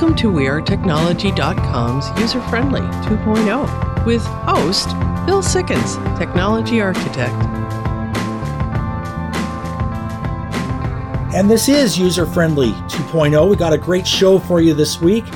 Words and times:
Welcome 0.00 0.16
to 0.16 0.32
WeAreTechnology.com's 0.32 2.18
user 2.18 2.40
friendly 2.48 2.80
2.0 2.80 4.06
with 4.06 4.24
host 4.24 4.88
Bill 5.26 5.42
Sikkens, 5.42 6.18
Technology 6.18 6.80
Architect. 6.80 7.34
And 11.34 11.50
this 11.50 11.68
is 11.68 11.98
user 11.98 12.24
friendly 12.24 12.70
2.0. 12.70 13.50
We 13.50 13.56
got 13.56 13.74
a 13.74 13.78
great 13.78 14.06
show 14.06 14.38
for 14.38 14.62
you 14.62 14.72
this 14.72 15.02
week. 15.02 15.26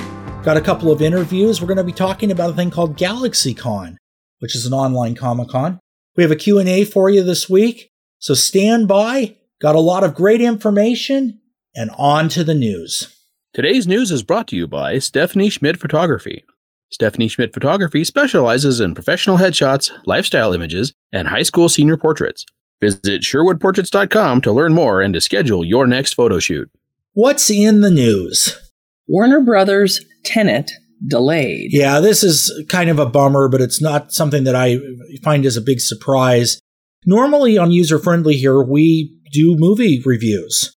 Got 0.41 0.57
a 0.57 0.61
couple 0.61 0.91
of 0.91 0.99
interviews. 0.99 1.61
We're 1.61 1.67
going 1.67 1.77
to 1.77 1.83
be 1.83 1.91
talking 1.91 2.31
about 2.31 2.49
a 2.49 2.53
thing 2.53 2.71
called 2.71 2.97
GalaxyCon, 2.97 3.97
which 4.39 4.55
is 4.55 4.65
an 4.65 4.73
online 4.73 5.13
Comic 5.13 5.49
Con. 5.49 5.79
We 6.15 6.23
have 6.23 6.31
a 6.31 6.35
Q&A 6.35 6.85
for 6.85 7.11
you 7.11 7.21
this 7.21 7.47
week. 7.47 7.91
So 8.17 8.33
stand 8.33 8.87
by. 8.87 9.35
Got 9.61 9.75
a 9.75 9.79
lot 9.79 10.03
of 10.03 10.15
great 10.15 10.41
information 10.41 11.39
and 11.75 11.91
on 11.99 12.29
to 12.29 12.43
the 12.43 12.55
news. 12.55 13.14
Today's 13.55 13.87
news 13.87 14.11
is 14.11 14.21
brought 14.21 14.49
to 14.49 14.57
you 14.57 14.67
by 14.67 14.99
Stephanie 14.99 15.49
Schmidt 15.49 15.79
Photography. 15.79 16.43
Stephanie 16.89 17.29
Schmidt 17.29 17.53
Photography 17.53 18.03
specializes 18.03 18.81
in 18.81 18.93
professional 18.93 19.37
headshots, 19.37 19.91
lifestyle 20.05 20.51
images, 20.51 20.91
and 21.13 21.29
high 21.29 21.43
school 21.43 21.69
senior 21.69 21.95
portraits. 21.95 22.45
Visit 22.81 23.21
SherwoodPortraits.com 23.21 24.41
to 24.41 24.51
learn 24.51 24.73
more 24.73 25.01
and 25.01 25.13
to 25.13 25.21
schedule 25.21 25.63
your 25.63 25.87
next 25.87 26.15
photo 26.15 26.37
shoot. 26.37 26.69
What's 27.13 27.49
in 27.49 27.79
the 27.79 27.89
news? 27.89 28.59
Warner 29.07 29.39
Brothers 29.39 30.03
Tenet 30.25 30.69
delayed. 31.07 31.69
Yeah, 31.71 32.01
this 32.01 32.23
is 32.23 32.51
kind 32.67 32.89
of 32.89 32.99
a 32.99 33.05
bummer, 33.05 33.47
but 33.47 33.61
it's 33.61 33.81
not 33.81 34.11
something 34.11 34.43
that 34.43 34.55
I 34.57 34.79
find 35.23 35.45
as 35.45 35.55
a 35.55 35.61
big 35.61 35.79
surprise. 35.79 36.59
Normally 37.05 37.57
on 37.57 37.71
User 37.71 37.99
Friendly 37.99 38.35
here, 38.35 38.61
we 38.61 39.17
do 39.31 39.55
movie 39.57 40.03
reviews. 40.05 40.74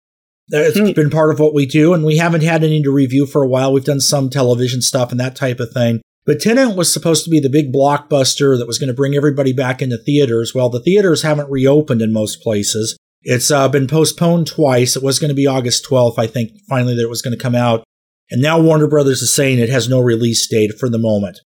It's 0.50 0.78
hmm. 0.78 0.92
been 0.92 1.10
part 1.10 1.30
of 1.30 1.38
what 1.38 1.54
we 1.54 1.66
do, 1.66 1.94
and 1.94 2.04
we 2.04 2.16
haven't 2.16 2.42
had 2.42 2.64
any 2.64 2.82
to 2.82 2.90
review 2.90 3.26
for 3.26 3.42
a 3.42 3.48
while. 3.48 3.72
We've 3.72 3.84
done 3.84 4.00
some 4.00 4.30
television 4.30 4.80
stuff 4.82 5.10
and 5.10 5.20
that 5.20 5.36
type 5.36 5.60
of 5.60 5.72
thing. 5.72 6.00
But 6.24 6.40
Tenet 6.40 6.76
was 6.76 6.92
supposed 6.92 7.24
to 7.24 7.30
be 7.30 7.40
the 7.40 7.48
big 7.48 7.72
blockbuster 7.72 8.58
that 8.58 8.66
was 8.66 8.78
going 8.78 8.88
to 8.88 8.94
bring 8.94 9.14
everybody 9.14 9.52
back 9.52 9.80
into 9.80 9.96
theaters. 9.96 10.54
Well, 10.54 10.68
the 10.68 10.80
theaters 10.80 11.22
haven't 11.22 11.50
reopened 11.50 12.02
in 12.02 12.12
most 12.12 12.42
places. 12.42 12.98
It's 13.22 13.50
uh, 13.50 13.68
been 13.68 13.86
postponed 13.86 14.46
twice. 14.46 14.94
It 14.94 15.02
was 15.02 15.18
going 15.18 15.30
to 15.30 15.34
be 15.34 15.46
August 15.46 15.86
12th, 15.88 16.18
I 16.18 16.26
think, 16.26 16.52
finally, 16.68 16.94
that 16.94 17.02
it 17.02 17.10
was 17.10 17.22
going 17.22 17.36
to 17.36 17.42
come 17.42 17.54
out. 17.54 17.82
And 18.30 18.42
now 18.42 18.60
Warner 18.60 18.86
Brothers 18.86 19.22
is 19.22 19.34
saying 19.34 19.58
it 19.58 19.70
has 19.70 19.88
no 19.88 20.00
release 20.00 20.46
date 20.46 20.72
for 20.78 20.90
the 20.90 20.98
moment. 20.98 21.40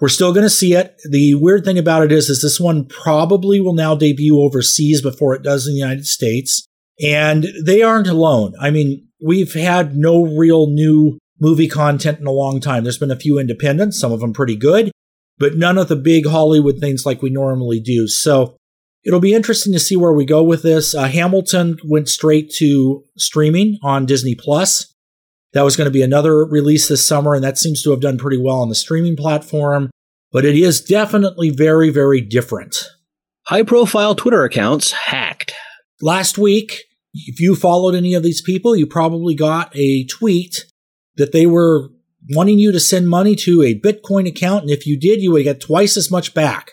We're 0.00 0.08
still 0.08 0.34
going 0.34 0.44
to 0.44 0.50
see 0.50 0.74
it. 0.74 1.00
The 1.10 1.34
weird 1.34 1.64
thing 1.64 1.78
about 1.78 2.02
it 2.02 2.12
is, 2.12 2.28
is 2.28 2.42
this 2.42 2.60
one 2.60 2.84
probably 2.84 3.60
will 3.60 3.72
now 3.72 3.94
debut 3.94 4.38
overseas 4.38 5.00
before 5.00 5.34
it 5.34 5.42
does 5.42 5.66
in 5.66 5.72
the 5.72 5.80
United 5.80 6.06
States. 6.06 6.65
And 7.02 7.46
they 7.64 7.82
aren't 7.82 8.08
alone. 8.08 8.54
I 8.60 8.70
mean, 8.70 9.08
we've 9.22 9.52
had 9.52 9.96
no 9.96 10.24
real 10.24 10.68
new 10.68 11.18
movie 11.40 11.68
content 11.68 12.20
in 12.20 12.26
a 12.26 12.32
long 12.32 12.60
time. 12.60 12.82
There's 12.82 12.98
been 12.98 13.10
a 13.10 13.16
few 13.16 13.38
independents, 13.38 14.00
some 14.00 14.12
of 14.12 14.20
them 14.20 14.32
pretty 14.32 14.56
good, 14.56 14.90
but 15.38 15.56
none 15.56 15.78
of 15.78 15.88
the 15.88 15.96
big 15.96 16.26
Hollywood 16.26 16.78
things 16.78 17.04
like 17.04 17.22
we 17.22 17.30
normally 17.30 17.80
do. 17.80 18.08
So 18.08 18.56
it'll 19.04 19.20
be 19.20 19.34
interesting 19.34 19.72
to 19.72 19.78
see 19.78 19.96
where 19.96 20.12
we 20.12 20.24
go 20.24 20.42
with 20.42 20.62
this. 20.62 20.94
Uh, 20.94 21.04
Hamilton 21.04 21.78
went 21.84 22.08
straight 22.08 22.50
to 22.56 23.04
streaming 23.16 23.78
on 23.82 24.06
Disney 24.06 24.34
Plus. 24.34 24.92
That 25.52 25.62
was 25.62 25.76
going 25.76 25.86
to 25.86 25.92
be 25.92 26.02
another 26.02 26.44
release 26.44 26.88
this 26.88 27.06
summer, 27.06 27.34
and 27.34 27.44
that 27.44 27.56
seems 27.56 27.82
to 27.82 27.90
have 27.90 28.00
done 28.00 28.18
pretty 28.18 28.38
well 28.38 28.60
on 28.60 28.68
the 28.68 28.74
streaming 28.74 29.16
platform. 29.16 29.90
But 30.32 30.44
it 30.44 30.56
is 30.56 30.82
definitely 30.82 31.50
very, 31.50 31.88
very 31.88 32.20
different. 32.20 32.90
High 33.46 33.62
profile 33.62 34.14
Twitter 34.14 34.44
accounts 34.44 34.92
hacked. 34.92 35.54
Last 36.00 36.38
week, 36.38 36.84
if 37.14 37.40
you 37.40 37.54
followed 37.56 37.94
any 37.94 38.14
of 38.14 38.22
these 38.22 38.42
people, 38.42 38.76
you 38.76 38.86
probably 38.86 39.34
got 39.34 39.74
a 39.74 40.04
tweet 40.06 40.66
that 41.16 41.32
they 41.32 41.46
were 41.46 41.88
wanting 42.30 42.58
you 42.58 42.72
to 42.72 42.80
send 42.80 43.08
money 43.08 43.34
to 43.36 43.62
a 43.62 43.78
Bitcoin 43.78 44.28
account. 44.28 44.62
And 44.62 44.70
if 44.70 44.86
you 44.86 44.98
did, 44.98 45.22
you 45.22 45.32
would 45.32 45.44
get 45.44 45.60
twice 45.60 45.96
as 45.96 46.10
much 46.10 46.34
back. 46.34 46.72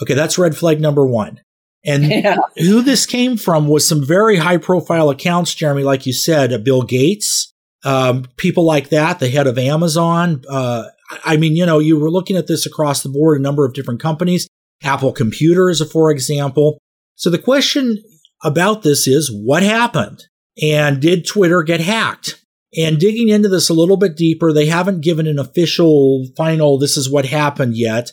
Okay, 0.00 0.14
that's 0.14 0.38
red 0.38 0.56
flag 0.56 0.80
number 0.80 1.06
one. 1.06 1.40
And 1.84 2.04
yeah. 2.10 2.36
who 2.56 2.82
this 2.82 3.06
came 3.06 3.36
from 3.36 3.68
was 3.68 3.86
some 3.86 4.04
very 4.04 4.36
high 4.36 4.56
profile 4.56 5.10
accounts, 5.10 5.54
Jeremy, 5.54 5.82
like 5.82 6.06
you 6.06 6.12
said, 6.12 6.52
uh, 6.52 6.58
Bill 6.58 6.82
Gates, 6.82 7.52
um, 7.84 8.26
people 8.36 8.64
like 8.64 8.88
that, 8.90 9.18
the 9.18 9.28
head 9.28 9.46
of 9.46 9.58
Amazon. 9.58 10.42
Uh, 10.48 10.84
I 11.24 11.36
mean, 11.36 11.56
you 11.56 11.66
know, 11.66 11.78
you 11.78 11.98
were 11.98 12.10
looking 12.10 12.36
at 12.36 12.46
this 12.46 12.64
across 12.64 13.02
the 13.02 13.08
board, 13.08 13.38
a 13.38 13.42
number 13.42 13.66
of 13.66 13.74
different 13.74 14.00
companies, 14.00 14.46
Apple 14.82 15.12
Computers, 15.12 15.82
for 15.90 16.10
example. 16.10 16.78
So 17.16 17.28
the 17.28 17.38
question 17.38 17.98
about 18.42 18.82
this 18.82 19.06
is 19.06 19.30
what 19.32 19.62
happened? 19.62 20.24
And 20.62 21.00
did 21.00 21.26
Twitter 21.26 21.62
get 21.62 21.80
hacked? 21.80 22.42
And 22.76 22.98
digging 22.98 23.28
into 23.28 23.48
this 23.48 23.68
a 23.68 23.74
little 23.74 23.96
bit 23.96 24.16
deeper, 24.16 24.52
they 24.52 24.66
haven't 24.66 25.02
given 25.02 25.26
an 25.26 25.38
official 25.38 26.26
final, 26.36 26.78
this 26.78 26.96
is 26.96 27.10
what 27.10 27.26
happened 27.26 27.76
yet. 27.76 28.12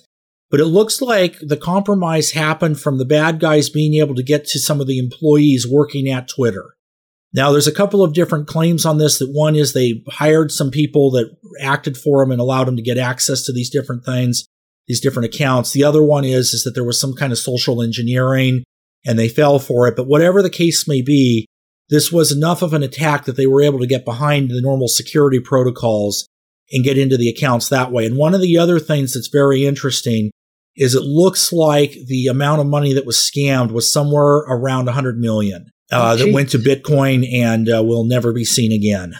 But 0.51 0.59
it 0.59 0.65
looks 0.65 1.01
like 1.01 1.37
the 1.39 1.57
compromise 1.57 2.31
happened 2.31 2.79
from 2.79 2.97
the 2.97 3.05
bad 3.05 3.39
guys 3.39 3.69
being 3.69 3.95
able 3.95 4.15
to 4.15 4.23
get 4.23 4.45
to 4.45 4.59
some 4.59 4.81
of 4.81 4.87
the 4.87 4.97
employees 4.97 5.67
working 5.69 6.09
at 6.09 6.27
Twitter. 6.27 6.75
Now, 7.33 7.51
there's 7.51 7.67
a 7.67 7.71
couple 7.71 8.03
of 8.03 8.13
different 8.13 8.47
claims 8.47 8.85
on 8.85 8.97
this. 8.97 9.19
That 9.19 9.31
one 9.31 9.55
is 9.55 9.73
they 9.73 10.03
hired 10.07 10.51
some 10.51 10.71
people 10.71 11.11
that 11.11 11.37
acted 11.61 11.95
for 11.95 12.23
them 12.23 12.31
and 12.31 12.41
allowed 12.41 12.65
them 12.65 12.75
to 12.75 12.81
get 12.81 12.97
access 12.97 13.43
to 13.45 13.53
these 13.53 13.69
different 13.69 14.03
things, 14.03 14.45
these 14.87 14.99
different 14.99 15.33
accounts. 15.33 15.71
The 15.71 15.83
other 15.83 16.01
one 16.01 16.25
is, 16.25 16.53
is 16.53 16.63
that 16.63 16.71
there 16.73 16.83
was 16.83 16.99
some 16.99 17.13
kind 17.13 17.31
of 17.31 17.37
social 17.37 17.83
engineering 17.83 18.63
and 19.05 19.17
they 19.17 19.29
fell 19.29 19.59
for 19.59 19.87
it. 19.87 19.95
But 19.95 20.07
whatever 20.07 20.41
the 20.41 20.49
case 20.49 20.87
may 20.87 21.01
be, 21.01 21.45
this 21.89 22.11
was 22.11 22.31
enough 22.31 22.61
of 22.61 22.73
an 22.73 22.83
attack 22.83 23.25
that 23.25 23.35
they 23.35 23.47
were 23.47 23.61
able 23.61 23.79
to 23.79 23.87
get 23.87 24.05
behind 24.05 24.49
the 24.49 24.61
normal 24.61 24.87
security 24.87 25.39
protocols 25.39 26.27
and 26.71 26.83
get 26.83 26.97
into 26.97 27.17
the 27.17 27.29
accounts 27.29 27.69
that 27.69 27.91
way. 27.91 28.05
And 28.05 28.17
one 28.17 28.35
of 28.35 28.41
the 28.41 28.57
other 28.57 28.79
things 28.79 29.13
that's 29.13 29.29
very 29.29 29.65
interesting 29.65 30.31
is 30.75 30.95
it 30.95 31.03
looks 31.03 31.51
like 31.51 31.95
the 32.07 32.27
amount 32.27 32.61
of 32.61 32.67
money 32.67 32.93
that 32.93 33.05
was 33.05 33.17
scammed 33.17 33.71
was 33.71 33.91
somewhere 33.91 34.37
around 34.47 34.85
100 34.85 35.17
million 35.17 35.71
uh, 35.91 36.15
that 36.15 36.31
went 36.33 36.49
to 36.51 36.57
Bitcoin 36.57 37.27
and 37.33 37.69
uh, 37.69 37.83
will 37.83 38.05
never 38.05 38.31
be 38.31 38.45
seen 38.45 38.71
again. 38.71 39.13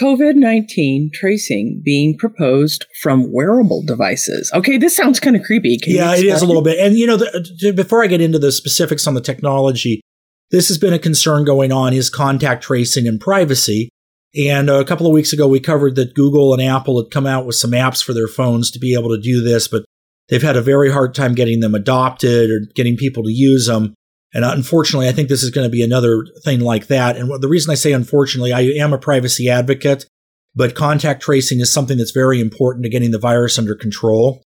COVID 0.00 0.36
19 0.36 1.10
tracing 1.12 1.82
being 1.84 2.16
proposed 2.16 2.86
from 3.02 3.32
wearable 3.32 3.82
devices. 3.84 4.50
Okay, 4.54 4.78
this 4.78 4.96
sounds 4.96 5.20
kind 5.20 5.36
of 5.36 5.42
creepy. 5.42 5.78
Can 5.78 5.94
yeah, 5.94 6.14
it 6.14 6.24
is 6.24 6.42
a 6.42 6.46
little 6.46 6.62
bit. 6.62 6.78
And, 6.78 6.96
you 6.96 7.06
know, 7.06 7.16
the, 7.16 7.68
uh, 7.68 7.72
before 7.72 8.02
I 8.02 8.06
get 8.06 8.20
into 8.20 8.38
the 8.38 8.52
specifics 8.52 9.06
on 9.06 9.14
the 9.14 9.20
technology, 9.20 10.00
this 10.50 10.68
has 10.68 10.78
been 10.78 10.92
a 10.92 10.98
concern 10.98 11.44
going 11.44 11.72
on 11.72 11.92
is 11.92 12.08
contact 12.08 12.62
tracing 12.62 13.06
and 13.06 13.20
privacy. 13.20 13.90
And 14.34 14.70
a 14.70 14.84
couple 14.84 15.06
of 15.06 15.12
weeks 15.12 15.32
ago, 15.32 15.46
we 15.46 15.60
covered 15.60 15.94
that 15.96 16.14
Google 16.14 16.54
and 16.54 16.62
Apple 16.62 17.02
had 17.02 17.10
come 17.10 17.26
out 17.26 17.44
with 17.44 17.56
some 17.56 17.72
apps 17.72 18.02
for 18.02 18.14
their 18.14 18.28
phones 18.28 18.70
to 18.70 18.78
be 18.78 18.94
able 18.94 19.10
to 19.10 19.20
do 19.20 19.42
this, 19.42 19.68
but 19.68 19.84
they've 20.28 20.42
had 20.42 20.56
a 20.56 20.62
very 20.62 20.90
hard 20.90 21.14
time 21.14 21.34
getting 21.34 21.60
them 21.60 21.74
adopted 21.74 22.50
or 22.50 22.60
getting 22.74 22.96
people 22.96 23.22
to 23.24 23.32
use 23.32 23.66
them. 23.66 23.94
And 24.34 24.44
unfortunately, 24.44 25.08
I 25.08 25.12
think 25.12 25.28
this 25.28 25.42
is 25.42 25.50
going 25.50 25.66
to 25.66 25.70
be 25.70 25.82
another 25.82 26.24
thing 26.42 26.60
like 26.60 26.86
that. 26.86 27.16
And 27.16 27.30
the 27.42 27.48
reason 27.48 27.70
I 27.70 27.74
say 27.74 27.92
unfortunately, 27.92 28.52
I 28.52 28.60
am 28.82 28.92
a 28.92 28.98
privacy 28.98 29.50
advocate, 29.50 30.06
but 30.54 30.74
contact 30.74 31.22
tracing 31.22 31.60
is 31.60 31.72
something 31.72 31.98
that's 31.98 32.12
very 32.12 32.40
important 32.40 32.84
to 32.84 32.90
getting 32.90 33.10
the 33.10 33.18
virus 33.18 33.58
under 33.58 33.74
control. 33.74 34.42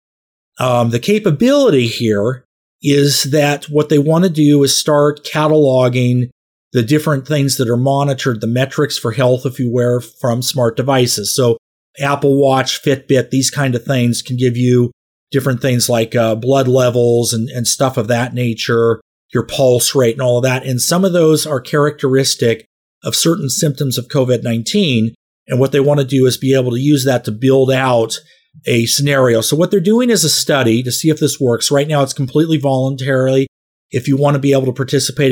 Um, 0.59 0.92
the 0.92 1.00
capability 1.00 1.88
here 1.88 2.46
is 2.84 3.24
that 3.31 3.66
what 3.66 3.90
they 3.90 4.00
want 4.00 4.24
to 4.24 4.30
do 4.30 4.64
is 4.64 4.78
start 4.78 5.25
cataloging 5.25 6.30
the 6.74 6.84
different 6.84 7.28
things 7.28 7.58
that 7.58 7.69
are 7.69 7.78
monitored, 7.78 8.42
the 8.42 8.48
metrics 8.48 8.98
for 8.98 9.12
health 9.12 9.46
if 9.46 9.59
you 9.59 9.72
wear 9.72 10.00
from 10.00 10.42
smart 10.42 10.78
devices. 10.78 11.36
So 11.36 11.58
Apple 12.00 12.40
Watch, 12.40 12.81
Fitbit, 12.81 13.30
these 13.30 13.50
kind 13.50 13.75
of 13.75 13.84
things 13.84 14.22
can 14.22 14.38
give 14.38 14.56
you 14.56 14.92
different 15.31 15.62
things 15.62 15.90
like 15.90 16.16
uh, 16.16 16.36
blood 16.36 16.68
levels 16.68 17.34
and, 17.34 17.50
and 17.50 17.68
stuff 17.68 17.98
of 17.98 18.07
that 18.07 18.34
nature 18.34 19.01
your 19.33 19.45
pulse 19.45 19.95
rate 19.95 20.13
and 20.13 20.22
all 20.22 20.38
of 20.38 20.44
that. 20.44 20.66
And 20.66 20.81
some 20.81 21.06
of 21.06 21.13
those 21.13 21.45
are 21.45 21.62
characteristic 21.62 22.66
of 23.04 23.16
certain 23.16 23.50
symptoms 23.50 23.98
of 23.98 24.07
COVID 24.07 24.44
19. 24.44 25.13
And 25.48 25.60
what 25.60 25.72
they 25.72 25.80
want 25.80 26.00
to 26.00 26.06
do 26.06 26.25
is 26.25 26.38
be 26.38 26.56
able 26.56 26.72
to 26.72 26.80
use 26.80 27.06
that 27.06 27.25
to 27.25 27.31
build 27.31 27.72
out 27.72 28.18
a 28.66 28.86
scenario. 28.86 29.42
So 29.42 29.56
what 29.56 29.72
they're 29.72 29.80
doing 29.80 30.10
is 30.10 30.24
a 30.24 30.30
study 30.30 30.83
to 30.83 30.92
see 30.92 31.10
if 31.10 31.19
this 31.19 31.39
works. 31.39 31.72
Right 31.72 31.88
now, 31.88 32.04
it's 32.04 32.13
completely 32.13 32.57
voluntarily. 32.57 33.48
If 33.89 34.07
you 34.07 34.18
want 34.18 34.36
to 34.36 34.39
be 34.39 34.54
able 34.54 34.66
to 34.66 34.74
participate 34.74 35.31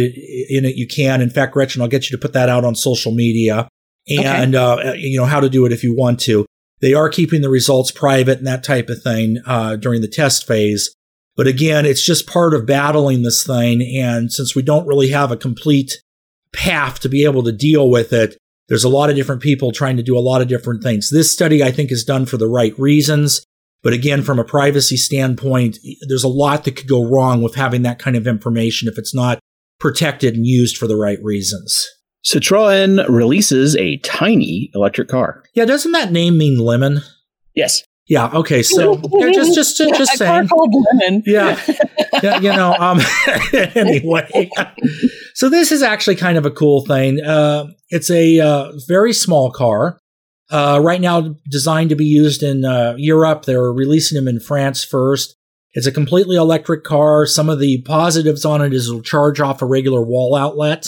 in 0.50 0.66
it, 0.66 0.76
you 0.76 0.88
can. 0.88 1.22
In 1.22 1.30
fact, 1.30 1.54
Gretchen, 1.54 1.82
I'll 1.82 1.88
get 1.88 2.10
you 2.10 2.18
to 2.18 2.22
put 2.22 2.34
that 2.34 2.50
out 2.50 2.66
on 2.66 2.76
social 2.76 3.14
media 3.14 3.68
and, 4.08 4.56
okay. 4.56 4.90
uh, 4.90 4.94
you 4.94 5.18
know, 5.18 5.26
how 5.26 5.40
to 5.40 5.50
do 5.50 5.66
it 5.66 5.72
if 5.72 5.84
you 5.84 5.96
want 5.96 6.20
to. 6.22 6.46
They 6.82 6.94
are 6.94 7.10
keeping 7.10 7.42
the 7.42 7.50
results 7.50 7.92
private 7.92 8.38
and 8.38 8.48
that 8.48 8.64
type 8.64 8.90
of 8.90 9.02
thing 9.02 9.38
uh, 9.46 9.76
during 9.76 10.02
the 10.02 10.08
test 10.08 10.48
phase. 10.48 10.94
But 11.40 11.48
again, 11.48 11.86
it's 11.86 12.06
just 12.06 12.28
part 12.28 12.54
of 12.54 12.66
battling 12.66 13.24
this 13.24 13.48
thing. 13.48 13.82
And 14.04 14.30
since 14.30 14.56
we 14.56 14.62
don't 14.62 14.86
really 14.86 15.08
have 15.12 15.32
a 15.32 15.38
complete 15.38 16.02
path 16.54 17.00
to 17.00 17.08
be 17.08 17.24
able 17.24 17.44
to 17.44 17.54
deal 17.54 17.90
with 17.90 18.12
it, 18.12 18.38
there's 18.68 18.84
a 18.84 18.90
lot 18.90 19.10
of 19.10 19.16
different 19.16 19.42
people 19.42 19.72
trying 19.72 19.96
to 19.96 20.04
do 20.04 20.18
a 20.18 20.20
lot 20.20 20.42
of 20.42 20.50
different 20.50 20.84
things. 20.84 21.10
This 21.10 21.32
study, 21.32 21.64
I 21.64 21.72
think, 21.72 21.94
is 21.94 22.04
done 22.04 22.26
for 22.26 22.36
the 22.36 22.50
right 22.50 22.78
reasons. 22.78 23.42
But 23.84 23.94
again, 23.94 24.22
from 24.22 24.38
a 24.38 24.44
privacy 24.44 24.98
standpoint, 24.98 25.78
there's 26.10 26.26
a 26.26 26.28
lot 26.28 26.66
that 26.66 26.76
could 26.76 26.90
go 26.90 27.10
wrong 27.10 27.42
with 27.42 27.56
having 27.56 27.84
that 27.84 28.00
kind 28.00 28.18
of 28.18 28.28
information 28.28 28.90
if 28.90 28.98
it's 28.98 29.16
not 29.16 29.40
protected 29.80 30.36
and 30.36 30.46
used 30.46 30.76
for 30.76 30.88
the 30.88 30.98
right 30.98 31.24
reasons. 31.24 31.88
Citroën 32.26 33.08
releases 33.08 33.78
a 33.78 33.96
tiny 34.00 34.72
electric 34.76 35.08
car. 35.08 35.46
Yeah, 35.54 35.64
doesn't 35.64 35.94
that 35.94 36.12
name 36.12 36.38
mean 36.38 36.60
lemon? 36.60 37.00
Yes. 37.56 37.82
Yeah. 38.10 38.32
Okay. 38.34 38.64
So 38.64 39.00
yeah, 39.14 39.32
just 39.32 39.54
just 39.54 39.78
just, 39.78 39.96
just 39.96 40.18
saying. 40.18 40.50
Yeah. 41.28 41.60
yeah, 42.24 42.40
you 42.40 42.50
know. 42.50 42.74
Um. 42.74 43.00
anyway, 43.54 44.50
so 45.36 45.48
this 45.48 45.72
is 45.72 45.84
actually 45.84 46.16
kind 46.16 46.38
of 46.38 46.46
a 46.46 46.52
cool 46.52 46.84
thing. 46.86 47.22
Uh, 47.24 47.68
it's 47.90 48.10
a 48.10 48.40
uh, 48.40 48.72
very 48.88 49.14
small 49.14 49.52
car. 49.52 50.00
Uh, 50.50 50.80
right 50.84 51.00
now, 51.00 51.36
designed 51.52 51.92
to 51.92 51.96
be 51.96 52.06
used 52.06 52.42
in 52.42 52.66
uh, 52.66 52.96
Europe. 52.98 53.46
They're 53.46 53.72
releasing 53.72 54.16
them 54.16 54.28
in 54.28 54.40
France 54.40 54.84
first. 54.84 55.36
It's 55.74 55.86
a 55.86 55.92
completely 55.92 56.36
electric 56.36 56.84
car. 56.84 57.28
Some 57.28 57.48
of 57.48 57.60
the 57.60 57.84
positives 57.84 58.44
on 58.44 58.64
it 58.64 58.74
is 58.74 58.88
it'll 58.88 59.04
charge 59.04 59.40
off 59.40 59.62
a 59.62 59.68
regular 59.68 60.02
wall 60.02 60.36
outlet, 60.36 60.88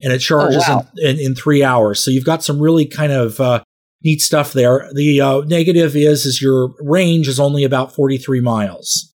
and 0.00 0.10
it 0.10 0.20
charges 0.20 0.64
wow. 0.66 0.86
in, 0.96 1.18
in, 1.18 1.20
in 1.20 1.34
three 1.34 1.62
hours. 1.62 2.02
So 2.02 2.10
you've 2.10 2.24
got 2.24 2.42
some 2.42 2.58
really 2.58 2.86
kind 2.86 3.12
of 3.12 3.38
uh, 3.40 3.62
neat 4.04 4.20
stuff 4.20 4.52
there. 4.52 4.90
The 4.94 5.20
uh, 5.20 5.40
negative 5.40 5.96
is 5.96 6.24
is 6.26 6.42
your 6.42 6.74
range 6.80 7.28
is 7.28 7.40
only 7.40 7.64
about 7.64 7.94
43 7.94 8.40
miles. 8.40 9.12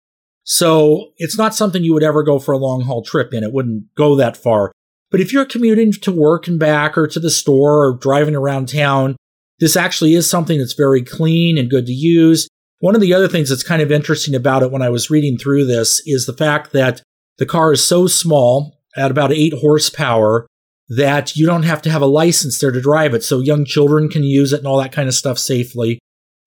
So 0.44 1.12
it's 1.18 1.38
not 1.38 1.54
something 1.54 1.84
you 1.84 1.94
would 1.94 2.02
ever 2.02 2.22
go 2.22 2.38
for 2.38 2.52
a 2.52 2.58
long 2.58 2.82
haul 2.82 3.02
trip 3.02 3.32
in. 3.32 3.44
It 3.44 3.52
wouldn't 3.52 3.94
go 3.94 4.16
that 4.16 4.36
far. 4.36 4.72
But 5.10 5.20
if 5.20 5.32
you're 5.32 5.44
commuting 5.44 5.92
to 5.92 6.10
work 6.10 6.48
and 6.48 6.58
back 6.58 6.96
or 6.96 7.06
to 7.06 7.20
the 7.20 7.30
store 7.30 7.86
or 7.86 7.98
driving 7.98 8.34
around 8.34 8.68
town, 8.68 9.16
this 9.60 9.76
actually 9.76 10.14
is 10.14 10.28
something 10.28 10.58
that's 10.58 10.72
very 10.72 11.02
clean 11.02 11.58
and 11.58 11.70
good 11.70 11.86
to 11.86 11.92
use. 11.92 12.48
One 12.80 12.96
of 12.96 13.00
the 13.00 13.14
other 13.14 13.28
things 13.28 13.50
that's 13.50 13.62
kind 13.62 13.80
of 13.80 13.92
interesting 13.92 14.34
about 14.34 14.62
it 14.62 14.72
when 14.72 14.82
I 14.82 14.88
was 14.88 15.10
reading 15.10 15.38
through 15.38 15.66
this 15.66 16.02
is 16.06 16.26
the 16.26 16.32
fact 16.32 16.72
that 16.72 17.02
the 17.38 17.46
car 17.46 17.72
is 17.72 17.84
so 17.84 18.08
small 18.08 18.80
at 18.96 19.10
about 19.10 19.32
eight 19.32 19.54
horsepower 19.54 20.46
that 20.88 21.36
you 21.36 21.46
don't 21.46 21.62
have 21.62 21.80
to 21.82 21.90
have 21.90 22.02
a 22.02 22.06
license 22.06 22.58
there 22.60 22.70
to 22.70 22.80
drive 22.80 23.14
it. 23.14 23.22
So 23.22 23.40
young 23.40 23.64
children 23.64 24.08
can 24.08 24.24
use 24.24 24.52
it 24.52 24.58
and 24.58 24.66
all 24.66 24.78
that 24.78 24.92
kind 24.92 25.08
of 25.08 25.14
stuff 25.14 25.38
safely. 25.38 25.98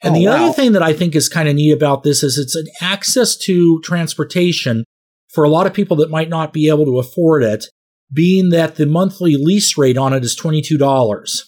And 0.03 0.15
Oh, 0.15 0.19
the 0.19 0.25
wow. 0.27 0.43
other 0.45 0.53
thing 0.53 0.73
that 0.73 0.83
I 0.83 0.93
think 0.93 1.15
is 1.15 1.29
kind 1.29 1.47
of 1.49 1.55
neat 1.55 1.71
about 1.71 2.03
this 2.03 2.21
is 2.21 2.37
it's 2.37 2.55
an 2.55 2.67
access 2.81 3.35
to 3.37 3.79
transportation 3.83 4.83
for 5.33 5.43
a 5.43 5.49
lot 5.49 5.65
of 5.67 5.73
people 5.73 5.97
that 5.97 6.09
might 6.11 6.29
not 6.29 6.53
be 6.53 6.69
able 6.69 6.85
to 6.85 6.99
afford 6.99 7.43
it, 7.43 7.65
being 8.13 8.49
that 8.49 8.75
the 8.75 8.85
monthly 8.85 9.35
lease 9.35 9.77
rate 9.77 9.97
on 9.97 10.13
it 10.13 10.23
is 10.23 10.35
$22. 10.37 11.41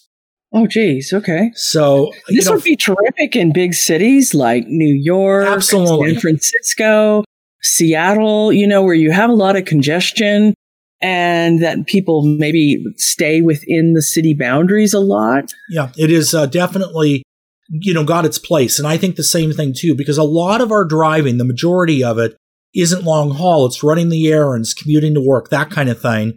Oh, 0.54 0.66
geez. 0.66 1.12
Okay. 1.14 1.52
So, 1.56 2.12
This 2.30 2.46
know, 2.48 2.54
would 2.54 2.64
be 2.64 2.76
terrific 2.78 3.36
in 3.36 3.52
big 3.54 3.74
cities 3.74 4.34
like 4.34 4.66
New 4.68 4.94
York, 4.94 5.46
Absolutely. 5.48 6.14
San 6.14 6.22
Francisco, 6.22 7.24
Seattle, 7.62 8.54
you 8.54 8.66
know, 8.66 8.82
where 8.84 8.96
you 8.96 9.12
have 9.12 9.30
a 9.30 9.34
lot 9.34 9.56
of 9.58 9.66
congestion 9.66 10.54
and 11.02 11.62
that 11.62 11.86
people 11.86 12.24
maybe 12.24 12.84
stay 12.96 13.42
within 13.42 13.94
the 13.94 14.02
city 14.02 14.34
boundaries 14.34 14.94
a 14.94 15.00
lot. 15.00 15.54
Yeah, 15.70 15.90
it 15.98 16.12
is 16.12 16.34
uh, 16.34 16.48
definitely, 16.48 17.24
you 17.70 17.94
know, 17.94 18.04
got 18.04 18.26
its 18.26 18.40
place. 18.40 18.80
And 18.80 18.88
I 18.88 18.98
think 18.98 19.16
the 19.16 19.24
same 19.24 19.54
thing 19.54 19.74
too, 19.76 19.96
because 19.96 20.18
a 20.18 20.24
lot 20.24 20.62
of 20.62 20.72
our 20.72 20.86
driving, 20.86 21.38
the 21.38 21.46
majority 21.46 22.04
of 22.04 22.18
it, 22.18 22.36
isn't 22.76 23.04
long 23.04 23.32
haul. 23.32 23.66
It's 23.66 23.84
running 23.84 24.10
the 24.10 24.28
errands, 24.32 24.74
commuting 24.74 25.14
to 25.16 25.22
work, 25.22 25.50
that 25.50 25.72
kind 25.72 25.90
of 25.90 26.02
thing. 26.02 26.36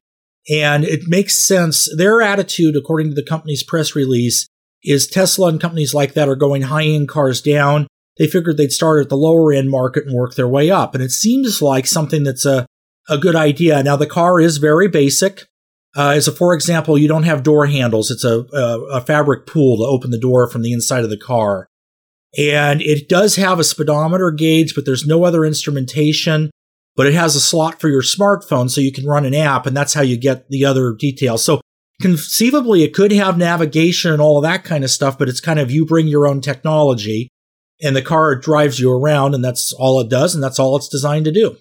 And 0.50 0.84
it 0.84 1.02
makes 1.06 1.38
sense. 1.38 1.88
Their 1.96 2.22
attitude, 2.22 2.76
according 2.76 3.10
to 3.10 3.14
the 3.14 3.26
company's 3.26 3.62
press 3.62 3.94
release, 3.94 4.46
is 4.82 5.06
Tesla 5.06 5.48
and 5.48 5.60
companies 5.60 5.92
like 5.92 6.14
that 6.14 6.28
are 6.28 6.36
going 6.36 6.62
high 6.62 6.84
end 6.84 7.08
cars 7.08 7.42
down. 7.42 7.86
They 8.18 8.26
figured 8.26 8.56
they'd 8.56 8.72
start 8.72 9.02
at 9.02 9.08
the 9.08 9.16
lower 9.16 9.52
end 9.52 9.70
market 9.70 10.06
and 10.06 10.14
work 10.14 10.34
their 10.34 10.48
way 10.48 10.70
up. 10.70 10.94
And 10.94 11.04
it 11.04 11.10
seems 11.10 11.60
like 11.60 11.86
something 11.86 12.24
that's 12.24 12.46
a, 12.46 12.66
a 13.10 13.18
good 13.18 13.36
idea. 13.36 13.82
Now, 13.82 13.96
the 13.96 14.06
car 14.06 14.40
is 14.40 14.56
very 14.56 14.88
basic. 14.88 15.44
Uh, 15.96 16.10
as 16.10 16.28
a 16.28 16.32
for 16.32 16.54
example, 16.54 16.96
you 16.96 17.08
don't 17.08 17.24
have 17.24 17.42
door 17.42 17.66
handles. 17.66 18.10
It's 18.10 18.24
a, 18.24 18.46
a, 18.54 18.80
a 18.92 19.00
fabric 19.00 19.46
pull 19.46 19.76
to 19.78 19.82
open 19.82 20.10
the 20.10 20.18
door 20.18 20.48
from 20.48 20.62
the 20.62 20.72
inside 20.72 21.04
of 21.04 21.10
the 21.10 21.18
car. 21.18 21.66
And 22.38 22.80
it 22.80 23.08
does 23.08 23.34
have 23.36 23.58
a 23.58 23.64
speedometer 23.64 24.30
gauge, 24.30 24.74
but 24.74 24.86
there's 24.86 25.04
no 25.04 25.24
other 25.24 25.44
instrumentation. 25.44 26.50
But 26.96 27.06
it 27.06 27.14
has 27.14 27.34
a 27.34 27.40
slot 27.40 27.80
for 27.80 27.88
your 27.88 28.02
smartphone 28.02 28.70
so 28.70 28.80
you 28.80 28.92
can 28.92 29.06
run 29.06 29.24
an 29.24 29.34
app, 29.34 29.66
and 29.66 29.76
that's 29.76 29.94
how 29.94 30.02
you 30.02 30.16
get 30.16 30.48
the 30.48 30.64
other 30.64 30.92
details. 30.92 31.44
So 31.44 31.60
conceivably, 32.02 32.82
it 32.82 32.94
could 32.94 33.12
have 33.12 33.38
navigation 33.38 34.12
and 34.12 34.20
all 34.20 34.38
of 34.38 34.42
that 34.42 34.64
kind 34.64 34.84
of 34.84 34.90
stuff, 34.90 35.18
but 35.18 35.28
it's 35.28 35.40
kind 35.40 35.58
of 35.58 35.70
you 35.70 35.86
bring 35.86 36.08
your 36.08 36.26
own 36.26 36.40
technology, 36.40 37.28
and 37.82 37.96
the 37.96 38.02
car 38.02 38.34
drives 38.36 38.78
you 38.78 38.92
around, 38.92 39.34
and 39.34 39.44
that's 39.44 39.72
all 39.72 40.00
it 40.00 40.10
does, 40.10 40.34
and 40.34 40.42
that's 40.42 40.58
all 40.58 40.76
it's 40.76 40.88
designed 40.88 41.24
to 41.24 41.32
do. 41.32 41.56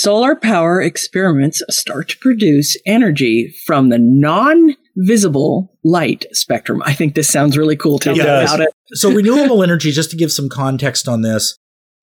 Solar 0.00 0.34
power 0.34 0.82
experiments 0.82 1.62
start 1.70 2.08
to 2.08 2.18
produce 2.18 2.76
energy 2.84 3.54
from 3.64 3.90
the 3.90 3.98
non 3.98 4.74
visible 4.96 5.72
light 5.84 6.26
spectrum. 6.32 6.82
I 6.84 6.92
think 6.94 7.14
this 7.14 7.30
sounds 7.30 7.56
really 7.56 7.76
cool. 7.76 8.00
Tell 8.00 8.16
me 8.16 8.20
about 8.20 8.60
it. 8.60 8.70
So 8.88 9.12
renewable 9.12 9.62
energy, 9.62 9.92
just 9.92 10.10
to 10.10 10.16
give 10.16 10.32
some 10.32 10.48
context 10.48 11.06
on 11.06 11.22
this, 11.22 11.56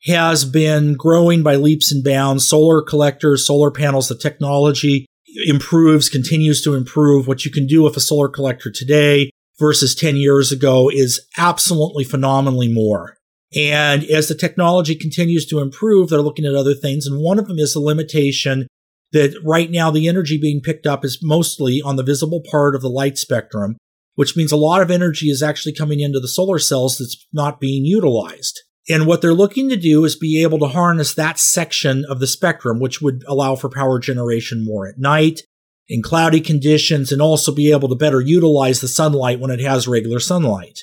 has 0.05 0.45
been 0.45 0.93
growing 0.93 1.43
by 1.43 1.55
leaps 1.55 1.91
and 1.91 2.01
bounds. 2.01 2.47
Solar 2.47 2.81
collectors, 2.81 3.45
solar 3.45 3.71
panels, 3.71 4.07
the 4.07 4.15
technology 4.15 5.05
improves, 5.45 6.07
continues 6.07 6.61
to 6.63 6.75
improve. 6.75 7.27
What 7.27 7.43
you 7.43 7.51
can 7.51 7.67
do 7.67 7.83
with 7.83 7.97
a 7.97 8.01
solar 8.01 8.29
collector 8.29 8.71
today 8.71 9.31
versus 9.59 9.95
10 9.95 10.15
years 10.15 10.51
ago 10.51 10.89
is 10.89 11.27
absolutely 11.37 12.05
phenomenally 12.05 12.71
more. 12.71 13.17
And 13.55 14.03
as 14.05 14.27
the 14.27 14.35
technology 14.35 14.95
continues 14.95 15.45
to 15.47 15.59
improve, 15.59 16.09
they're 16.09 16.21
looking 16.21 16.45
at 16.45 16.55
other 16.55 16.73
things. 16.73 17.05
And 17.05 17.21
one 17.21 17.37
of 17.37 17.47
them 17.47 17.59
is 17.59 17.73
the 17.73 17.79
limitation 17.79 18.67
that 19.11 19.35
right 19.43 19.69
now 19.69 19.91
the 19.91 20.07
energy 20.07 20.37
being 20.37 20.61
picked 20.61 20.87
up 20.87 21.03
is 21.03 21.19
mostly 21.21 21.81
on 21.81 21.97
the 21.97 22.03
visible 22.03 22.41
part 22.49 22.75
of 22.75 22.81
the 22.81 22.89
light 22.89 23.17
spectrum, 23.17 23.75
which 24.15 24.37
means 24.37 24.51
a 24.51 24.57
lot 24.57 24.81
of 24.81 24.89
energy 24.89 25.27
is 25.27 25.43
actually 25.43 25.73
coming 25.73 25.99
into 25.99 26.19
the 26.19 26.29
solar 26.29 26.59
cells 26.59 26.97
that's 26.97 27.27
not 27.33 27.59
being 27.59 27.83
utilized. 27.83 28.61
And 28.89 29.05
what 29.05 29.21
they're 29.21 29.33
looking 29.33 29.69
to 29.69 29.77
do 29.77 30.05
is 30.05 30.15
be 30.15 30.41
able 30.41 30.59
to 30.59 30.67
harness 30.67 31.13
that 31.13 31.37
section 31.37 32.05
of 32.09 32.19
the 32.19 32.27
spectrum, 32.27 32.79
which 32.79 33.01
would 33.01 33.23
allow 33.27 33.55
for 33.55 33.69
power 33.69 33.99
generation 33.99 34.65
more 34.65 34.87
at 34.87 34.97
night 34.97 35.41
in 35.87 36.01
cloudy 36.01 36.39
conditions 36.39 37.11
and 37.11 37.21
also 37.21 37.53
be 37.53 37.71
able 37.71 37.89
to 37.89 37.95
better 37.95 38.21
utilize 38.21 38.79
the 38.79 38.87
sunlight 38.87 39.39
when 39.39 39.51
it 39.51 39.59
has 39.59 39.87
regular 39.87 40.19
sunlight. 40.19 40.79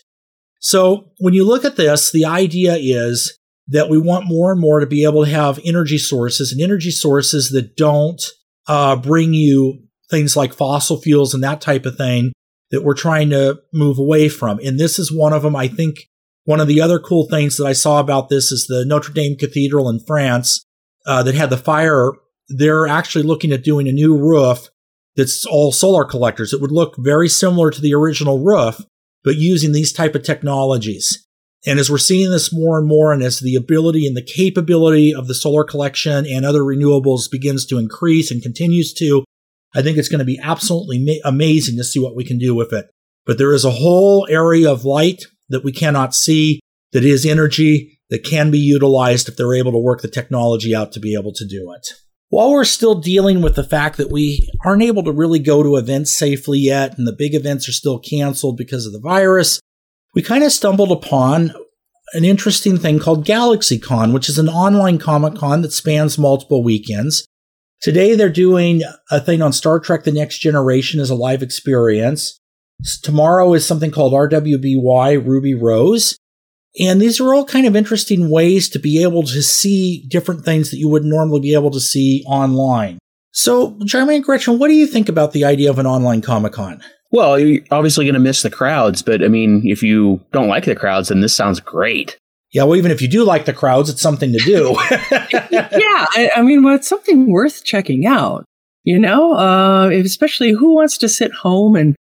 So 0.59 1.11
when 1.19 1.35
you 1.35 1.47
look 1.47 1.65
at 1.65 1.77
this, 1.77 2.11
the 2.11 2.25
idea 2.25 2.77
is 2.79 3.39
that 3.69 3.89
we 3.89 3.99
want 3.99 4.27
more 4.27 4.51
and 4.51 4.61
more 4.61 4.81
to 4.81 4.87
be 4.87 5.05
able 5.05 5.25
to 5.25 5.31
have 5.31 5.61
energy 5.65 5.99
sources 5.99 6.53
and 6.53 6.61
energy 6.61 6.91
sources 6.91 7.51
that 7.51 7.77
don't 7.77 8.23
uh, 8.67 8.97
bring 8.97 9.35
you 9.35 9.83
things 10.11 10.37
like 10.37 10.55
fossil 10.55 11.01
fuels 11.01 11.35
and 11.35 11.43
that 11.45 11.61
type 11.61 11.85
of 11.87 11.97
thing 11.97 12.33
that 12.71 12.83
we're 12.83 12.95
trying 12.95 13.31
to 13.31 13.59
move 13.73 13.99
away 13.99 14.29
from. 14.29 14.59
And 14.61 14.79
this 14.79 14.99
is 14.99 15.13
one 15.13 15.33
of 15.33 15.43
them. 15.43 15.57
I 15.57 15.69
think 15.69 16.09
one 16.45 16.61
of 16.61 16.69
the 16.69 16.81
other 16.81 16.99
cool 16.99 17.29
things 17.29 17.57
that 17.57 17.67
I 17.67 17.73
saw 17.73 18.01
about 18.01 18.29
this 18.29 18.51
is 18.51 18.67
the 18.67 18.85
Notre 18.87 19.13
Dame 19.13 19.37
Cathedral 19.37 19.89
in 19.89 20.01
France 20.01 20.65
uh, 21.07 21.23
that 21.23 21.35
had 21.35 21.51
the 21.51 21.57
fire. 21.57 22.13
They're 22.49 22.87
actually 22.87 23.25
looking 23.25 23.53
at 23.53 23.63
doing 23.63 23.87
a 23.87 23.93
new 23.93 24.17
roof 24.17 24.69
that's 25.15 25.45
all 25.45 25.73
solar 25.73 26.05
collectors. 26.05 26.53
It 26.53 26.61
would 26.61 26.73
look 26.73 26.95
very 26.99 27.29
similar 27.29 27.71
to 27.71 27.81
the 27.81 27.93
original 27.93 28.43
roof, 28.43 28.81
but 29.25 29.37
using 29.37 29.73
these 29.73 29.93
type 29.93 30.15
of 30.15 30.23
technologies. 30.23 31.27
And 31.67 31.79
as 31.79 31.91
we're 31.91 31.99
seeing 31.99 32.31
this 32.31 32.53
more 32.53 32.79
and 32.79 32.87
more, 32.87 33.13
and 33.13 33.23
as 33.23 33.41
the 33.41 33.57
ability 33.57 34.07
and 34.07 34.17
the 34.17 34.23
capability 34.23 35.13
of 35.13 35.27
the 35.27 35.35
solar 35.35 35.65
collection 35.65 36.25
and 36.27 36.45
other 36.45 36.61
renewables 36.61 37.31
begins 37.31 37.67
to 37.67 37.79
increase 37.79 38.31
and 38.31 38.43
continues 38.43 38.93
to, 38.95 39.25
I 39.75 39.83
think 39.83 39.99
it's 39.99 40.09
going 40.09 40.21
to 40.21 40.25
be 40.25 40.39
absolutely 40.43 40.99
ma- 40.99 41.29
amazing 41.29 41.77
to 41.77 41.85
see 41.85 41.99
what 41.99 42.17
we 42.17 42.25
can 42.25 42.39
do 42.39 42.55
with 42.55 42.73
it. 42.73 42.87
But 43.27 43.39
there 43.39 43.53
is 43.53 43.65
a 43.65 43.71
whole 43.71 44.27
area 44.31 44.71
of 44.71 44.85
light 44.85 45.25
that 45.49 45.65
we 45.65 45.73
cannot 45.73 46.15
see 46.15 46.61
that 46.93 47.05
is 47.05 47.27
energy 47.27 47.99
that 48.09 48.25
can 48.25 48.51
be 48.51 48.59
utilized 48.59 49.29
if 49.29 49.37
they're 49.37 49.55
able 49.55 49.73
to 49.73 49.79
work 49.79 50.01
the 50.01 50.09
technology 50.09 50.75
out 50.75 50.93
to 50.93 51.01
be 51.01 51.15
able 51.15 51.33
to 51.35 51.47
do 51.47 51.73
it. 51.77 51.89
While 52.31 52.51
we're 52.51 52.65
still 52.65 52.97
dealing 52.97 53.41
with 53.41 53.57
the 53.57 53.65
fact 53.65 53.97
that 53.97 54.11
we 54.11 54.47
aren't 54.65 54.83
able 54.83 55.03
to 55.05 55.13
really 55.13 55.39
go 55.39 55.63
to 55.63 55.77
events 55.77 56.13
safely 56.13 56.59
yet, 56.59 56.99
and 56.99 57.07
the 57.07 57.17
big 57.17 57.35
events 57.35 57.69
are 57.69 57.73
still 57.73 57.99
canceled 57.99 58.59
because 58.59 58.85
of 58.85 58.93
the 58.93 59.01
virus, 59.01 59.61
we 60.15 60.23
kind 60.23 60.45
of 60.45 60.53
stumbled 60.53 60.93
upon 60.93 61.55
an 62.13 62.25
interesting 62.25 62.79
thing 62.79 62.99
called 62.99 63.27
GalaxyCon, 63.27 64.13
which 64.13 64.29
is 64.29 64.39
an 64.39 64.49
online 64.49 64.99
Comic 64.99 65.37
Con 65.37 65.63
that 65.63 65.73
spans 65.73 66.19
multiple 66.19 66.63
weekends. 66.63 67.27
Today 67.81 68.15
they're 68.15 68.29
doing 68.29 68.83
a 69.11 69.21
thing 69.21 69.41
on 69.41 69.53
Star 69.53 69.81
Trek 69.81 70.05
The 70.05 70.13
Next 70.13 70.39
Generation 70.39 71.01
as 71.01 71.11
a 71.11 71.15
live 71.15 71.43
experience. 71.43 72.39
Tomorrow 73.03 73.55
is 73.55 73.67
something 73.67 73.91
called 73.91 74.13
RWBY 74.13 75.27
Ruby 75.27 75.55
Rose. 75.55 76.17
And 76.79 77.01
these 77.01 77.21
are 77.21 77.35
all 77.35 77.45
kind 77.45 77.67
of 77.67 77.75
interesting 77.75 78.31
ways 78.31 78.69
to 78.71 78.79
be 78.79 79.03
able 79.03 79.23
to 79.25 79.43
see 79.43 80.05
different 80.09 80.45
things 80.45 80.71
that 80.71 80.79
you 80.79 80.89
would 80.89 81.05
normally 81.05 81.41
be 81.41 81.55
able 81.55 81.71
to 81.73 81.81
see 81.81 82.25
online. 82.27 82.99
So, 83.33 83.77
Jeremy 83.85 84.17
and 84.17 84.25
Gretchen, 84.25 84.59
what 84.59 84.69
do 84.69 84.75
you 84.75 84.87
think 84.87 85.09
about 85.09 85.33
the 85.33 85.45
idea 85.45 85.71
of 85.71 85.79
an 85.79 85.87
online 85.87 86.23
Comic 86.23 86.53
Con? 86.53 86.83
Well, 87.11 87.39
you're 87.39 87.63
obviously 87.71 88.05
going 88.05 88.15
to 88.15 88.21
miss 88.21 88.43
the 88.43 88.51
crowds, 88.51 89.03
but 89.03 89.25
I 89.25 89.29
mean, 89.29 89.63
if 89.65 89.83
you 89.83 90.21
don't 90.33 90.49
like 90.49 90.65
the 90.65 90.77
crowds, 90.77 91.09
then 91.09 91.21
this 91.21 91.35
sounds 91.35 91.61
great. 91.61 92.19
Yeah, 92.53 92.65
well, 92.65 92.77
even 92.77 92.91
if 92.91 93.03
you 93.03 93.09
do 93.09 93.25
like 93.25 93.45
the 93.45 93.53
crowds, 93.53 93.91
it's 93.91 94.01
something 94.01 94.33
to 94.33 94.39
do. 94.39 94.77
yeah, 95.51 96.07
I, 96.15 96.31
I 96.37 96.43
mean, 96.43 96.63
well, 96.63 96.75
it's 96.75 96.89
something 96.89 97.31
worth 97.31 97.65
checking 97.65 98.07
out. 98.07 98.45
You 98.85 98.99
know, 98.99 99.35
uh, 99.35 99.91
especially 99.91 100.53
who 100.53 100.75
wants 100.75 100.97
to 100.99 101.09
sit 101.09 101.33
home 101.33 101.77
and 101.77 101.95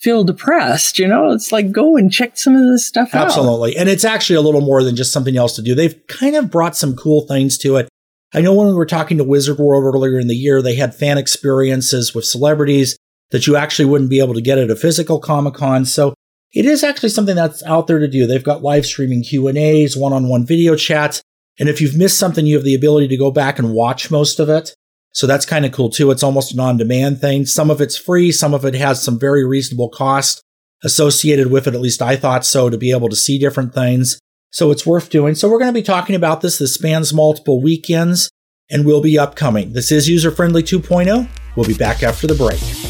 feel 0.00 0.24
depressed. 0.24 0.98
You 0.98 1.08
know, 1.08 1.30
it's 1.30 1.52
like 1.52 1.72
go 1.72 1.96
and 1.96 2.12
check 2.12 2.36
some 2.36 2.54
of 2.54 2.62
this 2.62 2.86
stuff 2.86 3.14
out. 3.14 3.26
Absolutely. 3.26 3.76
And 3.76 3.88
it's 3.88 4.04
actually 4.04 4.36
a 4.36 4.42
little 4.42 4.60
more 4.60 4.82
than 4.82 4.96
just 4.96 5.12
something 5.12 5.36
else 5.36 5.56
to 5.56 5.62
do. 5.62 5.74
They've 5.74 6.06
kind 6.06 6.36
of 6.36 6.50
brought 6.50 6.76
some 6.76 6.96
cool 6.96 7.22
things 7.26 7.58
to 7.58 7.76
it. 7.76 7.88
I 8.34 8.40
know 8.40 8.54
when 8.54 8.66
we 8.66 8.74
were 8.74 8.86
talking 8.86 9.16
to 9.18 9.24
Wizard 9.24 9.58
World 9.58 9.84
earlier 9.84 10.18
in 10.18 10.28
the 10.28 10.36
year, 10.36 10.60
they 10.60 10.74
had 10.74 10.94
fan 10.94 11.16
experiences 11.16 12.14
with 12.14 12.26
celebrities 12.26 12.96
that 13.30 13.46
you 13.46 13.56
actually 13.56 13.86
wouldn't 13.86 14.10
be 14.10 14.20
able 14.20 14.34
to 14.34 14.40
get 14.40 14.58
at 14.58 14.70
a 14.70 14.76
physical 14.76 15.18
Comic 15.18 15.54
Con. 15.54 15.84
So 15.84 16.14
it 16.52 16.64
is 16.64 16.84
actually 16.84 17.08
something 17.08 17.36
that's 17.36 17.62
out 17.64 17.86
there 17.86 17.98
to 17.98 18.08
do. 18.08 18.26
They've 18.26 18.44
got 18.44 18.62
live 18.62 18.86
streaming 18.86 19.22
Q 19.22 19.48
and 19.48 19.58
A's, 19.58 19.96
one-on-one 19.96 20.46
video 20.46 20.76
chats, 20.76 21.22
and 21.58 21.68
if 21.68 21.80
you've 21.80 21.96
missed 21.96 22.18
something, 22.18 22.46
you 22.46 22.54
have 22.54 22.64
the 22.64 22.74
ability 22.74 23.08
to 23.08 23.16
go 23.16 23.30
back 23.30 23.58
and 23.58 23.74
watch 23.74 24.10
most 24.10 24.38
of 24.38 24.48
it. 24.48 24.74
So 25.12 25.26
that's 25.26 25.46
kind 25.46 25.64
of 25.64 25.72
cool 25.72 25.90
too. 25.90 26.10
It's 26.10 26.22
almost 26.22 26.52
an 26.52 26.60
on-demand 26.60 27.20
thing. 27.20 27.46
Some 27.46 27.70
of 27.70 27.80
it's 27.80 27.96
free, 27.96 28.30
some 28.30 28.54
of 28.54 28.64
it 28.64 28.74
has 28.74 29.02
some 29.02 29.18
very 29.18 29.44
reasonable 29.44 29.88
cost 29.88 30.42
associated 30.84 31.50
with 31.50 31.66
it. 31.66 31.74
At 31.74 31.80
least 31.80 32.02
I 32.02 32.16
thought 32.16 32.44
so 32.44 32.70
to 32.70 32.78
be 32.78 32.92
able 32.92 33.08
to 33.08 33.16
see 33.16 33.38
different 33.38 33.74
things. 33.74 34.20
So 34.50 34.70
it's 34.70 34.86
worth 34.86 35.10
doing. 35.10 35.34
So 35.34 35.48
we're 35.48 35.58
going 35.58 35.72
to 35.72 35.78
be 35.78 35.82
talking 35.82 36.16
about 36.16 36.40
this. 36.40 36.58
This 36.58 36.74
spans 36.74 37.12
multiple 37.12 37.60
weekends 37.60 38.30
and 38.70 38.86
will 38.86 39.00
be 39.00 39.18
upcoming. 39.18 39.72
This 39.72 39.90
is 39.92 40.08
User 40.08 40.30
Friendly 40.30 40.62
2.0. 40.62 41.28
We'll 41.56 41.66
be 41.66 41.74
back 41.74 42.02
after 42.02 42.26
the 42.26 42.34
break. 42.34 42.87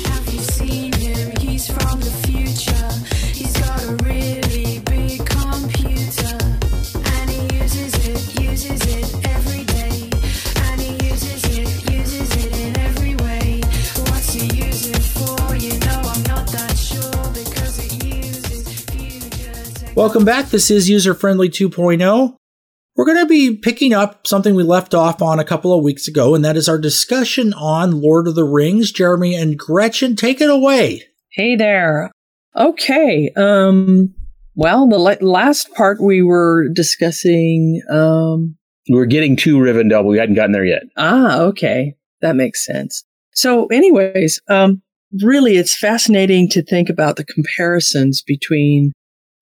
Welcome 19.98 20.24
back. 20.24 20.50
This 20.50 20.70
is 20.70 20.88
User 20.88 21.12
Friendly 21.12 21.48
2.0. 21.48 22.36
We're 22.94 23.04
going 23.04 23.18
to 23.18 23.26
be 23.26 23.56
picking 23.56 23.92
up 23.92 24.28
something 24.28 24.54
we 24.54 24.62
left 24.62 24.94
off 24.94 25.20
on 25.20 25.40
a 25.40 25.44
couple 25.44 25.76
of 25.76 25.82
weeks 25.82 26.06
ago, 26.06 26.36
and 26.36 26.44
that 26.44 26.56
is 26.56 26.68
our 26.68 26.78
discussion 26.78 27.52
on 27.52 28.00
Lord 28.00 28.28
of 28.28 28.36
the 28.36 28.44
Rings. 28.44 28.92
Jeremy 28.92 29.34
and 29.34 29.58
Gretchen, 29.58 30.14
take 30.14 30.40
it 30.40 30.50
away. 30.50 31.02
Hey 31.32 31.56
there. 31.56 32.12
Okay. 32.54 33.32
Um, 33.36 34.14
well, 34.54 34.88
the 34.88 34.98
last 35.20 35.74
part 35.74 36.00
we 36.00 36.22
were 36.22 36.68
discussing. 36.72 37.82
Um, 37.90 38.56
we 38.88 38.94
were 38.94 39.04
getting 39.04 39.34
to 39.38 39.56
Rivendell, 39.56 40.04
but 40.04 40.10
we 40.10 40.18
hadn't 40.18 40.36
gotten 40.36 40.52
there 40.52 40.64
yet. 40.64 40.84
Ah, 40.96 41.40
okay. 41.40 41.96
That 42.20 42.36
makes 42.36 42.64
sense. 42.64 43.02
So, 43.34 43.66
anyways, 43.66 44.40
um, 44.46 44.80
really, 45.20 45.56
it's 45.56 45.76
fascinating 45.76 46.48
to 46.50 46.62
think 46.62 46.88
about 46.88 47.16
the 47.16 47.24
comparisons 47.24 48.22
between 48.22 48.92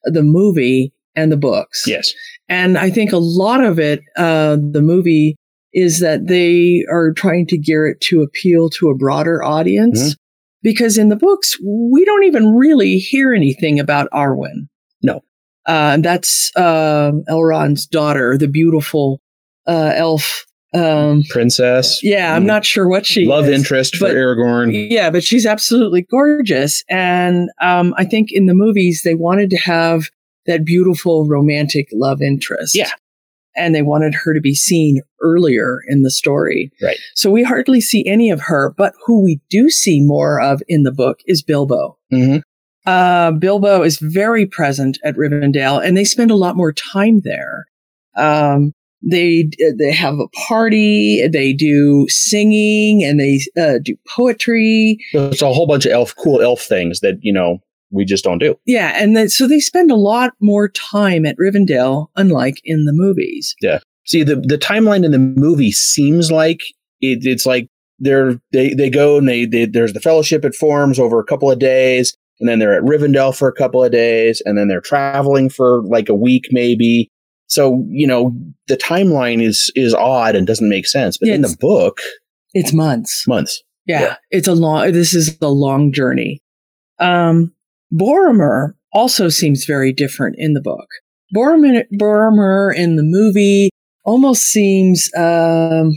the 0.06 0.22
movie 0.22 0.92
and 1.14 1.30
the 1.30 1.36
books. 1.36 1.84
Yes. 1.86 2.12
And 2.48 2.78
I 2.78 2.90
think 2.90 3.12
a 3.12 3.18
lot 3.18 3.62
of 3.62 3.78
it, 3.78 4.00
uh, 4.16 4.56
the 4.56 4.82
movie, 4.82 5.36
is 5.72 6.00
that 6.00 6.26
they 6.26 6.84
are 6.90 7.12
trying 7.12 7.46
to 7.48 7.58
gear 7.58 7.86
it 7.86 8.00
to 8.02 8.22
appeal 8.22 8.70
to 8.70 8.88
a 8.88 8.96
broader 8.96 9.42
audience. 9.42 10.00
Mm-hmm. 10.00 10.12
Because 10.62 10.98
in 10.98 11.10
the 11.10 11.16
books, 11.16 11.56
we 11.64 12.04
don't 12.04 12.24
even 12.24 12.56
really 12.56 12.96
hear 12.96 13.32
anything 13.32 13.78
about 13.78 14.10
Arwen. 14.10 14.68
No. 15.02 15.22
Uh, 15.66 15.98
that's 15.98 16.50
uh, 16.56 17.12
Elrond's 17.28 17.86
daughter, 17.86 18.36
the 18.36 18.48
beautiful 18.48 19.20
uh, 19.66 19.92
elf 19.94 20.46
um, 20.74 21.22
princess. 21.28 22.00
Yeah, 22.02 22.34
I'm 22.34 22.46
not 22.46 22.64
sure 22.64 22.88
what 22.88 23.06
she 23.06 23.24
love 23.24 23.48
is, 23.48 23.58
interest 23.58 23.96
for 23.96 24.06
Aragorn. 24.06 24.90
Yeah, 24.90 25.10
but 25.10 25.24
she's 25.24 25.46
absolutely 25.46 26.02
gorgeous, 26.02 26.82
and 26.88 27.48
um, 27.60 27.94
I 27.96 28.04
think 28.04 28.28
in 28.32 28.46
the 28.46 28.54
movies 28.54 29.02
they 29.04 29.14
wanted 29.14 29.50
to 29.50 29.58
have 29.58 30.10
that 30.46 30.64
beautiful 30.64 31.26
romantic 31.26 31.88
love 31.92 32.20
interest. 32.22 32.74
Yeah, 32.74 32.90
and 33.56 33.74
they 33.74 33.82
wanted 33.82 34.14
her 34.14 34.34
to 34.34 34.40
be 34.40 34.54
seen 34.54 35.00
earlier 35.22 35.80
in 35.88 36.02
the 36.02 36.10
story. 36.10 36.70
Right. 36.82 36.98
So 37.14 37.30
we 37.30 37.42
hardly 37.42 37.80
see 37.80 38.06
any 38.06 38.30
of 38.30 38.40
her, 38.42 38.74
but 38.76 38.94
who 39.04 39.22
we 39.22 39.40
do 39.50 39.70
see 39.70 40.00
more 40.02 40.40
of 40.40 40.62
in 40.68 40.82
the 40.82 40.92
book 40.92 41.20
is 41.26 41.42
Bilbo. 41.42 41.96
Mm-hmm. 42.12 42.38
Uh, 42.86 43.32
Bilbo 43.32 43.82
is 43.82 43.98
very 43.98 44.46
present 44.46 44.98
at 45.04 45.16
Rivendell, 45.16 45.84
and 45.84 45.96
they 45.96 46.04
spend 46.04 46.30
a 46.30 46.36
lot 46.36 46.56
more 46.56 46.72
time 46.72 47.20
there. 47.24 47.64
Um, 48.16 48.72
they 49.08 49.48
they 49.78 49.92
have 49.92 50.18
a 50.18 50.28
party. 50.48 51.26
They 51.28 51.52
do 51.52 52.06
singing 52.08 53.04
and 53.04 53.20
they 53.20 53.40
uh, 53.60 53.78
do 53.82 53.96
poetry. 54.08 54.98
It's 55.12 55.42
a 55.42 55.52
whole 55.52 55.66
bunch 55.66 55.86
of 55.86 55.92
elf, 55.92 56.14
cool 56.16 56.42
elf 56.42 56.60
things 56.60 57.00
that 57.00 57.18
you 57.20 57.32
know 57.32 57.58
we 57.90 58.04
just 58.04 58.24
don't 58.24 58.38
do. 58.38 58.56
Yeah, 58.66 58.92
and 59.00 59.16
then, 59.16 59.28
so 59.28 59.46
they 59.46 59.60
spend 59.60 59.90
a 59.90 59.96
lot 59.96 60.32
more 60.40 60.68
time 60.68 61.24
at 61.24 61.36
Rivendell, 61.38 62.08
unlike 62.16 62.60
in 62.64 62.84
the 62.84 62.92
movies. 62.92 63.54
Yeah. 63.60 63.78
See, 64.04 64.22
the 64.22 64.36
the 64.36 64.58
timeline 64.58 65.04
in 65.04 65.12
the 65.12 65.18
movie 65.18 65.72
seems 65.72 66.30
like 66.30 66.62
it, 67.00 67.20
it's 67.24 67.46
like 67.46 67.68
they're 67.98 68.40
they 68.52 68.74
they 68.74 68.90
go 68.90 69.18
and 69.18 69.28
they, 69.28 69.46
they 69.46 69.66
there's 69.66 69.92
the 69.92 70.00
fellowship 70.00 70.44
it 70.44 70.54
forms 70.54 70.98
over 70.98 71.18
a 71.18 71.24
couple 71.24 71.50
of 71.50 71.58
days, 71.58 72.16
and 72.40 72.48
then 72.48 72.58
they're 72.58 72.74
at 72.74 72.82
Rivendell 72.82 73.36
for 73.36 73.48
a 73.48 73.54
couple 73.54 73.82
of 73.82 73.92
days, 73.92 74.42
and 74.44 74.58
then 74.58 74.68
they're 74.68 74.80
traveling 74.80 75.48
for 75.48 75.82
like 75.84 76.08
a 76.08 76.14
week 76.14 76.46
maybe, 76.50 77.10
so, 77.48 77.84
you 77.88 78.06
know, 78.06 78.36
the 78.66 78.76
timeline 78.76 79.42
is 79.42 79.70
is 79.74 79.94
odd 79.94 80.34
and 80.34 80.46
doesn't 80.46 80.68
make 80.68 80.86
sense. 80.86 81.18
But 81.18 81.28
in 81.28 81.42
the 81.42 81.56
book, 81.60 82.00
it's 82.54 82.72
months. 82.72 83.26
Months. 83.26 83.62
Yeah, 83.86 84.00
yeah, 84.00 84.16
It's 84.30 84.48
a 84.48 84.54
long 84.54 84.92
this 84.92 85.14
is 85.14 85.36
a 85.40 85.48
long 85.48 85.92
journey. 85.92 86.42
Um 86.98 87.52
Boromir 87.94 88.74
also 88.92 89.28
seems 89.28 89.64
very 89.64 89.92
different 89.92 90.36
in 90.38 90.54
the 90.54 90.60
book. 90.60 90.88
Boromir, 91.34 91.84
Boromir 91.94 92.74
in 92.74 92.96
the 92.96 93.04
movie 93.04 93.70
almost 94.04 94.42
seems 94.42 95.08
um 95.16 95.92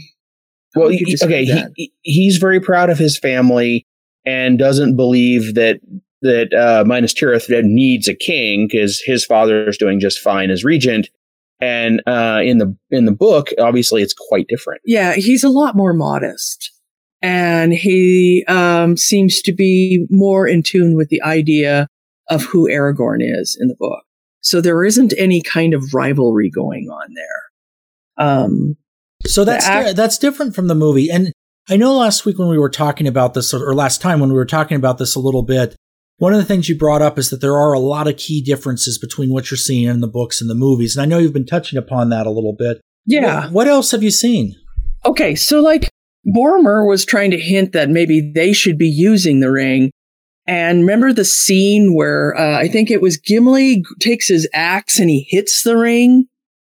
well, 0.75 0.89
he, 0.89 1.17
okay, 1.23 1.45
he, 1.75 1.91
he's 2.01 2.37
very 2.37 2.59
proud 2.59 2.91
of 2.91 2.99
his 2.99 3.17
family 3.17 3.87
and 4.23 4.59
doesn't 4.59 4.95
believe 4.95 5.55
that 5.55 5.79
that 6.21 6.53
uh, 6.53 6.83
Minas 6.85 7.13
Tirith 7.13 7.49
needs 7.63 8.07
a 8.07 8.13
king 8.13 8.67
because 8.69 9.01
his 9.03 9.25
father 9.25 9.67
is 9.67 9.77
doing 9.77 9.99
just 9.99 10.19
fine 10.19 10.51
as 10.51 10.63
regent. 10.63 11.09
And 11.61 12.01
uh, 12.07 12.41
in 12.43 12.57
the 12.57 12.75
in 12.89 13.05
the 13.05 13.11
book, 13.11 13.49
obviously, 13.59 14.01
it's 14.01 14.13
quite 14.13 14.47
different. 14.47 14.81
Yeah, 14.85 15.13
he's 15.15 15.43
a 15.43 15.49
lot 15.49 15.75
more 15.75 15.93
modest, 15.93 16.71
and 17.21 17.73
he 17.73 18.45
um, 18.47 18.95
seems 18.95 19.41
to 19.41 19.53
be 19.53 20.05
more 20.09 20.47
in 20.47 20.63
tune 20.63 20.95
with 20.95 21.09
the 21.09 21.21
idea 21.21 21.87
of 22.29 22.43
who 22.43 22.69
Aragorn 22.69 23.19
is 23.21 23.57
in 23.59 23.67
the 23.67 23.75
book. 23.77 24.03
So 24.41 24.61
there 24.61 24.85
isn't 24.85 25.13
any 25.17 25.41
kind 25.41 25.73
of 25.73 25.93
rivalry 25.93 26.49
going 26.49 26.87
on 26.89 27.13
there. 27.13 28.25
Um, 28.25 28.77
so 29.25 29.43
that's 29.43 29.65
act- 29.65 29.95
that's 29.95 30.17
different 30.17 30.55
from 30.55 30.67
the 30.67 30.75
movie. 30.75 31.09
And 31.09 31.33
I 31.69 31.77
know 31.77 31.97
last 31.97 32.25
week 32.25 32.39
when 32.39 32.47
we 32.47 32.57
were 32.57 32.69
talking 32.69 33.07
about 33.07 33.33
this, 33.33 33.53
or 33.53 33.75
last 33.75 34.01
time 34.01 34.19
when 34.19 34.29
we 34.29 34.35
were 34.35 34.45
talking 34.45 34.77
about 34.77 34.97
this 34.97 35.15
a 35.15 35.19
little 35.19 35.43
bit, 35.43 35.75
one 36.19 36.33
of 36.33 36.39
the 36.39 36.45
things 36.45 36.69
you 36.69 36.77
brought 36.77 37.01
up 37.01 37.17
is 37.17 37.29
that 37.29 37.41
there 37.41 37.57
are 37.57 37.73
a 37.73 37.79
lot 37.79 38.07
of 38.07 38.17
key 38.17 38.41
differences 38.41 38.97
between 38.97 39.33
what 39.33 39.49
you're 39.49 39.57
seeing 39.57 39.87
in 39.87 40.01
the 40.01 40.07
books 40.07 40.41
and 40.41 40.49
the 40.49 40.55
movies. 40.55 40.95
And 40.95 41.01
I 41.01 41.05
know 41.05 41.17
you've 41.17 41.33
been 41.33 41.45
touching 41.45 41.79
upon 41.79 42.09
that 42.09 42.27
a 42.27 42.31
little 42.31 42.53
bit. 42.53 42.81
Yeah. 43.05 43.45
What, 43.45 43.53
what 43.53 43.67
else 43.67 43.91
have 43.91 44.03
you 44.03 44.11
seen? 44.11 44.55
Okay, 45.05 45.33
so 45.33 45.61
like 45.61 45.89
Boromir 46.27 46.87
was 46.87 47.05
trying 47.05 47.31
to 47.31 47.39
hint 47.39 47.71
that 47.71 47.89
maybe 47.89 48.31
they 48.35 48.51
should 48.53 48.77
be 48.77 48.89
using 48.89 49.39
the 49.39 49.49
ring. 49.49 49.91
And 50.45 50.79
remember 50.79 51.13
the 51.13 51.25
scene 51.25 51.95
where 51.95 52.35
uh, 52.35 52.57
I 52.57 52.67
think 52.67 52.91
it 52.91 53.01
was 53.01 53.17
Gimli 53.17 53.83
takes 53.99 54.27
his 54.27 54.47
axe 54.53 54.99
and 54.99 55.09
he 55.09 55.25
hits 55.29 55.63
the 55.63 55.77
ring? 55.77 56.27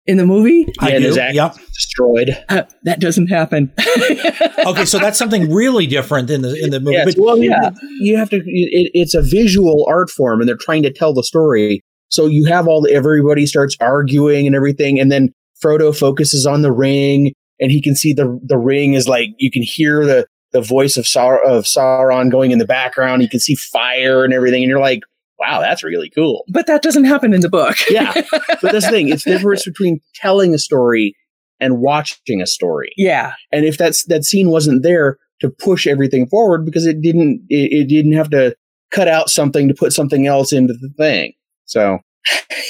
In 0.09 0.17
the 0.17 0.25
movie. 0.25 0.65
I 0.79 0.89
and 0.91 1.03
his 1.03 1.19
axe 1.19 1.35
yep. 1.35 1.55
destroyed. 1.71 2.35
Uh, 2.49 2.63
that 2.83 2.99
doesn't 2.99 3.27
happen. 3.27 3.71
okay, 4.65 4.83
so 4.83 4.97
that's 4.97 5.19
something 5.19 5.53
really 5.53 5.85
different 5.85 6.31
in 6.31 6.41
the 6.41 6.59
in 6.61 6.71
the 6.71 6.79
movie. 6.79 6.95
Yes, 6.95 7.13
but, 7.13 7.23
well, 7.23 7.37
yeah, 7.37 7.69
you 7.99 8.17
have 8.17 8.31
to. 8.31 8.37
It, 8.37 8.91
it's 8.95 9.13
a 9.13 9.21
visual 9.21 9.85
art 9.87 10.09
form, 10.09 10.41
and 10.41 10.49
they're 10.49 10.57
trying 10.57 10.81
to 10.83 10.91
tell 10.91 11.13
the 11.13 11.23
story. 11.23 11.81
So 12.09 12.25
you 12.25 12.45
have 12.45 12.67
all 12.67 12.81
the, 12.81 12.91
everybody 12.91 13.45
starts 13.45 13.77
arguing 13.79 14.47
and 14.47 14.55
everything, 14.55 14.99
and 14.99 15.11
then 15.11 15.31
Frodo 15.63 15.95
focuses 15.95 16.47
on 16.47 16.63
the 16.63 16.71
ring, 16.71 17.33
and 17.59 17.71
he 17.71 17.79
can 17.79 17.95
see 17.95 18.11
the 18.11 18.39
the 18.43 18.57
ring 18.57 18.95
is 18.95 19.07
like 19.07 19.29
you 19.37 19.51
can 19.51 19.61
hear 19.61 20.05
the 20.05 20.25
the 20.53 20.61
voice 20.61 20.97
of 20.97 21.05
Saur- 21.05 21.43
of 21.45 21.65
Sauron 21.65 22.31
going 22.31 22.49
in 22.49 22.57
the 22.57 22.65
background. 22.65 23.21
You 23.21 23.29
can 23.29 23.39
see 23.39 23.53
fire 23.53 24.23
and 24.25 24.33
everything, 24.33 24.63
and 24.63 24.69
you're 24.71 24.79
like, 24.79 25.01
wow, 25.39 25.61
that's 25.61 25.83
really 25.83 26.09
cool. 26.09 26.43
But 26.49 26.67
that 26.67 26.81
doesn't 26.81 27.05
happen 27.05 27.33
in 27.33 27.41
the 27.41 27.49
book. 27.49 27.77
yeah. 27.89 28.13
But 28.61 28.71
that's 28.71 28.85
the 28.85 28.91
thing. 28.91 29.09
It's 29.09 29.23
the 29.23 29.31
difference 29.31 29.65
between 29.65 30.01
telling 30.15 30.53
a 30.53 30.59
story 30.59 31.15
and 31.59 31.79
watching 31.79 32.41
a 32.41 32.47
story. 32.47 32.91
Yeah. 32.97 33.33
And 33.51 33.65
if 33.65 33.77
that's 33.77 34.05
that 34.05 34.25
scene 34.25 34.49
wasn't 34.49 34.83
there 34.83 35.17
to 35.41 35.49
push 35.49 35.87
everything 35.87 36.27
forward 36.27 36.65
because 36.65 36.85
it 36.85 37.01
didn't 37.01 37.45
it, 37.49 37.71
it 37.71 37.87
didn't 37.87 38.13
have 38.13 38.29
to 38.31 38.55
cut 38.91 39.07
out 39.07 39.29
something 39.29 39.67
to 39.67 39.73
put 39.73 39.93
something 39.93 40.27
else 40.27 40.51
into 40.51 40.73
the 40.73 40.89
thing. 40.97 41.33
So 41.65 41.99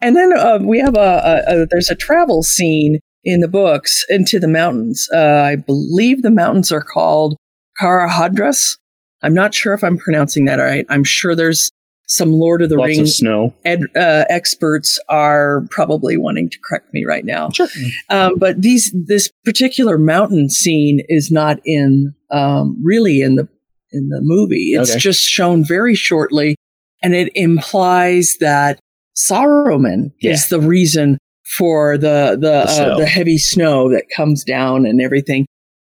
and 0.00 0.16
then 0.16 0.32
uh, 0.36 0.58
we 0.62 0.78
have 0.78 0.96
a, 0.96 1.42
a, 1.46 1.62
a, 1.62 1.66
there's 1.66 1.90
a 1.90 1.96
travel 1.96 2.42
scene 2.42 3.00
in 3.24 3.40
the 3.40 3.48
books 3.48 4.04
into 4.08 4.38
the 4.38 4.48
mountains. 4.48 5.08
Uh, 5.12 5.42
I 5.44 5.56
believe 5.56 6.22
the 6.22 6.30
mountains 6.30 6.70
are 6.70 6.82
called 6.82 7.36
Caradhras. 7.80 8.76
I'm 9.24 9.34
not 9.34 9.54
sure 9.54 9.72
if 9.74 9.82
I'm 9.82 9.96
pronouncing 9.98 10.44
that 10.44 10.56
right. 10.60 10.86
I'm 10.88 11.02
sure 11.04 11.34
there's 11.34 11.70
some 12.06 12.32
Lord 12.32 12.60
of 12.60 12.68
the 12.68 12.76
Lots 12.76 12.92
of 12.92 12.96
Rings 12.98 13.16
snow. 13.16 13.54
ed, 13.64 13.80
uh, 13.96 14.24
experts 14.28 15.00
are 15.08 15.62
probably 15.70 16.16
wanting 16.18 16.50
to 16.50 16.58
correct 16.68 16.92
me 16.92 17.04
right 17.06 17.24
now. 17.24 17.48
Sure. 17.50 17.66
Um, 18.10 18.34
but 18.38 18.60
these 18.60 18.94
this 19.06 19.30
particular 19.44 19.96
mountain 19.98 20.50
scene 20.50 21.00
is 21.08 21.30
not 21.30 21.58
in 21.64 22.14
um, 22.30 22.78
really 22.84 23.22
in 23.22 23.36
the 23.36 23.48
in 23.92 24.08
the 24.10 24.20
movie. 24.22 24.72
It's 24.74 24.90
Okay. 24.90 24.98
just 24.98 25.20
shown 25.22 25.64
very 25.64 25.94
shortly, 25.94 26.56
and 27.02 27.14
it 27.14 27.32
implies 27.34 28.36
that 28.40 28.78
Saruman 29.16 30.12
Yeah. 30.20 30.32
is 30.32 30.48
the 30.48 30.60
reason 30.60 31.18
for 31.56 31.96
the 31.96 32.32
the 32.38 32.64
The 32.66 32.92
uh, 32.92 32.98
the 32.98 33.06
heavy 33.06 33.38
snow 33.38 33.88
that 33.90 34.04
comes 34.14 34.44
down 34.44 34.84
and 34.86 35.00
everything. 35.00 35.46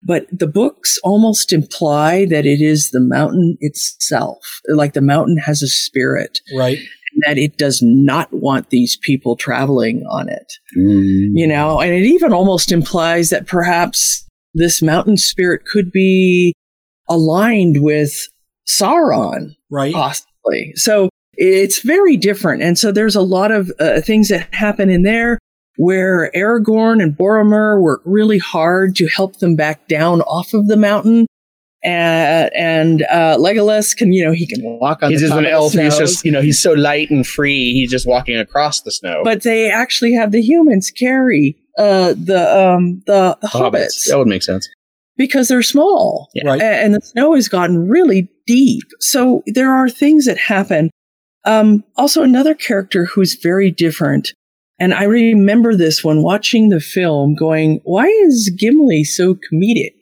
But 0.02 0.26
the 0.32 0.46
books 0.46 0.98
almost 1.04 1.52
imply 1.52 2.24
that 2.26 2.46
it 2.46 2.60
is 2.60 2.90
the 2.90 3.00
mountain 3.00 3.56
itself, 3.60 4.60
like 4.68 4.94
the 4.94 5.00
mountain 5.02 5.36
has 5.38 5.62
a 5.62 5.68
spirit 5.68 6.40
Right. 6.56 6.78
that 7.26 7.36
it 7.36 7.58
does 7.58 7.82
not 7.82 8.32
want 8.32 8.70
these 8.70 8.96
people 8.96 9.36
traveling 9.36 10.04
on 10.10 10.28
it. 10.28 10.52
Mm. 10.76 11.30
You 11.34 11.46
know, 11.46 11.80
and 11.80 11.92
it 11.92 12.04
even 12.06 12.32
almost 12.32 12.72
implies 12.72 13.28
that 13.30 13.46
perhaps 13.46 14.26
this 14.54 14.80
mountain 14.80 15.16
spirit 15.16 15.66
could 15.66 15.92
be 15.92 16.54
aligned 17.08 17.82
with 17.82 18.26
Sauron, 18.66 19.54
Right. 19.70 19.92
possibly. 19.92 20.72
So 20.76 21.08
it's 21.36 21.80
very 21.82 22.16
different. 22.16 22.62
And 22.62 22.78
so 22.78 22.90
there's 22.92 23.16
a 23.16 23.20
lot 23.22 23.50
of 23.50 23.70
uh, 23.80 24.00
things 24.00 24.28
that 24.28 24.52
happen 24.54 24.88
in 24.90 25.02
there 25.02 25.38
where 25.80 26.30
Aragorn 26.36 27.02
and 27.02 27.16
Boromir 27.16 27.80
work 27.80 28.02
really 28.04 28.36
hard 28.36 28.94
to 28.96 29.08
help 29.08 29.38
them 29.38 29.56
back 29.56 29.88
down 29.88 30.20
off 30.22 30.52
of 30.52 30.66
the 30.68 30.76
mountain. 30.76 31.26
And, 31.82 32.50
and 32.54 33.02
uh, 33.10 33.38
Legolas 33.38 33.96
can, 33.96 34.12
you 34.12 34.22
know, 34.22 34.32
he 34.32 34.46
can 34.46 34.60
walk 34.62 35.02
on 35.02 35.10
He's 35.10 35.20
the 35.20 35.28
just 35.28 35.30
top 35.30 35.38
an 35.38 35.46
of 35.46 35.52
elf. 35.52 35.72
He's 35.72 35.96
just, 35.96 36.22
you 36.22 36.30
know, 36.32 36.42
he's 36.42 36.60
so 36.60 36.72
light 36.72 37.10
and 37.10 37.26
free. 37.26 37.72
He's 37.72 37.90
just 37.90 38.06
walking 38.06 38.36
across 38.36 38.82
the 38.82 38.90
snow. 38.90 39.22
but 39.24 39.42
they 39.42 39.70
actually 39.70 40.12
have 40.12 40.32
the 40.32 40.42
humans 40.42 40.90
carry 40.90 41.56
uh, 41.78 42.12
the 42.12 42.74
um, 42.74 43.02
the, 43.06 43.38
the 43.40 43.48
hobbits, 43.48 44.06
That 44.10 44.18
would 44.18 44.28
make 44.28 44.42
sense. 44.42 44.68
because 45.16 45.48
they're 45.48 45.62
small, 45.62 46.28
Yeah. 46.34 46.46
Right. 46.46 46.60
A- 46.60 46.64
and 46.84 46.94
the 46.94 47.00
snow 47.00 47.34
has 47.34 47.48
gotten 47.48 47.88
really 47.88 48.28
deep. 48.46 48.84
So 48.98 49.42
there 49.46 49.72
are 49.72 49.88
things 49.88 50.26
that 50.26 50.36
happen. 50.36 50.90
Um, 51.46 51.82
also, 51.96 52.22
another 52.22 52.52
character 52.54 53.06
who's 53.06 53.36
very 53.42 53.70
different, 53.70 54.34
and 54.80 54.92
I 54.94 55.04
remember 55.04 55.76
this 55.76 56.02
when 56.02 56.22
watching 56.22 56.70
the 56.70 56.80
film, 56.80 57.34
going, 57.36 57.80
"Why 57.84 58.06
is 58.06 58.50
Gimli 58.58 59.04
so 59.04 59.34
comedic?" 59.34 59.94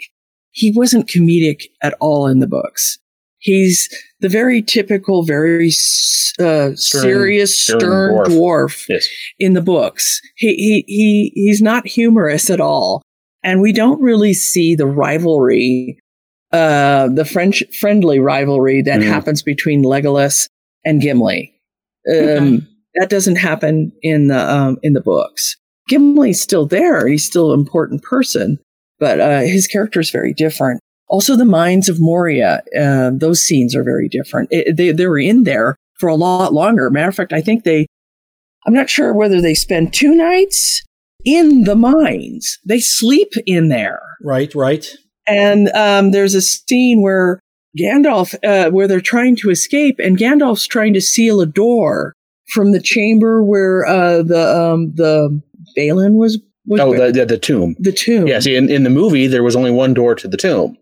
He 0.53 0.73
wasn't 0.75 1.09
comedic 1.09 1.65
at 1.83 1.95
all 2.01 2.27
in 2.27 2.39
the 2.39 2.47
books. 2.47 2.99
He's 3.41 3.89
the 4.21 4.29
very 4.29 4.63
typical, 4.63 5.23
very 5.25 5.69
s- 5.69 6.33
uh, 6.41 6.75
serious, 6.75 7.57
stern 7.59 7.81
stern, 7.81 8.15
dwarf. 8.17 8.27
dwarf 8.27 8.87
Yes. 8.89 9.09
in 9.39 9.53
the 9.53 9.61
books. 9.61 10.21
He 10.37 10.55
he 10.55 10.85
he 10.89 11.33
he's 11.35 11.61
not 11.63 11.87
humorous 11.87 12.49
at 12.51 12.61
all, 12.61 13.03
and 13.45 13.61
we 13.61 13.73
don't 13.73 14.01
really 14.01 14.35
see 14.35 14.75
the 14.75 14.87
rivalry, 14.87 15.99
uh, 16.53 17.09
the 17.15 17.25
French 17.25 17.63
friendly 17.81 18.19
rivalry 18.19 18.83
that 18.83 19.01
Mhm. 19.01 19.05
happens 19.07 19.43
between 19.43 19.83
Legolas 19.85 20.49
and 20.85 21.01
Gimli. 21.01 21.53
Um, 22.09 22.17
Okay. 22.17 22.67
That 22.99 23.11
doesn't 23.11 23.37
happen 23.37 23.93
in 24.03 24.29
the 24.29 24.39
um, 24.39 24.79
in 24.83 24.93
the 24.93 25.01
books. 25.01 25.57
Gimli's 25.89 26.41
still 26.41 26.67
there; 26.67 27.07
he's 27.07 27.25
still 27.25 27.53
an 27.53 27.61
important 27.61 28.03
person, 28.03 28.59
but 28.99 29.21
uh, 29.21 29.41
his 29.41 29.67
character 29.67 30.01
is 30.01 30.11
very 30.11 30.35
different. 30.35 30.81
Also, 31.09 31.37
the 31.37 31.45
mines 31.45 31.89
of 31.89 32.01
Moria; 32.01 32.63
uh, 32.79 33.11
those 33.15 33.43
scenes 33.43 33.75
are 33.75 33.85
very 33.85 34.09
different. 34.09 34.49
It, 34.51 34.77
they 34.77 34.93
they 34.93 35.07
were 35.07 35.19
in 35.19 35.45
there 35.45 35.77
for 35.99 36.09
a 36.09 36.15
lot 36.15 36.53
longer. 36.53 36.91
Matter 36.91 37.09
of 37.09 37.15
fact, 37.15 37.33
I 37.33 37.41
think 37.41 37.65
they 37.65 37.87
I'm 38.67 38.75
not 38.75 38.91
sure 38.91 39.15
whether 39.15 39.41
they 39.41 39.55
spend 39.55 39.95
two 39.95 40.15
nights 40.15 40.83
in 41.25 41.65
the 41.65 41.77
mines. 41.77 42.59
They 42.67 42.81
sleep 42.81 43.33
in 43.47 43.69
there. 43.69 44.01
Right. 44.23 44.55
Right. 44.55 44.87
And 45.27 45.69
um, 45.71 46.11
there's 46.11 46.35
a 46.35 46.43
scene 46.43 47.03
where 47.03 47.41
Gandalf, 47.79 48.35
uh, 48.45 48.71
where 48.71 48.89
they're 48.89 49.01
trying 49.01 49.37
to 49.37 49.51
escape, 49.51 49.97
and 49.99 50.19
Gandalf's 50.19 50.67
trying 50.67 50.95
to 50.95 51.01
seal 51.01 51.41
a 51.41 51.47
door 51.47 52.13
from 52.53 52.73
the 52.73 52.81
chamber 52.81 53.43
where 53.43 53.87
uh, 53.87 54.23
the 54.23 54.57
um, 54.73 54.93
the 54.95 55.41
Balin 55.77 56.15
was. 56.15 56.39
was 56.67 56.81
Oh, 56.81 56.95
the, 56.97 57.13
the 57.13 57.27
the 57.27 57.39
tomb. 57.39 57.77
the 57.79 57.93
tomb. 57.93 58.27
Yeah. 58.27 58.41
See, 58.41 58.57
in, 58.57 58.71
in 58.71 58.83
the 58.85 58.91
movie, 58.91 59.27
there 59.27 59.43
was 59.43 59.57
only 59.57 59.71
one 59.71 59.95
door 59.95 60.15
to 60.15 60.29
the 60.29 60.37
tomb, 60.37 60.77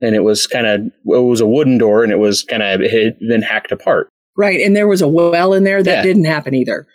and 0.00 0.14
it 0.14 0.20
was 0.24 0.46
kind 0.46 0.66
of 0.66 0.80
it 0.86 0.92
was 1.04 1.40
a 1.40 1.46
wooden 1.46 1.78
door, 1.78 2.02
and 2.02 2.12
it 2.12 2.18
was 2.18 2.42
kind 2.42 2.62
of 2.62 2.80
it 2.80 2.92
had 2.92 3.18
been 3.20 3.42
hacked 3.42 3.72
apart. 3.72 4.08
Right, 4.36 4.60
and 4.60 4.74
there 4.76 4.86
was 4.88 5.02
a 5.02 5.08
well 5.08 5.52
in 5.54 5.64
there 5.64 5.82
that 5.82 5.90
Yeah. 5.98 6.02
didn't 6.02 6.24
happen 6.24 6.54
either. 6.54 6.86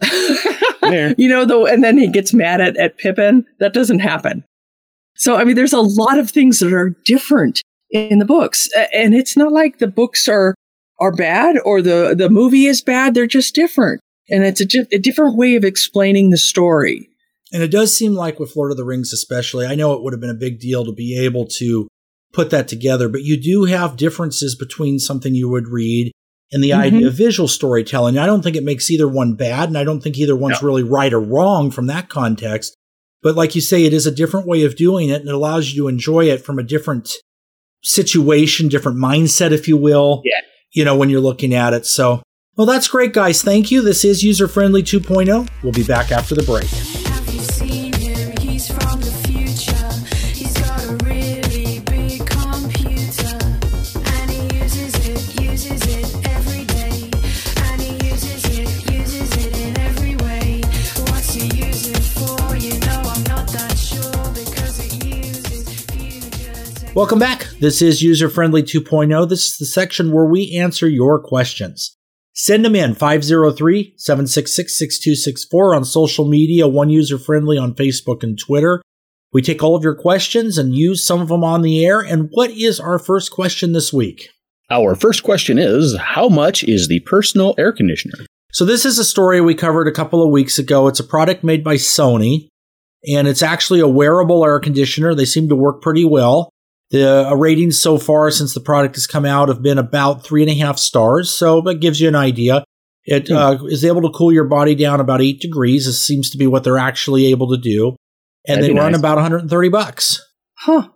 You 0.90 1.28
know, 1.28 1.44
though, 1.44 1.66
and 1.66 1.84
then 1.84 1.98
he 1.98 2.08
gets 2.08 2.32
mad 2.32 2.62
at, 2.62 2.74
at 2.78 2.96
Pippin. 2.96 3.44
That 3.60 3.74
doesn't 3.74 3.98
happen. 3.98 4.42
So, 5.16 5.36
I 5.36 5.44
mean, 5.44 5.54
there's 5.54 5.74
a 5.74 5.80
lot 5.82 6.18
of 6.18 6.30
things 6.30 6.60
that 6.60 6.72
are 6.72 6.94
different 7.04 7.60
in 7.90 8.18
the 8.20 8.24
books, 8.24 8.70
and 8.94 9.14
it's 9.14 9.36
not 9.36 9.52
like 9.52 9.78
the 9.80 9.86
books 9.86 10.28
are 10.28 10.54
are 11.00 11.12
bad 11.12 11.56
or 11.64 11.80
the 11.82 12.14
the 12.16 12.28
movie 12.30 12.66
is 12.66 12.82
bad. 12.82 13.14
They're 13.14 13.26
just 13.26 13.54
different, 13.54 14.00
and 14.28 14.44
it's 14.44 14.60
a, 14.60 14.66
di- 14.66 14.86
a 14.92 14.98
different 14.98 15.36
way 15.36 15.54
of 15.56 15.64
explaining 15.64 16.30
the 16.30 16.38
story. 16.38 17.08
And 17.52 17.62
it 17.62 17.70
does 17.70 17.96
seem 17.96 18.14
like 18.14 18.38
with 18.38 18.54
Lord 18.56 18.70
of 18.72 18.76
the 18.76 18.84
Rings, 18.84 19.12
especially, 19.12 19.64
I 19.66 19.74
know 19.74 19.94
it 19.94 20.02
would 20.02 20.12
have 20.12 20.20
been 20.20 20.28
a 20.28 20.34
big 20.34 20.60
deal 20.60 20.84
to 20.84 20.92
be 20.92 21.18
able 21.24 21.46
to 21.58 21.88
put 22.34 22.50
that 22.50 22.68
together, 22.68 23.08
but 23.08 23.22
you 23.22 23.40
do 23.40 23.64
have 23.64 23.96
differences 23.96 24.54
between 24.54 24.98
something 24.98 25.34
you 25.34 25.48
would 25.48 25.68
read 25.68 26.12
and 26.52 26.62
the 26.62 26.70
Mhm. 26.70 26.78
idea 26.78 27.06
of 27.06 27.14
visual 27.14 27.48
storytelling. 27.48 28.18
I 28.18 28.26
don't 28.26 28.42
think 28.42 28.54
it 28.56 28.64
makes 28.64 28.90
either 28.90 29.08
one 29.08 29.34
bad, 29.34 29.68
and 29.70 29.78
I 29.78 29.84
don't 29.84 30.02
think 30.02 30.18
either 30.18 30.36
one's 30.36 30.62
really 30.62 30.82
right 30.82 31.12
or 31.12 31.20
wrong 31.20 31.70
from 31.70 31.86
that 31.86 32.08
context. 32.10 32.74
But 33.22 33.34
like 33.34 33.54
you 33.54 33.60
say, 33.62 33.84
it 33.84 33.92
is 33.94 34.06
a 34.06 34.10
different 34.14 34.46
way 34.46 34.64
of 34.64 34.76
doing 34.76 35.08
it, 35.08 35.20
and 35.20 35.28
it 35.28 35.34
allows 35.34 35.72
you 35.72 35.82
to 35.84 35.88
enjoy 35.88 36.26
it 36.26 36.44
from 36.44 36.58
a 36.58 36.62
different 36.62 37.08
situation, 37.82 38.68
different 38.68 38.98
mindset, 38.98 39.52
if 39.52 39.68
you 39.68 39.76
will. 39.76 40.22
Yeah. 40.24 40.40
You 40.72 40.84
know, 40.84 40.96
when 40.96 41.10
you're 41.10 41.20
looking 41.20 41.54
at 41.54 41.72
it. 41.72 41.86
So, 41.86 42.22
well, 42.56 42.66
that's 42.66 42.88
great, 42.88 43.12
guys. 43.12 43.42
Thank 43.42 43.70
you. 43.70 43.82
This 43.82 44.04
is 44.04 44.22
User 44.22 44.48
Friendly 44.48 44.82
2.0. 44.82 45.48
We'll 45.62 45.72
be 45.72 45.84
back 45.84 46.12
after 46.12 46.34
the 46.34 46.42
break. 46.42 47.07
Welcome 66.98 67.20
back. 67.20 67.44
This 67.60 67.80
is 67.80 68.02
User 68.02 68.28
Friendly 68.28 68.60
2.0. 68.60 69.28
This 69.28 69.46
is 69.46 69.56
the 69.56 69.66
section 69.66 70.10
where 70.10 70.24
we 70.24 70.56
answer 70.56 70.88
your 70.88 71.22
questions. 71.22 71.96
Send 72.34 72.64
them 72.64 72.74
in 72.74 72.96
503 72.96 73.94
766 73.96 74.76
6264 74.76 75.76
on 75.76 75.84
social 75.84 76.28
media, 76.28 76.66
one 76.66 76.90
user 76.90 77.16
friendly 77.16 77.56
on 77.56 77.76
Facebook 77.76 78.24
and 78.24 78.36
Twitter. 78.36 78.82
We 79.32 79.42
take 79.42 79.62
all 79.62 79.76
of 79.76 79.84
your 79.84 79.94
questions 79.94 80.58
and 80.58 80.74
use 80.74 81.06
some 81.06 81.20
of 81.20 81.28
them 81.28 81.44
on 81.44 81.62
the 81.62 81.86
air. 81.86 82.00
And 82.00 82.30
what 82.32 82.50
is 82.50 82.80
our 82.80 82.98
first 82.98 83.30
question 83.30 83.74
this 83.74 83.92
week? 83.92 84.30
Our 84.68 84.96
first 84.96 85.22
question 85.22 85.56
is 85.56 85.96
How 85.96 86.28
much 86.28 86.64
is 86.64 86.88
the 86.88 86.98
personal 87.06 87.54
air 87.58 87.72
conditioner? 87.72 88.26
So, 88.50 88.64
this 88.64 88.84
is 88.84 88.98
a 88.98 89.04
story 89.04 89.40
we 89.40 89.54
covered 89.54 89.86
a 89.86 89.92
couple 89.92 90.20
of 90.20 90.32
weeks 90.32 90.58
ago. 90.58 90.88
It's 90.88 90.98
a 90.98 91.04
product 91.04 91.44
made 91.44 91.62
by 91.62 91.76
Sony, 91.76 92.48
and 93.06 93.28
it's 93.28 93.42
actually 93.42 93.78
a 93.78 93.86
wearable 93.86 94.44
air 94.44 94.58
conditioner. 94.58 95.14
They 95.14 95.26
seem 95.26 95.48
to 95.48 95.54
work 95.54 95.80
pretty 95.80 96.04
well. 96.04 96.50
The 96.90 97.28
uh, 97.28 97.34
ratings 97.34 97.78
so 97.80 97.98
far 97.98 98.30
since 98.30 98.54
the 98.54 98.60
product 98.60 98.94
has 98.96 99.06
come 99.06 99.24
out 99.26 99.48
have 99.48 99.62
been 99.62 99.78
about 99.78 100.24
three 100.24 100.42
and 100.42 100.50
a 100.50 100.54
half 100.54 100.78
stars, 100.78 101.30
so 101.30 101.60
that 101.62 101.80
gives 101.80 102.00
you 102.00 102.08
an 102.08 102.14
idea. 102.14 102.64
It 103.04 103.28
Hmm. 103.28 103.36
uh, 103.36 103.64
is 103.66 103.84
able 103.84 104.02
to 104.02 104.10
cool 104.16 104.32
your 104.32 104.44
body 104.44 104.74
down 104.74 105.00
about 105.00 105.20
eight 105.22 105.40
degrees. 105.40 105.86
This 105.86 106.00
seems 106.00 106.30
to 106.30 106.38
be 106.38 106.46
what 106.46 106.64
they're 106.64 106.78
actually 106.78 107.26
able 107.26 107.48
to 107.50 107.58
do, 107.58 107.96
and 108.46 108.62
That'd 108.62 108.74
they 108.76 108.78
run 108.80 108.92
nice. 108.92 108.98
about 109.00 109.16
130 109.16 109.68
bucks. 109.68 110.22
Huh. 110.58 110.88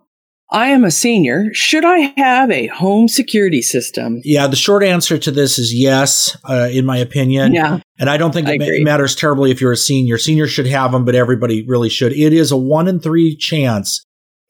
I 0.51 0.67
am 0.67 0.83
a 0.83 0.91
senior. 0.91 1.45
Should 1.53 1.83
I 1.83 2.13
have 2.15 2.51
a 2.51 2.67
home 2.67 3.07
security 3.07 3.63
system? 3.63 4.21
Yeah, 4.23 4.45
the 4.45 4.55
short 4.55 4.83
answer 4.83 5.17
to 5.17 5.31
this 5.31 5.57
is 5.57 5.73
yes, 5.73 6.37
uh, 6.47 6.69
in 6.71 6.85
my 6.85 6.97
opinion. 6.97 7.53
Yeah. 7.53 7.79
And 7.97 8.07
I 8.07 8.17
don't 8.17 8.31
think 8.31 8.47
I 8.47 8.53
it 8.53 8.61
agree. 8.61 8.83
matters 8.83 9.15
terribly 9.15 9.49
if 9.49 9.61
you're 9.61 9.71
a 9.71 9.77
senior. 9.77 10.19
Seniors 10.19 10.51
should 10.51 10.67
have 10.67 10.91
them, 10.91 11.05
but 11.05 11.15
everybody 11.15 11.65
really 11.67 11.89
should. 11.89 12.11
It 12.11 12.33
is 12.33 12.51
a 12.51 12.57
one 12.57 12.87
in 12.87 12.99
three 12.99 13.35
chance 13.35 14.03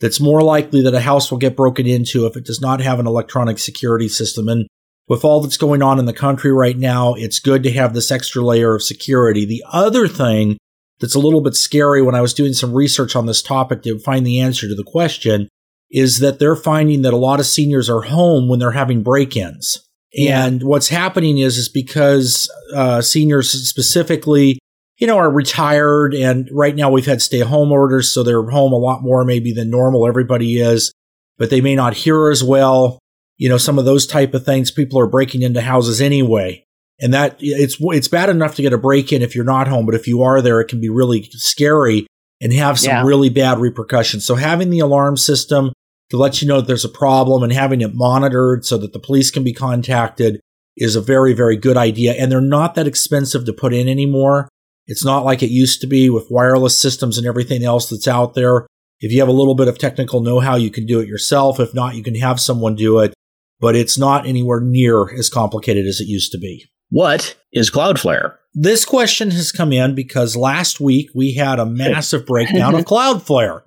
that's 0.03 0.19
more 0.19 0.41
likely 0.41 0.81
that 0.81 0.93
a 0.93 0.99
house 0.99 1.31
will 1.31 1.37
get 1.37 1.55
broken 1.55 1.87
into 1.87 2.25
if 2.25 2.35
it 2.35 2.43
does 2.43 2.59
not 2.59 2.81
have 2.81 2.99
an 2.99 3.07
electronic 3.07 3.57
security 3.57 4.09
system. 4.09 4.49
And 4.49 4.67
with 5.07 5.23
all 5.23 5.39
that's 5.39 5.55
going 5.55 5.81
on 5.81 5.97
in 5.97 6.05
the 6.05 6.11
country 6.11 6.51
right 6.51 6.77
now, 6.77 7.13
it's 7.13 7.39
good 7.39 7.63
to 7.63 7.71
have 7.71 7.93
this 7.93 8.11
extra 8.11 8.43
layer 8.43 8.75
of 8.75 8.83
security. 8.83 9.45
The 9.45 9.63
other 9.71 10.09
thing 10.09 10.57
that's 10.99 11.15
a 11.15 11.19
little 11.19 11.39
bit 11.39 11.55
scary 11.55 12.01
when 12.01 12.15
I 12.15 12.21
was 12.21 12.33
doing 12.33 12.51
some 12.51 12.73
research 12.73 13.15
on 13.15 13.27
this 13.27 13.41
topic 13.41 13.81
to 13.83 13.97
find 13.97 14.27
the 14.27 14.41
answer 14.41 14.67
to 14.67 14.75
the 14.75 14.83
question 14.83 15.47
is 15.89 16.19
that 16.19 16.37
they're 16.37 16.57
finding 16.57 17.03
that 17.03 17.13
a 17.13 17.17
lot 17.17 17.39
of 17.39 17.45
seniors 17.45 17.89
are 17.89 18.01
home 18.01 18.49
when 18.49 18.59
they're 18.59 18.71
having 18.71 19.03
break-ins. 19.03 19.87
Yeah. 20.11 20.45
And 20.45 20.63
what's 20.63 20.89
happening 20.89 21.37
is 21.37 21.57
is 21.57 21.69
because 21.69 22.51
uh, 22.75 23.01
seniors 23.01 23.51
specifically, 23.51 24.59
you 25.03 25.07
know, 25.07 25.17
are 25.17 25.29
retired, 25.29 26.13
and 26.13 26.47
right 26.49 26.77
now 26.77 26.89
we've 26.89 27.05
had 27.05 27.21
stay-home 27.21 27.73
orders, 27.73 28.09
so 28.09 28.23
they're 28.23 28.41
home 28.41 28.71
a 28.71 28.77
lot 28.77 29.03
more 29.03 29.25
maybe 29.25 29.51
than 29.51 29.69
normal. 29.69 30.07
Everybody 30.07 30.59
is, 30.59 30.93
but 31.37 31.49
they 31.49 31.59
may 31.59 31.75
not 31.75 31.93
hear 31.93 32.29
as 32.31 32.41
well. 32.41 32.99
You 33.35 33.49
know, 33.49 33.57
some 33.57 33.77
of 33.77 33.83
those 33.83 34.07
type 34.07 34.33
of 34.33 34.45
things. 34.45 34.71
People 34.71 34.97
are 35.01 35.07
breaking 35.07 35.41
into 35.41 35.59
houses 35.59 35.99
anyway, 35.99 36.63
and 37.01 37.13
that 37.13 37.35
it's 37.41 37.75
it's 37.81 38.07
bad 38.07 38.29
enough 38.29 38.55
to 38.55 38.61
get 38.61 38.71
a 38.71 38.77
break-in 38.77 39.21
if 39.21 39.35
you're 39.35 39.43
not 39.43 39.67
home, 39.67 39.85
but 39.85 39.93
if 39.93 40.07
you 40.07 40.23
are 40.23 40.41
there, 40.41 40.61
it 40.61 40.69
can 40.69 40.79
be 40.79 40.87
really 40.87 41.27
scary 41.31 42.07
and 42.39 42.53
have 42.53 42.79
some 42.79 42.91
Yeah. 42.91 43.03
really 43.03 43.27
bad 43.27 43.59
repercussions. 43.59 44.23
So 44.25 44.35
having 44.35 44.69
the 44.69 44.79
alarm 44.79 45.17
system 45.17 45.73
to 46.11 46.17
let 46.17 46.41
you 46.41 46.47
know 46.47 46.61
that 46.61 46.67
there's 46.67 46.85
a 46.85 46.89
problem 46.89 47.43
and 47.43 47.51
having 47.51 47.81
it 47.81 47.93
monitored 47.93 48.63
so 48.63 48.77
that 48.77 48.93
the 48.93 48.99
police 48.99 49.31
can 49.31 49.43
be 49.43 49.51
contacted 49.51 50.39
is 50.77 50.95
a 50.95 51.01
very, 51.01 51.33
very 51.33 51.57
good 51.57 51.75
idea. 51.75 52.13
And 52.13 52.31
they're 52.31 52.39
not 52.39 52.75
that 52.75 52.87
expensive 52.87 53.43
to 53.47 53.51
put 53.51 53.73
in 53.73 53.89
anymore. 53.89 54.47
It's 54.87 55.05
not 55.05 55.25
like 55.25 55.41
it 55.41 55.49
used 55.49 55.81
to 55.81 55.87
be 55.87 56.09
with 56.09 56.29
wireless 56.29 56.79
systems 56.79 57.17
and 57.17 57.25
everything 57.25 57.63
else 57.63 57.89
that's 57.89 58.07
out 58.07 58.33
there. 58.33 58.67
If 58.99 59.11
you 59.11 59.19
have 59.19 59.29
a 59.29 59.33
little 59.33 59.55
bit 59.55 59.67
of 59.67 59.77
technical 59.77 60.21
know 60.21 60.39
how, 60.39 60.55
you 60.55 60.71
can 60.71 60.85
do 60.85 60.99
it 60.99 61.07
yourself. 61.07 61.59
If 61.59 61.73
not, 61.73 61.95
you 61.95 62.03
can 62.03 62.15
have 62.15 62.39
someone 62.39 62.75
do 62.75 62.99
it, 62.99 63.13
but 63.59 63.75
it's 63.75 63.97
not 63.97 64.25
anywhere 64.25 64.61
near 64.61 65.13
as 65.17 65.29
complicated 65.29 65.85
as 65.85 65.99
it 65.99 66.07
used 66.07 66.31
to 66.33 66.37
be. 66.37 66.65
What 66.89 67.35
is 67.51 67.71
Cloudflare? 67.71 68.35
This 68.53 68.85
question 68.85 69.31
has 69.31 69.51
come 69.51 69.73
in 69.73 69.95
because 69.95 70.35
last 70.35 70.79
week 70.79 71.09
we 71.15 71.33
had 71.33 71.59
a 71.59 71.65
massive 71.65 72.25
breakdown 72.25 72.75
of 72.75 72.85
Cloudflare. 72.85 73.63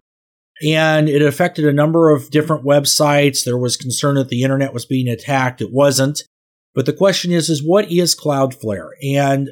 And 0.64 1.08
it 1.08 1.22
affected 1.22 1.66
a 1.66 1.72
number 1.72 2.10
of 2.10 2.30
different 2.30 2.64
websites. 2.64 3.44
There 3.44 3.58
was 3.58 3.76
concern 3.76 4.14
that 4.14 4.28
the 4.28 4.42
internet 4.42 4.72
was 4.72 4.86
being 4.86 5.08
attacked. 5.08 5.60
It 5.60 5.72
wasn't. 5.72 6.22
But 6.74 6.86
the 6.86 6.92
question 6.92 7.30
is, 7.30 7.50
is 7.50 7.62
what 7.62 7.90
is 7.90 8.14
Cloudflare? 8.14 8.90
And 9.02 9.50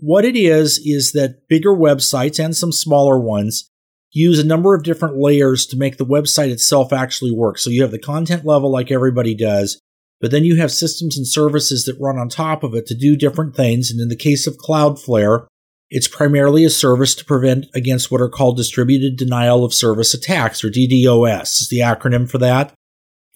what 0.00 0.24
it 0.24 0.36
is, 0.36 0.78
is 0.84 1.12
that 1.12 1.48
bigger 1.48 1.70
websites 1.70 2.42
and 2.42 2.56
some 2.56 2.72
smaller 2.72 3.18
ones 3.18 3.70
use 4.12 4.38
a 4.38 4.46
number 4.46 4.74
of 4.74 4.82
different 4.82 5.16
layers 5.16 5.66
to 5.66 5.76
make 5.76 5.96
the 5.96 6.06
website 6.06 6.50
itself 6.50 6.92
actually 6.92 7.30
work. 7.30 7.58
So 7.58 7.70
you 7.70 7.82
have 7.82 7.92
the 7.92 7.98
content 7.98 8.44
level 8.44 8.70
like 8.70 8.90
everybody 8.90 9.34
does, 9.34 9.80
but 10.20 10.30
then 10.30 10.44
you 10.44 10.56
have 10.56 10.72
systems 10.72 11.16
and 11.16 11.26
services 11.26 11.84
that 11.84 12.00
run 12.00 12.18
on 12.18 12.28
top 12.28 12.62
of 12.62 12.74
it 12.74 12.86
to 12.86 12.94
do 12.94 13.16
different 13.16 13.54
things. 13.54 13.90
And 13.90 14.00
in 14.00 14.08
the 14.08 14.16
case 14.16 14.46
of 14.46 14.56
Cloudflare, 14.56 15.46
it's 15.90 16.08
primarily 16.08 16.64
a 16.64 16.70
service 16.70 17.14
to 17.16 17.24
prevent 17.24 17.66
against 17.74 18.10
what 18.10 18.20
are 18.20 18.28
called 18.28 18.56
distributed 18.56 19.16
denial 19.16 19.64
of 19.64 19.74
service 19.74 20.14
attacks, 20.14 20.62
or 20.62 20.70
DDoS 20.70 21.62
is 21.62 21.68
the 21.68 21.80
acronym 21.80 22.30
for 22.30 22.38
that. 22.38 22.72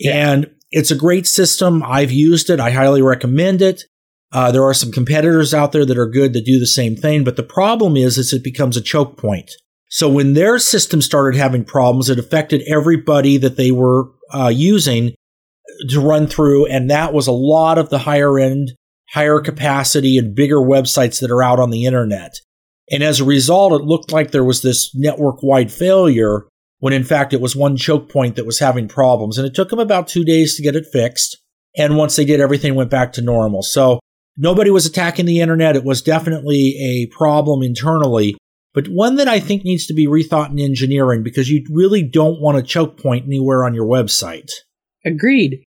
And 0.05 0.51
it's 0.71 0.91
a 0.91 0.97
great 0.97 1.27
system. 1.27 1.83
I've 1.85 2.13
used 2.13 2.51
it. 2.51 2.61
I 2.61 2.71
highly 2.71 3.03
recommend 3.03 3.63
it. 3.63 3.85
Uh, 4.35 4.51
there 4.51 4.65
are 4.65 4.75
some 4.75 4.91
competitors 4.91 5.55
out 5.55 5.71
there 5.71 5.87
that 5.87 5.97
are 5.97 6.09
good 6.09 6.33
that 6.33 6.45
do 6.45 6.59
the 6.59 6.67
same 6.67 6.97
thing, 6.97 7.23
but 7.23 7.37
the 7.37 7.43
problem 7.43 7.97
is, 7.97 8.19
is 8.19 8.33
it 8.33 8.43
becomes 8.43 8.77
a 8.77 8.83
choke 8.83 9.17
point. 9.17 9.51
So 9.91 10.11
when 10.11 10.35
their 10.35 10.59
system 10.59 11.01
started 11.01 11.39
having 11.39 11.65
problems, 11.65 12.11
it 12.11 12.19
affected 12.19 12.63
everybody 12.67 13.39
that 13.39 13.57
they 13.57 13.71
were 13.71 14.11
uh, 14.33 14.49
using 14.53 15.15
to 15.89 16.01
run 16.01 16.27
through, 16.27 16.67
and 16.67 16.91
that 16.91 17.13
was 17.13 17.29
a 17.29 17.33
lot 17.33 17.79
of 17.79 17.91
the 17.91 18.01
higher 18.01 18.37
end, 18.41 18.73
higher 19.11 19.39
capacity, 19.39 20.19
and 20.19 20.35
bigger 20.35 20.59
websites 20.59 21.21
that 21.21 21.31
are 21.31 21.43
out 21.43 21.61
on 21.61 21.71
the 21.71 21.85
internet. 21.85 22.35
And 22.91 23.05
as 23.05 23.21
a 23.21 23.25
result, 23.25 23.73
it 23.73 23.85
looked 23.85 24.11
like 24.11 24.33
there 24.33 24.45
was 24.45 24.63
this 24.63 24.93
network 24.97 25.45
wide 25.45 25.71
failure 25.71 26.49
when 26.81 26.93
in 26.93 27.05
fact 27.05 27.33
it 27.33 27.41
was 27.41 27.57
one 27.57 27.77
choke 27.77 28.11
point 28.11 28.37
that 28.37 28.45
was 28.45 28.59
having 28.59 28.89
problems. 28.89 29.39
And 29.39 29.47
it 29.47 29.55
took 29.55 29.71
them 29.71 29.79
about 29.79 30.07
two 30.07 30.25
days 30.25 30.57
to 30.57 30.63
get 30.63 30.77
it 30.77 30.85
fixed. 30.93 31.41
And 31.79 31.97
once 31.97 32.17
they 32.17 32.25
did, 32.25 32.41
everything 32.41 32.75
went 32.75 32.91
back 32.91 33.13
to 33.15 33.23
normal. 33.23 33.63
So 33.63 34.01
nobody 34.37 34.71
was 34.71 34.87
attacking 34.87 35.27
the 35.27 35.41
internet. 35.41 35.77
It 35.77 35.85
was 35.85 36.03
definitely 36.03 36.77
a 36.81 37.07
problem 37.15 37.63
internally, 37.63 38.37
but 38.73 38.89
one 38.89 39.17
that 39.17 39.29
I 39.29 39.41
think 39.41 39.65
needs 39.65 39.87
to 39.87 39.95
be 39.95 40.07
rethought 40.07 40.51
in 40.51 40.59
engineering 40.59 41.23
because 41.23 41.51
you 41.51 41.65
really 41.71 42.03
don't 42.03 42.41
want 42.41 42.59
a 42.59 42.63
choke 42.63 43.01
point 43.01 43.27
anywhere 43.27 43.65
on 43.65 43.75
your 43.75 43.87
website. 43.87 44.51
Agreed. 45.05 45.65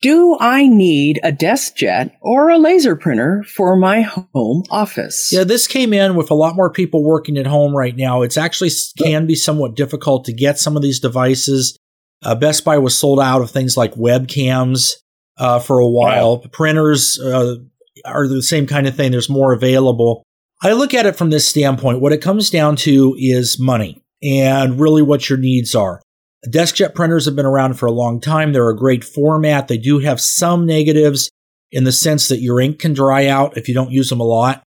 Do 0.00 0.36
I 0.38 0.68
need 0.68 1.18
a 1.24 1.32
desk 1.32 1.74
jet 1.74 2.16
or 2.20 2.50
a 2.50 2.58
laser 2.58 2.94
printer 2.94 3.42
for 3.42 3.74
my 3.74 4.02
home 4.02 4.62
office? 4.70 5.30
Yeah, 5.32 5.42
this 5.42 5.66
came 5.66 5.92
in 5.92 6.14
with 6.14 6.30
a 6.30 6.34
lot 6.34 6.54
more 6.54 6.70
people 6.70 7.02
working 7.02 7.36
at 7.36 7.48
home 7.48 7.74
right 7.76 7.96
now. 7.96 8.22
It's 8.22 8.36
actually 8.36 8.70
can 8.96 9.26
be 9.26 9.34
somewhat 9.34 9.74
difficult 9.74 10.24
to 10.26 10.32
get 10.32 10.60
some 10.60 10.76
of 10.76 10.82
these 10.82 11.00
devices. 11.00 11.76
Uh, 12.22 12.36
Best 12.36 12.64
Buy 12.64 12.78
was 12.78 12.96
sold 12.96 13.18
out 13.18 13.42
of 13.42 13.50
things 13.50 13.76
like 13.76 13.94
webcams 13.94 14.94
uh, 15.36 15.58
for 15.58 15.80
a 15.80 15.88
while. 15.88 16.38
Printers 16.52 17.18
uh, 17.20 17.56
are 18.04 18.26
the 18.28 18.42
same 18.42 18.66
kind 18.66 18.86
of 18.86 18.94
thing. 18.96 19.10
There's 19.12 19.28
more 19.28 19.52
available. 19.52 20.22
I 20.62 20.72
look 20.72 20.92
at 20.94 21.06
it 21.06 21.16
from 21.16 21.30
this 21.30 21.46
standpoint. 21.48 22.00
What 22.00 22.12
it 22.12 22.20
comes 22.22 22.50
down 22.50 22.76
to 22.76 23.14
is 23.18 23.58
money 23.60 24.02
and 24.22 24.80
really 24.80 25.02
what 25.02 25.28
your 25.30 25.38
needs 25.38 25.74
are. 25.74 26.00
DeskJet 26.48 26.94
printers 26.94 27.24
have 27.26 27.36
been 27.36 27.46
around 27.46 27.74
for 27.74 27.86
a 27.86 27.92
long 27.92 28.20
time. 28.20 28.52
They're 28.52 28.68
a 28.70 28.76
great 28.76 29.04
format. 29.04 29.68
They 29.68 29.78
do 29.78 29.98
have 30.00 30.20
some 30.20 30.66
negatives 30.66 31.30
in 31.70 31.84
the 31.84 31.92
sense 31.92 32.28
that 32.28 32.40
your 32.40 32.60
ink 32.60 32.78
can 32.78 32.92
dry 32.94 33.26
out 33.26 33.56
if 33.56 33.68
you 33.68 33.74
don't 33.74 33.90
use 33.90 34.08
them 34.08 34.20
a 34.20 34.24
lot. 34.24 34.62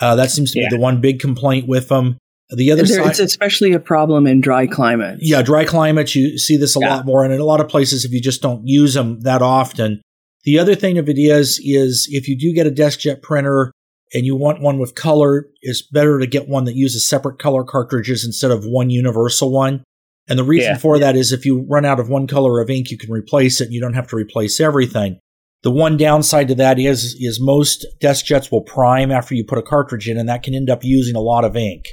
Uh, 0.00 0.14
that 0.16 0.30
seems 0.30 0.52
to 0.52 0.60
Yeah. 0.60 0.68
be 0.70 0.76
the 0.76 0.82
one 0.82 1.00
big 1.00 1.20
complaint 1.20 1.66
with 1.66 1.88
them. 1.88 2.18
The 2.54 2.70
other 2.70 2.84
There- 2.84 3.02
side, 3.02 3.10
it's 3.10 3.18
especially 3.18 3.72
a 3.72 3.80
problem 3.80 4.26
in 4.26 4.40
dry 4.40 4.66
climates. 4.66 5.18
yeah, 5.22 5.42
dry 5.42 5.64
climates, 5.64 6.14
you 6.14 6.38
see 6.38 6.56
this 6.56 6.76
a 6.76 6.80
Yeah. 6.80 6.96
lot 6.96 7.06
more. 7.06 7.24
And 7.24 7.32
in 7.34 7.40
a 7.40 7.44
lot 7.44 7.60
of 7.60 7.68
places, 7.68 8.04
if 8.04 8.12
you 8.12 8.20
just 8.20 8.40
don't 8.40 8.66
use 8.66 8.94
them 8.94 9.20
that 9.22 9.42
often. 9.42 10.00
The 10.46 10.60
other 10.60 10.76
thing 10.76 10.96
of 10.96 11.08
it 11.08 11.18
is, 11.18 11.60
is 11.62 12.08
if 12.10 12.28
you 12.28 12.38
do 12.38 12.54
get 12.54 12.68
a 12.68 12.70
DeskJet 12.70 13.20
printer 13.20 13.72
and 14.14 14.24
you 14.24 14.36
want 14.36 14.62
one 14.62 14.78
with 14.78 14.94
color, 14.94 15.48
it's 15.60 15.82
better 15.82 16.20
to 16.20 16.26
get 16.26 16.48
one 16.48 16.64
that 16.64 16.76
uses 16.76 17.06
separate 17.06 17.40
color 17.40 17.64
cartridges 17.64 18.24
instead 18.24 18.52
of 18.52 18.64
one 18.64 18.88
universal 18.88 19.52
one. 19.52 19.82
And 20.28 20.38
the 20.38 20.44
reason 20.44 20.72
Yeah. 20.74 20.78
for 20.78 20.98
that 21.00 21.16
is 21.16 21.32
if 21.32 21.44
you 21.44 21.66
run 21.68 21.84
out 21.84 21.98
of 21.98 22.08
one 22.08 22.28
color 22.28 22.60
of 22.60 22.70
ink, 22.70 22.92
you 22.92 22.96
can 22.96 23.10
replace 23.10 23.60
it 23.60 23.64
and 23.64 23.74
you 23.74 23.80
don't 23.80 23.94
have 23.94 24.08
to 24.08 24.16
replace 24.16 24.60
everything. 24.60 25.18
The 25.64 25.72
one 25.72 25.96
downside 25.96 26.46
to 26.48 26.54
that 26.56 26.78
is, 26.78 27.16
is 27.18 27.40
most 27.40 27.84
DeskJets 28.00 28.52
will 28.52 28.62
prime 28.62 29.10
after 29.10 29.34
you 29.34 29.44
put 29.44 29.58
a 29.58 29.62
cartridge 29.62 30.08
in, 30.08 30.16
and 30.16 30.28
that 30.28 30.44
can 30.44 30.54
end 30.54 30.70
up 30.70 30.84
using 30.84 31.16
a 31.16 31.20
lot 31.20 31.44
of 31.44 31.56
ink. 31.56 31.86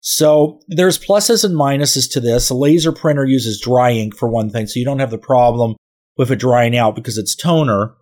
So 0.00 0.60
there's 0.66 0.98
pluses 0.98 1.44
and 1.44 1.54
minuses 1.54 2.10
to 2.12 2.20
this. 2.20 2.50
A 2.50 2.54
laser 2.54 2.90
printer 2.90 3.24
uses 3.24 3.60
dry 3.60 3.92
ink 3.92 4.16
for 4.16 4.28
one 4.28 4.50
thing, 4.50 4.66
so 4.66 4.80
you 4.80 4.84
don't 4.84 4.98
have 4.98 5.12
the 5.12 5.18
problem 5.18 5.76
with 6.16 6.30
it 6.30 6.36
drying 6.36 6.76
out 6.76 6.94
because 6.94 7.18
it's 7.18 7.34
toner. 7.34 7.94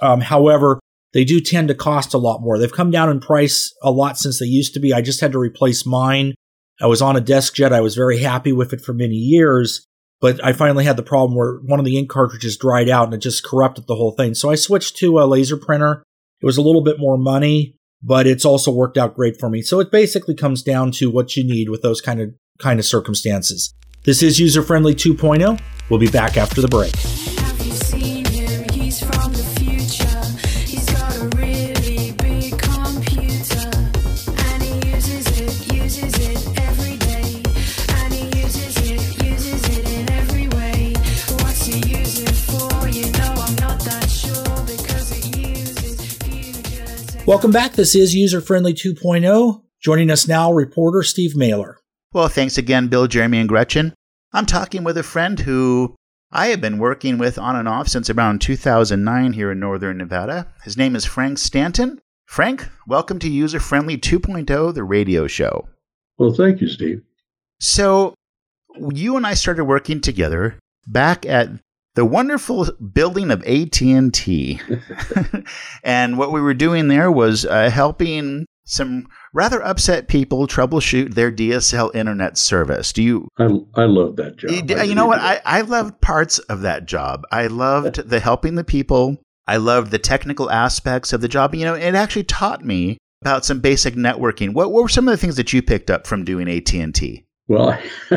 Um, 0.00 0.20
however, 0.20 0.80
they 1.12 1.24
do 1.24 1.40
tend 1.40 1.68
to 1.68 1.74
cost 1.74 2.14
a 2.14 2.18
lot 2.18 2.40
more. 2.40 2.58
They've 2.58 2.72
come 2.72 2.90
down 2.90 3.10
in 3.10 3.20
price 3.20 3.72
a 3.82 3.90
lot 3.90 4.18
since 4.18 4.38
they 4.38 4.46
used 4.46 4.74
to 4.74 4.80
be. 4.80 4.92
I 4.92 5.02
just 5.02 5.20
had 5.20 5.32
to 5.32 5.38
replace 5.38 5.84
mine. 5.84 6.34
I 6.80 6.86
was 6.86 7.02
on 7.02 7.16
a 7.16 7.20
DeskJet. 7.20 7.72
I 7.72 7.80
was 7.80 7.94
very 7.94 8.18
happy 8.18 8.52
with 8.52 8.72
it 8.72 8.80
for 8.80 8.92
many 8.92 9.14
years, 9.14 9.86
but 10.20 10.42
I 10.44 10.52
finally 10.52 10.84
had 10.84 10.96
the 10.96 11.02
problem 11.02 11.36
where 11.36 11.58
one 11.64 11.78
of 11.78 11.84
the 11.84 11.98
ink 11.98 12.08
cartridges 12.08 12.56
dried 12.56 12.88
out 12.88 13.04
and 13.04 13.14
it 13.14 13.18
just 13.18 13.44
corrupted 13.44 13.86
the 13.86 13.94
whole 13.94 14.12
thing. 14.12 14.34
So 14.34 14.50
I 14.50 14.54
switched 14.54 14.96
to 14.98 15.20
a 15.20 15.26
laser 15.26 15.56
printer. 15.56 16.02
It 16.40 16.46
was 16.46 16.56
a 16.56 16.62
little 16.62 16.82
bit 16.82 16.98
more 16.98 17.18
money, 17.18 17.76
but 18.02 18.26
it's 18.26 18.44
also 18.44 18.72
worked 18.72 18.98
out 18.98 19.14
great 19.14 19.38
for 19.38 19.48
me. 19.48 19.62
So 19.62 19.78
it 19.80 19.92
basically 19.92 20.34
comes 20.34 20.62
down 20.62 20.90
to 20.92 21.10
what 21.10 21.36
you 21.36 21.44
need 21.44 21.68
with 21.68 21.82
those 21.82 22.00
kind 22.00 22.20
of 22.20 22.30
kind 22.58 22.80
of 22.80 22.86
circumstances. 22.86 23.72
This 24.04 24.22
is 24.22 24.40
user 24.40 24.62
friendly 24.62 24.94
2.0. 24.94 25.60
We'll 25.88 26.00
be 26.00 26.08
back 26.08 26.36
after 26.36 26.60
the 26.60 26.68
break. 26.68 26.94
Welcome 47.24 47.52
back. 47.52 47.74
This 47.74 47.94
is 47.94 48.16
user 48.16 48.40
friendly 48.40 48.74
2.0. 48.74 49.62
Joining 49.80 50.10
us 50.10 50.26
now, 50.26 50.52
reporter 50.52 51.04
Steve 51.04 51.34
Mehler. 51.36 51.74
Well, 52.12 52.26
thanks 52.26 52.58
again, 52.58 52.88
Bill, 52.88 53.06
Jeremy, 53.06 53.38
and 53.38 53.48
Gretchen. 53.48 53.94
I'm 54.32 54.44
talking 54.44 54.82
with 54.82 54.98
a 54.98 55.04
friend 55.04 55.38
who 55.38 55.94
I 56.32 56.48
have 56.48 56.60
been 56.60 56.78
working 56.78 57.18
with 57.18 57.38
on 57.38 57.54
and 57.54 57.68
off 57.68 57.86
since 57.86 58.10
around 58.10 58.40
2009 58.40 59.34
here 59.34 59.52
in 59.52 59.60
Northern 59.60 59.98
Nevada. 59.98 60.48
His 60.64 60.76
name 60.76 60.96
is 60.96 61.04
Frank 61.04 61.38
Stanton. 61.38 62.00
Frank, 62.26 62.68
welcome 62.88 63.20
to 63.20 63.30
User 63.30 63.60
Friendly 63.60 63.96
2.0, 63.96 64.74
the 64.74 64.82
radio 64.82 65.28
show. 65.28 65.68
Well, 66.18 66.32
thank 66.32 66.60
you, 66.60 66.68
Steve. 66.68 67.02
So, 67.60 68.14
you 68.92 69.16
and 69.16 69.24
I 69.24 69.34
started 69.34 69.66
working 69.66 70.00
together 70.00 70.58
back 70.88 71.24
at 71.24 71.50
the 71.94 72.04
wonderful 72.04 72.68
building 72.92 73.30
of 73.30 73.42
AT&T. 73.44 74.60
and 75.84 76.18
what 76.18 76.32
we 76.32 76.40
were 76.40 76.54
doing 76.54 76.88
there 76.88 77.10
was 77.10 77.44
uh, 77.44 77.70
helping 77.70 78.46
some 78.64 79.06
rather 79.34 79.62
upset 79.62 80.08
people 80.08 80.46
troubleshoot 80.46 81.14
their 81.14 81.32
DSL 81.32 81.94
internet 81.94 82.38
service. 82.38 82.92
Do 82.92 83.02
you? 83.02 83.28
I 83.38 83.44
I 83.74 83.84
love 83.84 84.16
that 84.16 84.36
job. 84.36 84.50
You, 84.50 84.76
I 84.76 84.82
you 84.84 84.94
know 84.94 85.06
what? 85.06 85.18
I, 85.20 85.40
I 85.44 85.60
loved 85.62 86.00
parts 86.00 86.38
of 86.38 86.62
that 86.62 86.86
job. 86.86 87.24
I 87.32 87.48
loved 87.48 88.08
the 88.08 88.20
helping 88.20 88.54
the 88.54 88.64
people. 88.64 89.16
I 89.46 89.56
loved 89.56 89.90
the 89.90 89.98
technical 89.98 90.50
aspects 90.50 91.12
of 91.12 91.20
the 91.20 91.28
job. 91.28 91.54
You 91.54 91.64
know, 91.64 91.74
it 91.74 91.94
actually 91.94 92.24
taught 92.24 92.64
me 92.64 92.98
about 93.22 93.44
some 93.44 93.60
basic 93.60 93.94
networking. 93.94 94.54
What, 94.54 94.70
what 94.70 94.82
were 94.82 94.88
some 94.88 95.08
of 95.08 95.12
the 95.12 95.16
things 95.16 95.36
that 95.36 95.52
you 95.52 95.62
picked 95.62 95.90
up 95.90 96.06
from 96.06 96.24
doing 96.24 96.48
AT 96.48 96.72
and 96.74 96.94
T? 96.94 97.24
Well, 97.48 97.78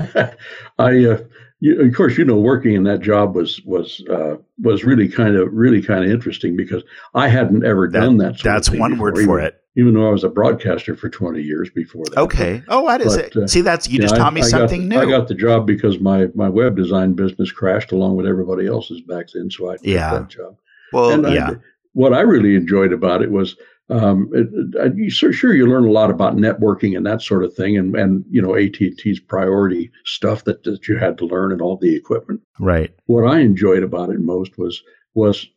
I, 0.77 1.05
uh, 1.05 1.17
you, 1.59 1.81
of 1.81 1.93
course, 1.95 2.17
you 2.17 2.25
know, 2.25 2.37
working 2.37 2.73
in 2.75 2.83
that 2.83 2.99
job 3.01 3.35
was 3.35 3.61
was 3.65 4.03
uh, 4.09 4.35
was 4.61 4.83
really 4.83 5.07
kind 5.07 5.35
of 5.35 5.47
really 5.51 5.81
kind 5.81 6.03
of 6.03 6.11
interesting 6.11 6.55
because 6.55 6.83
I 7.13 7.27
hadn't 7.27 7.65
ever 7.65 7.89
That- 7.89 7.99
done 8.01 8.17
that. 8.17 8.37
Sort 8.39 8.43
That's 8.43 8.69
one 8.71 8.97
word 8.97 9.15
for 9.15 9.21
even, 9.39 9.45
it. 9.45 9.61
Even 9.77 9.93
though 9.93 10.07
I 10.07 10.11
was 10.11 10.23
a 10.23 10.29
broadcaster 10.29 10.95
for 10.95 11.09
twenty 11.09 11.41
years 11.41 11.69
before 11.69 12.05
that. 12.05 12.17
Okay. 12.19 12.63
Oh, 12.67 12.87
I 12.87 12.97
did 12.97 13.07
uh, 13.07 13.47
see. 13.47 13.61
That's 13.61 13.89
you 13.89 13.99
just 13.99 14.15
I- 14.15 14.17
taught 14.17 14.33
me 14.33 14.41
I 14.41 14.45
something 14.45 14.87
the- 14.89 14.95
new. 14.95 15.01
I 15.01 15.05
got 15.05 15.27
the 15.27 15.35
job 15.35 15.65
because 15.65 15.99
my 15.99 16.27
my 16.35 16.49
web 16.49 16.75
design 16.75 17.13
business 17.13 17.51
crashed 17.51 17.91
along 17.91 18.15
with 18.17 18.25
everybody 18.27 18.67
else's 18.67 19.01
back 19.01 19.27
then, 19.33 19.49
so 19.49 19.71
I 19.71 19.77
Yeah. 19.81 20.13
that 20.19 20.29
job. 20.29 20.55
well, 20.93 21.11
and 21.11 21.25
I- 21.27 21.33
yeah, 21.33 21.49
what 21.93 22.13
I 22.13 22.21
really 22.21 22.55
enjoyed 22.55 22.91
about 22.93 23.21
it 23.21 23.31
was, 23.31 23.55
um, 23.89 24.29
it, 24.33 24.47
it, 24.75 24.95
you, 24.95 25.09
sure, 25.09 25.53
you 25.53 25.67
learn 25.67 25.85
a 25.85 25.91
lot 25.91 26.09
about 26.09 26.35
networking 26.35 26.97
and 26.97 27.05
that 27.05 27.21
sort 27.21 27.43
of 27.43 27.53
thing, 27.53 27.77
and 27.77 27.95
and 27.95 28.25
you 28.29 28.41
know 28.41 28.55
AT 28.55 28.79
and 28.79 28.97
T's 28.97 29.19
priority 29.19 29.91
stuff 30.05 30.43
that, 30.45 30.63
that 30.63 30.87
you 30.87 30.97
had 30.97 31.17
to 31.19 31.25
learn 31.25 31.51
and 31.51 31.61
all 31.61 31.77
the 31.77 31.95
equipment. 31.95 32.41
right. 32.59 32.91
What 33.05 33.27
I 33.27 33.41
enjoyed 33.41 33.83
about 33.83 34.09
it 34.09 34.19
most 34.19 34.57
was 34.57 34.81
was 35.13 35.47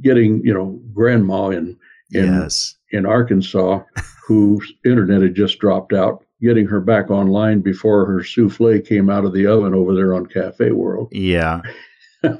getting 0.00 0.40
you 0.44 0.54
know 0.54 0.80
grandma 0.94 1.50
in 1.50 1.76
in 2.12 2.26
yes. 2.26 2.76
in 2.92 3.04
Arkansas 3.04 3.80
whose 4.26 4.72
internet 4.84 5.22
had 5.22 5.34
just 5.34 5.58
dropped 5.58 5.92
out, 5.92 6.24
getting 6.40 6.66
her 6.66 6.80
back 6.80 7.10
online 7.10 7.60
before 7.60 8.06
her 8.06 8.24
souffle 8.24 8.80
came 8.80 9.08
out 9.08 9.24
of 9.24 9.32
the 9.32 9.46
oven 9.46 9.74
over 9.74 9.94
there 9.94 10.14
on 10.14 10.26
Cafe 10.26 10.70
World. 10.70 11.08
Yeah. 11.12 11.60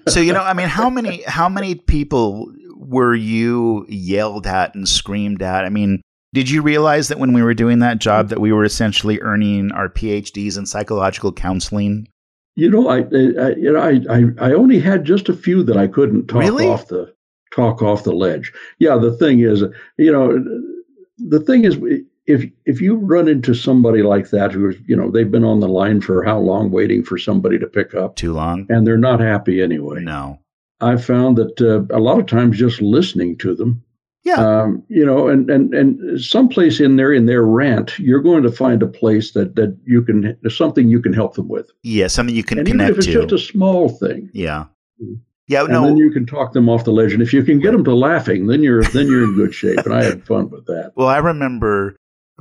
so 0.08 0.20
you 0.20 0.32
know, 0.32 0.42
I 0.42 0.52
mean, 0.52 0.68
how 0.68 0.90
many 0.90 1.22
how 1.22 1.48
many 1.48 1.74
people 1.74 2.52
were 2.78 3.14
you 3.14 3.86
yelled 3.88 4.46
at 4.46 4.74
and 4.74 4.88
screamed 4.88 5.42
at? 5.42 5.64
I 5.64 5.68
mean, 5.68 6.02
did 6.34 6.50
you 6.50 6.62
realize 6.62 7.08
that 7.08 7.18
when 7.18 7.32
we 7.32 7.42
were 7.42 7.54
doing 7.54 7.78
that 7.80 7.98
job 7.98 8.28
that 8.28 8.40
we 8.40 8.52
were 8.52 8.64
essentially 8.64 9.20
earning 9.22 9.72
our 9.72 9.88
PhDs 9.88 10.58
in 10.58 10.66
psychological 10.66 11.32
counseling? 11.32 12.08
You 12.56 12.70
know, 12.70 12.88
I, 12.88 12.98
I 12.98 13.54
you 13.56 13.72
know, 13.72 13.80
I, 13.80 14.00
I, 14.10 14.48
I 14.50 14.52
only 14.52 14.78
had 14.78 15.04
just 15.04 15.28
a 15.28 15.34
few 15.34 15.62
that 15.64 15.76
I 15.76 15.86
couldn't 15.86 16.26
talk 16.26 16.40
Really? 16.40 16.66
off 16.68 16.88
the 16.88 17.12
talk 17.54 17.82
off 17.82 18.04
the 18.04 18.12
ledge. 18.12 18.52
Yeah, 18.78 18.96
the 18.96 19.12
thing 19.12 19.40
is, 19.40 19.62
you 19.98 20.12
know, 20.12 20.42
the 21.18 21.40
thing 21.40 21.64
is, 21.64 21.78
if 22.26 22.44
if 22.64 22.80
you 22.80 22.96
run 22.96 23.28
into 23.28 23.54
somebody 23.54 24.02
like 24.02 24.30
that 24.30 24.52
who's, 24.52 24.76
you 24.86 24.96
know, 24.96 25.10
they've 25.10 25.30
been 25.30 25.44
on 25.44 25.60
the 25.60 25.68
line 25.68 26.00
for 26.00 26.22
how 26.24 26.38
long 26.38 26.70
waiting 26.70 27.02
for 27.02 27.16
somebody 27.18 27.58
to 27.58 27.66
pick 27.66 27.94
up, 27.94 28.16
Too 28.16 28.32
long? 28.32 28.66
and 28.68 28.86
they're 28.86 28.98
not 28.98 29.20
happy 29.20 29.62
anyway. 29.62 30.00
No. 30.00 30.38
I 30.80 30.96
found 30.96 31.36
that 31.38 31.60
uh, 31.60 31.94
a 31.96 32.00
lot 32.00 32.18
of 32.20 32.26
times 32.26 32.58
just 32.58 32.80
listening 32.82 33.36
to 33.38 33.54
them 33.54 33.82
Yeah. 34.24 34.34
um, 34.62 34.82
you 34.88 35.04
know, 35.06 35.28
and 35.28 35.48
and 35.50 35.72
and 35.74 36.20
someplace 36.20 36.80
in 36.80 36.96
there 36.96 37.12
in 37.12 37.26
their 37.26 37.42
rant, 37.44 37.98
you're 37.98 38.20
going 38.22 38.42
to 38.42 38.50
find 38.52 38.82
a 38.82 38.86
place 38.86 39.32
that 39.32 39.56
that 39.56 39.76
you 39.84 40.02
can 40.02 40.36
something 40.50 40.88
you 40.88 41.00
can 41.00 41.12
help 41.12 41.34
them 41.34 41.48
with, 41.48 41.70
yeah, 41.82 42.08
something 42.08 42.34
you 42.34 42.44
can 42.44 42.58
and 42.58 42.68
even 42.68 42.80
if 42.82 42.96
it's 42.98 43.06
to. 43.06 43.12
just 43.12 43.32
a 43.32 43.38
small 43.38 43.88
thing, 43.88 44.28
yeah. 44.34 44.66
Mm. 45.02 45.20
Yeah. 45.48 45.64
and 45.64 45.72
then 45.74 45.82
No. 45.82 45.96
you 45.96 46.10
can 46.10 46.26
talk 46.26 46.52
them 46.54 46.68
off 46.68 46.82
the 46.84 46.90
ledge. 46.90 47.12
And 47.12 47.22
if 47.22 47.32
you 47.32 47.44
can 47.44 47.60
get 47.60 47.70
them 47.72 47.84
to 47.84 47.94
laughing, 47.94 48.48
then 48.48 48.62
you're 48.64 48.82
then 48.82 49.06
you're 49.06 49.22
in 49.24 49.34
good 49.36 49.54
shape. 49.54 49.78
And 49.84 49.94
I 49.94 50.02
had 50.02 50.26
fun 50.26 50.50
with 50.50 50.66
that. 50.66 50.92
Well, 50.96 51.08
I 51.08 51.18
remember. 51.18 51.94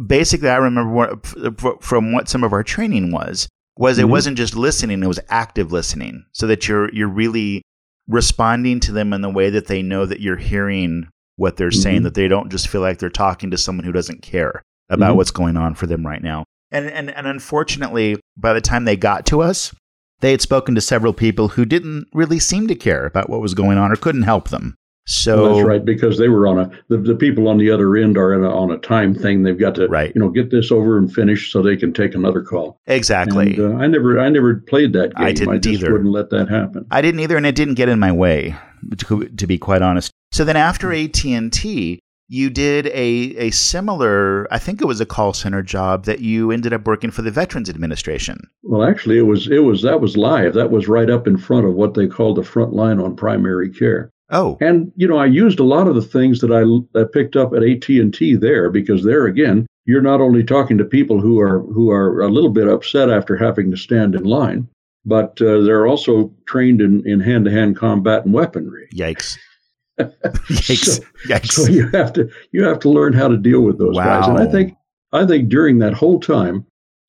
Basically, 0.07 0.49
I 0.49 0.57
remember 0.57 0.91
what, 0.91 1.81
from 1.81 2.11
what 2.11 2.27
some 2.27 2.43
of 2.43 2.51
our 2.51 2.63
training 2.63 3.11
was 3.13 3.47
was 3.77 3.97
it 3.97 4.05
Mhm. 4.07 4.09
wasn't 4.09 4.37
just 4.37 4.53
listening; 4.55 5.01
it 5.03 5.07
was 5.07 5.21
active 5.29 5.71
listening, 5.71 6.25
so 6.33 6.47
that 6.47 6.67
you're 6.67 6.91
you're 6.93 7.07
really 7.07 7.61
responding 8.07 8.79
to 8.81 8.91
them 8.91 9.13
in 9.13 9.21
the 9.21 9.29
way 9.29 9.49
that 9.49 9.67
they 9.67 9.81
know 9.81 10.05
that 10.05 10.19
you're 10.21 10.35
hearing 10.37 11.07
what 11.37 11.57
they're 11.57 11.71
saying, 11.71 12.01
Mhm. 12.01 12.03
that 12.03 12.13
they 12.13 12.27
don't 12.27 12.49
just 12.51 12.67
feel 12.67 12.81
like 12.81 12.99
they're 12.99 13.09
talking 13.09 13.51
to 13.51 13.57
someone 13.57 13.85
who 13.85 13.91
doesn't 13.91 14.21
care 14.21 14.61
about 14.89 15.13
Mhm. 15.13 15.17
what's 15.17 15.31
going 15.31 15.57
on 15.57 15.73
for 15.75 15.87
them 15.87 16.05
right 16.05 16.21
now. 16.23 16.43
And, 16.71 16.85
and 16.87 17.09
and 17.11 17.27
unfortunately, 17.27 18.17
by 18.37 18.53
the 18.53 18.61
time 18.61 18.85
they 18.85 18.95
got 18.95 19.25
to 19.27 19.41
us, 19.41 19.73
they 20.21 20.31
had 20.31 20.41
spoken 20.41 20.75
to 20.75 20.81
several 20.81 21.13
people 21.13 21.49
who 21.49 21.65
didn't 21.65 22.07
really 22.13 22.39
seem 22.39 22.67
to 22.67 22.75
care 22.75 23.05
about 23.05 23.29
what 23.29 23.41
was 23.41 23.53
going 23.53 23.77
on 23.77 23.91
or 23.91 23.95
couldn't 23.95 24.23
help 24.23 24.49
them. 24.49 24.75
So 25.07 25.43
Well, 25.43 25.55
that's 25.55 25.67
right 25.67 25.85
because 25.85 26.17
they 26.17 26.29
were 26.29 26.47
on 26.47 26.57
a 26.59 26.71
the, 26.87 26.97
the 26.97 27.15
people 27.15 27.47
on 27.47 27.57
the 27.57 27.69
other 27.69 27.95
end 27.95 28.17
are 28.17 28.33
in 28.33 28.43
a, 28.43 28.49
on 28.49 28.71
a 28.71 28.77
time 28.79 29.13
thing. 29.13 29.43
They've 29.43 29.57
got 29.57 29.75
to 29.75 29.87
Right. 29.87 30.11
you 30.15 30.19
know 30.21 30.29
get 30.29 30.49
this 30.49 30.71
over 30.71 30.97
and 30.97 31.13
finish 31.13 31.51
so 31.51 31.61
they 31.61 31.77
can 31.77 31.93
take 31.93 32.15
another 32.15 32.41
call. 32.41 32.79
exactly. 32.87 33.55
And, 33.55 33.79
uh, 33.79 33.83
I 33.83 33.87
never 33.87 34.19
I 34.19 34.29
never 34.29 34.55
played 34.55 34.93
that 34.93 35.15
game. 35.15 35.25
I 35.27 35.31
didn't 35.31 35.61
just 35.61 35.83
either. 35.83 35.91
Wouldn't 35.91 36.11
let 36.11 36.31
that 36.31 36.49
happen. 36.49 36.85
I 36.89 37.01
didn't 37.01 37.19
either, 37.19 37.37
and 37.37 37.45
it 37.45 37.55
didn't 37.55 37.75
get 37.75 37.89
in 37.89 37.99
my 37.99 38.11
way, 38.11 38.55
to, 38.97 39.27
to 39.27 39.47
be 39.47 39.57
quite 39.57 39.81
honest. 39.81 40.11
So 40.31 40.43
then, 40.43 40.57
after. 40.57 40.91
AT 40.91 41.23
and 41.25 41.51
T, 41.53 41.99
you 42.27 42.49
did 42.49 42.87
a 42.87 43.35
a 43.37 43.51
similar. 43.51 44.47
I 44.51 44.57
think 44.57 44.81
it 44.81 44.85
was 44.85 44.99
a 45.01 45.05
call 45.05 45.33
center 45.33 45.61
job 45.61 46.05
that 46.05 46.19
you 46.19 46.49
ended 46.51 46.73
up 46.73 46.85
working 46.85 47.11
for 47.11 47.21
the 47.21 47.31
Veterans 47.31 47.69
Administration. 47.69 48.39
Well, 48.63 48.83
actually, 48.83 49.17
it 49.19 49.23
was 49.27 49.47
it 49.47 49.59
was 49.63 49.83
that 49.83 50.01
was 50.01 50.17
live. 50.17 50.53
That 50.55 50.71
was 50.71 50.87
right 50.87 51.09
up 51.09 51.27
in 51.27 51.37
front 51.37 51.67
of 51.67 51.75
what 51.75 51.93
they 51.93 52.07
call 52.07 52.33
the 52.33 52.43
front 52.43 52.73
line 52.73 52.99
on 52.99 53.15
primary 53.15 53.69
care. 53.69 54.11
Oh, 54.31 54.57
And 54.59 54.91
you 54.95 55.07
know, 55.07 55.17
I 55.17 55.27
used 55.27 55.59
a 55.59 55.63
lot 55.63 55.87
of 55.87 55.95
the 55.95 56.01
things 56.01 56.41
that 56.41 56.51
I, 56.51 56.63
I 56.99 57.03
picked 57.03 57.35
up 57.35 57.53
at 57.53 57.63
AT 57.63 57.87
and 57.89 58.13
T 58.13 58.35
there 58.35 58.69
because 58.71 59.03
there 59.03 59.25
again, 59.27 59.67
you're 59.85 60.01
not 60.01 60.19
only 60.21 60.43
talking 60.43 60.77
to 60.79 60.85
people 60.85 61.21
who 61.21 61.39
are 61.39 61.59
who 61.59 61.91
are 61.91 62.21
a 62.21 62.29
little 62.29 62.49
bit 62.49 62.67
upset 62.67 63.09
after 63.09 63.35
having 63.37 63.69
to 63.69 63.77
stand 63.77 64.15
in 64.15 64.23
line, 64.23 64.67
but 65.05 65.39
uh, 65.41 65.61
they're 65.61 65.85
also 65.85 66.33
trained 66.47 66.81
in 66.81 67.07
in 67.07 67.19
hand 67.19 67.45
to 67.45 67.51
hand 67.51 67.77
combat 67.77 68.25
and 68.25 68.33
weaponry. 68.33 68.87
yikes! 68.95 69.37
yikes! 69.99 70.85
So- 70.85 71.03
yikes! 71.27 71.51
So 71.51 71.71
you 71.71 71.87
have 71.89 72.11
to 72.13 72.27
you 72.51 72.63
have 72.63 72.79
to 72.79 72.89
learn 72.89 73.13
how 73.13 73.27
to 73.27 73.37
deal 73.37 73.61
with 73.61 73.77
those 73.77 73.95
guys. 73.95 74.27
And 74.27 74.39
I 74.39 74.47
think 74.51 74.75
I 75.13 75.25
think 75.27 75.49
during 75.49 75.79
that 75.79 75.93
whole 75.93 76.19
time, 76.19 76.65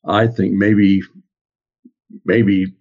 I 0.06 0.26
think 0.26 0.52
maybe 0.52 1.00
maybe 2.26 2.74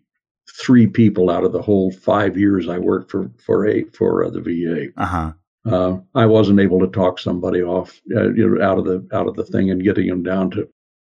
three 0.63 0.87
people 0.87 1.29
out 1.29 1.43
of 1.43 1.51
the 1.51 1.61
whole 1.61 1.91
five 1.91 2.37
years 2.37 2.69
I 2.69 2.77
worked 2.77 3.11
for 3.11 3.29
for 3.37 3.67
a 3.67 3.83
for 3.93 4.23
uh, 4.23 4.29
the 4.29 4.41
VA, 4.41 4.87
uh 5.01 5.05
huh. 5.05 5.33
uh, 5.65 5.97
I 6.13 6.25
wasn't 6.25 6.59
able 6.59 6.79
to 6.79 6.87
talk 6.87 7.19
somebody 7.19 7.61
off 7.61 8.01
uh, 8.15 8.31
you 8.33 8.47
know 8.49 8.63
out 8.63 8.77
of 8.77 8.85
the 8.85 9.05
out 9.13 9.27
of 9.27 9.35
the 9.35 9.43
thing 9.45 9.69
and 9.71 9.83
getting 9.83 10.07
them 10.07 10.23
down 10.23 10.51
to 10.51 10.67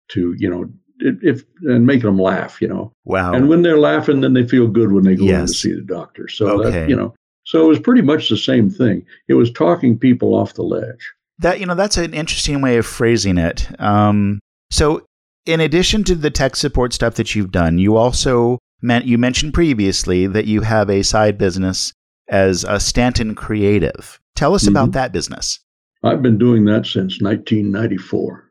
to 0.09 0.35
you 0.39 0.49
know 0.51 0.71
if, 1.01 1.17
if 1.23 1.45
and 1.63 1.87
making 1.87 2.07
them 2.07 2.19
laugh. 2.19 2.61
You 2.63 2.69
know, 2.69 2.93
Wow. 3.05 3.35
and 3.35 3.49
when 3.49 3.63
they're 3.63 3.79
laughing, 3.79 4.21
then 4.21 4.33
they 4.33 4.47
feel 4.47 4.69
good 4.69 4.93
when 4.93 5.05
they 5.05 5.17
go 5.17 5.25
in 5.25 5.29
Yes. 5.29 5.51
to 5.53 5.57
see 5.59 5.73
the 5.75 5.83
doctor. 5.83 6.29
So 6.29 6.61
Okay. 6.61 6.71
that 6.71 6.89
you 6.89 6.97
know. 6.97 7.15
So 7.47 7.63
it 7.63 7.69
was 7.69 7.79
pretty 7.79 8.01
much 8.01 8.31
the 8.31 8.39
same 8.39 8.71
thing. 8.71 9.05
It 9.29 9.35
was 9.35 9.51
talking 9.53 9.99
people 9.99 10.35
off 10.35 10.55
the 10.55 10.63
ledge. 10.63 11.13
That 11.41 11.61
you 11.61 11.67
know, 11.67 11.75
that's 11.75 11.99
an 11.99 12.15
interesting 12.15 12.63
way 12.63 12.79
of 12.79 12.87
phrasing 12.87 13.37
it. 13.39 13.69
Um, 13.81 14.39
so, 14.71 15.05
in 15.45 15.61
addition 15.61 16.05
to 16.05 16.15
the 16.15 16.31
tech 16.31 16.57
support 16.57 16.95
stuff 16.95 17.17
that 17.17 17.35
you've 17.35 17.51
done, 17.53 17.77
you 17.79 17.97
also 17.97 18.59
you 19.05 19.19
mentioned 19.19 19.55
previously 19.55 20.27
that 20.27 20.47
you 20.47 20.61
have 20.63 20.91
a 20.91 21.03
side 21.03 21.39
business 21.39 21.93
as 22.29 22.65
a 22.65 22.79
Stanton 22.81 23.35
Creative. 23.35 24.21
Tell 24.35 24.55
us 24.55 24.67
about 24.67 24.91
Mhm. 24.91 24.95
that 24.95 25.13
business. 25.13 25.61
I've 26.03 26.23
been 26.23 26.39
doing 26.39 26.65
that 26.67 26.87
since 26.87 27.21
1994. 27.21 28.45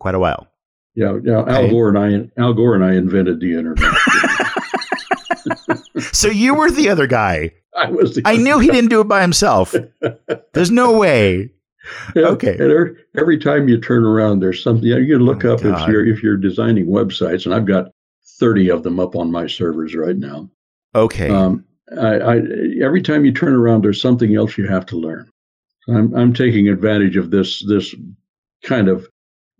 Quite 0.00 0.14
a 0.14 0.18
while. 0.18 0.48
Yeah, 0.94 1.18
yeah. 1.24 1.38
Okay. 1.38 1.52
Al 1.52 1.68
Gore 1.70 1.88
and 1.88 1.98
I, 1.98 2.40
Al 2.40 2.54
Gore 2.54 2.74
and 2.74 2.84
I 2.84 2.94
invented 2.94 3.40
the 3.40 3.54
internet. 3.56 3.92
So 6.12 6.28
you 6.28 6.54
were 6.54 6.70
the 6.70 6.88
other 6.88 7.06
guy. 7.06 7.52
I 7.76 7.90
was. 7.90 8.14
The, 8.14 8.22
I 8.24 8.36
knew 8.36 8.58
he 8.58 8.68
didn't 8.68 8.90
do 8.90 9.00
it 9.00 9.08
by 9.08 9.20
himself. 9.20 9.74
There's 10.52 10.70
no 10.70 10.96
way. 10.96 11.50
Yeah, 12.16 12.26
okay. 12.28 12.56
And 12.58 12.96
every, 13.18 13.38
time 13.38 13.68
you 13.68 13.78
turn 13.78 14.04
around, 14.04 14.40
there's 14.40 14.62
something 14.62 14.86
you 14.86 14.94
can 15.18 15.24
look 15.24 15.44
Oh, 15.44 15.52
up 15.54 15.64
if 15.64 15.86
you're 15.86 16.06
if 16.06 16.22
you're 16.22 16.36
designing 16.38 16.86
websites, 16.86 17.44
and 17.44 17.54
I've 17.54 17.66
got 17.66 17.90
30 18.38 18.70
of 18.70 18.82
them 18.82 18.98
up 19.00 19.16
on 19.16 19.30
my 19.30 19.46
servers 19.46 19.94
right 19.94 20.16
now. 20.16 20.48
Okay. 20.94 21.28
Um, 21.28 21.64
I, 22.00 22.16
I, 22.18 22.40
every 22.82 23.02
time 23.02 23.24
you 23.24 23.32
turn 23.32 23.54
around, 23.54 23.82
there's 23.82 24.00
something 24.00 24.34
else 24.34 24.56
you 24.56 24.66
have 24.68 24.86
to 24.86 24.96
learn. 24.96 25.28
I'm, 25.88 26.14
I'm 26.14 26.32
taking 26.32 26.68
advantage 26.68 27.16
of 27.16 27.30
this 27.30 27.64
this 27.66 27.94
kind 28.64 28.88
of 28.88 29.06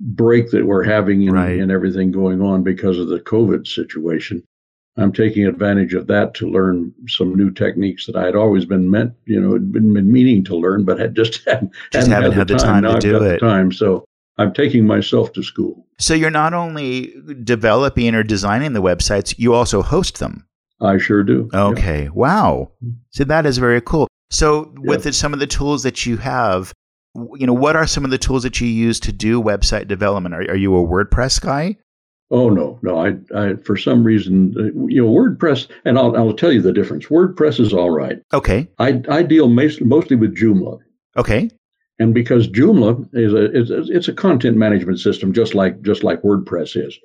break 0.01 0.51
that 0.51 0.65
we're 0.65 0.83
having 0.83 1.29
and, 1.29 1.33
Right. 1.37 1.71
everything 1.71 2.11
going 2.11 2.41
on 2.41 2.63
because 2.63 2.99
of 2.99 3.09
the 3.09 3.21
COVID 3.21 3.67
situation. 3.67 4.43
I'm 4.97 5.13
taking 5.13 5.45
advantage 5.47 5.93
of 5.95 6.07
that 6.07 6.35
to 6.35 6.49
learn 6.49 6.93
some 7.09 7.35
new 7.35 7.51
techniques 7.51 8.07
that 8.07 8.17
I 8.17 8.25
had 8.25 8.37
always 8.37 8.65
been 8.65 8.89
meant, 8.91 9.13
you 9.27 9.41
know, 9.41 9.53
had 9.53 9.73
been, 9.73 9.93
been 9.93 10.11
meaning 10.11 10.45
to 10.45 10.57
learn, 10.57 10.85
but 10.85 10.99
had 11.01 11.15
just 11.17 11.45
hadn't, 11.47 11.73
Just 11.91 12.09
haven't 12.09 12.33
had 12.33 12.49
the 12.49 12.57
time 12.57 12.85
Now 12.85 12.91
to 12.91 12.95
I've 12.97 13.03
do 13.03 13.17
it. 13.23 13.29
The 13.29 13.39
time, 13.39 13.73
so 13.73 14.05
I'm 14.39 14.53
taking 14.53 14.87
myself 14.87 15.33
to 15.35 15.43
school. 15.43 15.87
so 15.99 16.13
you're 16.15 16.31
not 16.31 16.55
only 16.55 17.15
developing 17.45 18.15
or 18.15 18.23
designing 18.25 18.73
the 18.73 18.83
websites, 18.83 19.35
you 19.39 19.55
also 19.55 19.81
host 19.83 20.19
them. 20.19 20.47
I 20.81 20.99
sure 20.99 21.23
do. 21.23 21.49
Yeah. 21.53 21.65
Okay. 21.67 22.09
Wow. 22.09 22.73
So 23.11 23.25
that 23.25 23.47
is 23.47 23.59
very 23.59 23.81
cool. 23.81 24.09
So 24.31 24.73
with 24.79 25.01
Yeah. 25.01 25.05
the, 25.05 25.13
some 25.13 25.33
of 25.33 25.39
the 25.41 25.47
tools 25.47 25.83
that 25.85 26.05
you 26.05 26.17
have, 26.17 26.73
you 27.15 27.47
know, 27.47 27.53
what 27.55 27.77
are 27.77 27.87
some 27.87 28.05
of 28.05 28.11
the 28.11 28.19
tools 28.19 28.43
that 28.43 28.61
you 28.61 28.67
use 28.67 28.99
to 29.01 29.13
do 29.13 29.41
website 29.41 29.87
development? 29.87 30.35
Are, 30.35 30.41
are 30.51 30.57
you 30.57 30.77
a 30.77 30.85
WordPress 30.85 31.41
guy? 31.41 31.77
Oh 32.33 32.49
no, 32.51 32.81
no. 32.83 32.99
I, 32.99 33.15
I 33.37 33.55
for 33.65 33.77
some 33.77 34.03
reason, 34.03 34.53
uh, 34.59 34.87
you 34.89 35.01
know, 35.05 35.09
WordPress, 35.13 35.69
and 35.85 35.97
I'll, 35.97 36.17
I'll 36.17 36.33
tell 36.33 36.51
you 36.53 36.61
the 36.61 36.73
difference. 36.73 37.07
WordPress 37.07 37.61
is 37.61 37.73
all 37.73 37.91
right. 37.91 38.19
Okay. 38.33 38.67
I, 38.81 39.01
I 39.09 39.23
deal 39.23 39.47
mas- 39.49 39.81
mostly 39.81 40.17
with 40.17 40.37
Joomla, 40.37 40.81
Okay. 41.17 41.51
And 41.99 42.13
because 42.15 42.49
Joomla 42.49 43.09
is 43.15 43.33
a 43.33 43.45
a- 43.75 43.97
it's 43.97 44.09
a 44.09 44.13
content 44.13 44.57
management 44.57 45.01
system, 45.01 45.33
just 45.33 45.55
like 45.55 45.81
just 45.83 46.03
like 46.05 46.23
WordPress 46.23 46.77
is, 46.87 46.99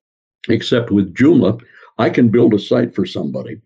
except 0.47 0.91
with 0.91 1.13
Joomla, 1.13 1.62
I 1.97 2.10
can 2.10 2.30
build 2.30 2.54
a 2.54 2.60
site 2.60 2.93
for 2.95 3.06
somebody, 3.06 3.62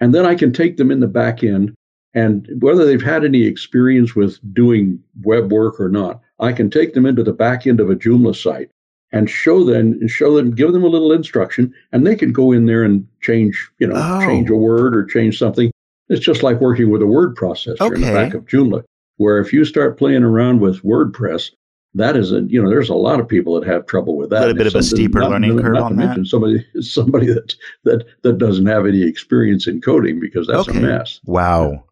and 0.00 0.14
then 0.14 0.24
I 0.26 0.34
can 0.34 0.52
take 0.52 0.76
them 0.76 0.90
in 0.90 1.00
the 1.00 1.06
back 1.08 1.42
end, 1.44 1.74
and 2.14 2.48
whether 2.60 2.84
they've 2.84 3.02
had 3.02 3.24
any 3.24 3.42
experience 3.42 4.14
with 4.14 4.38
doing 4.54 5.02
web 5.22 5.50
work 5.52 5.80
or 5.80 5.88
not, 5.88 6.20
I 6.40 6.52
can 6.52 6.70
take 6.70 6.94
them 6.94 7.06
into 7.06 7.22
the 7.22 7.32
back 7.32 7.66
end 7.66 7.80
of 7.80 7.90
a 7.90 7.96
Joomla 7.96 8.34
site 8.36 8.70
and 9.12 9.28
show 9.28 9.62
them 9.64 10.06
show 10.08 10.34
them 10.36 10.52
give 10.52 10.72
them 10.72 10.84
a 10.84 10.88
little 10.88 11.12
instruction 11.12 11.72
and 11.92 12.06
they 12.06 12.16
can 12.16 12.32
go 12.32 12.50
in 12.52 12.64
there 12.66 12.82
and 12.82 13.06
change 13.20 13.68
you 13.78 13.86
know 13.86 13.94
Oh. 13.96 14.20
change 14.26 14.48
a 14.48 14.56
word 14.56 14.96
or 14.96 15.04
change 15.04 15.38
something. 15.38 15.70
It's 16.08 16.24
just 16.24 16.42
like 16.42 16.60
working 16.60 16.90
with 16.90 17.02
a 17.02 17.06
word 17.06 17.36
processor 17.36 17.94
in 17.94 18.00
the 18.00 18.06
back 18.12 18.34
of 18.34 18.46
joomla 18.46 18.82
where 19.16 19.38
if 19.38 19.52
you 19.52 19.64
start 19.64 19.98
playing 19.98 20.22
around 20.22 20.60
with 20.60 20.82
wordpress 20.82 21.50
that 21.94 22.16
is 22.16 22.32
a 22.32 22.40
you 22.42 22.62
know 22.62 22.70
there's 22.70 22.88
a 22.88 22.94
lot 22.94 23.20
of 23.20 23.28
people 23.28 23.58
that 23.58 23.68
have 23.68 23.84
trouble 23.86 24.16
with 24.16 24.30
that 24.30 24.40
Little 24.40 24.50
And 24.50 24.58
bit 24.58 24.66
of 24.66 24.74
a 24.74 24.82
steeper 24.82 25.20
not- 25.20 25.30
learning 25.30 25.56
not 25.56 25.62
curve 25.64 25.76
to 25.76 25.82
on 25.82 25.96
that. 25.96 26.06
mention 26.06 26.24
somebody 26.24 26.66
somebody 26.80 27.26
that 27.26 27.54
that 27.84 28.04
that 28.22 28.38
doesn't 28.38 28.66
have 28.66 28.86
any 28.86 29.02
experience 29.02 29.66
in 29.66 29.80
coding 29.80 30.18
because 30.20 30.46
that's 30.46 30.68
Okay. 30.68 30.78
a 30.78 30.82
mess 30.82 31.20
Wow. 31.26 31.84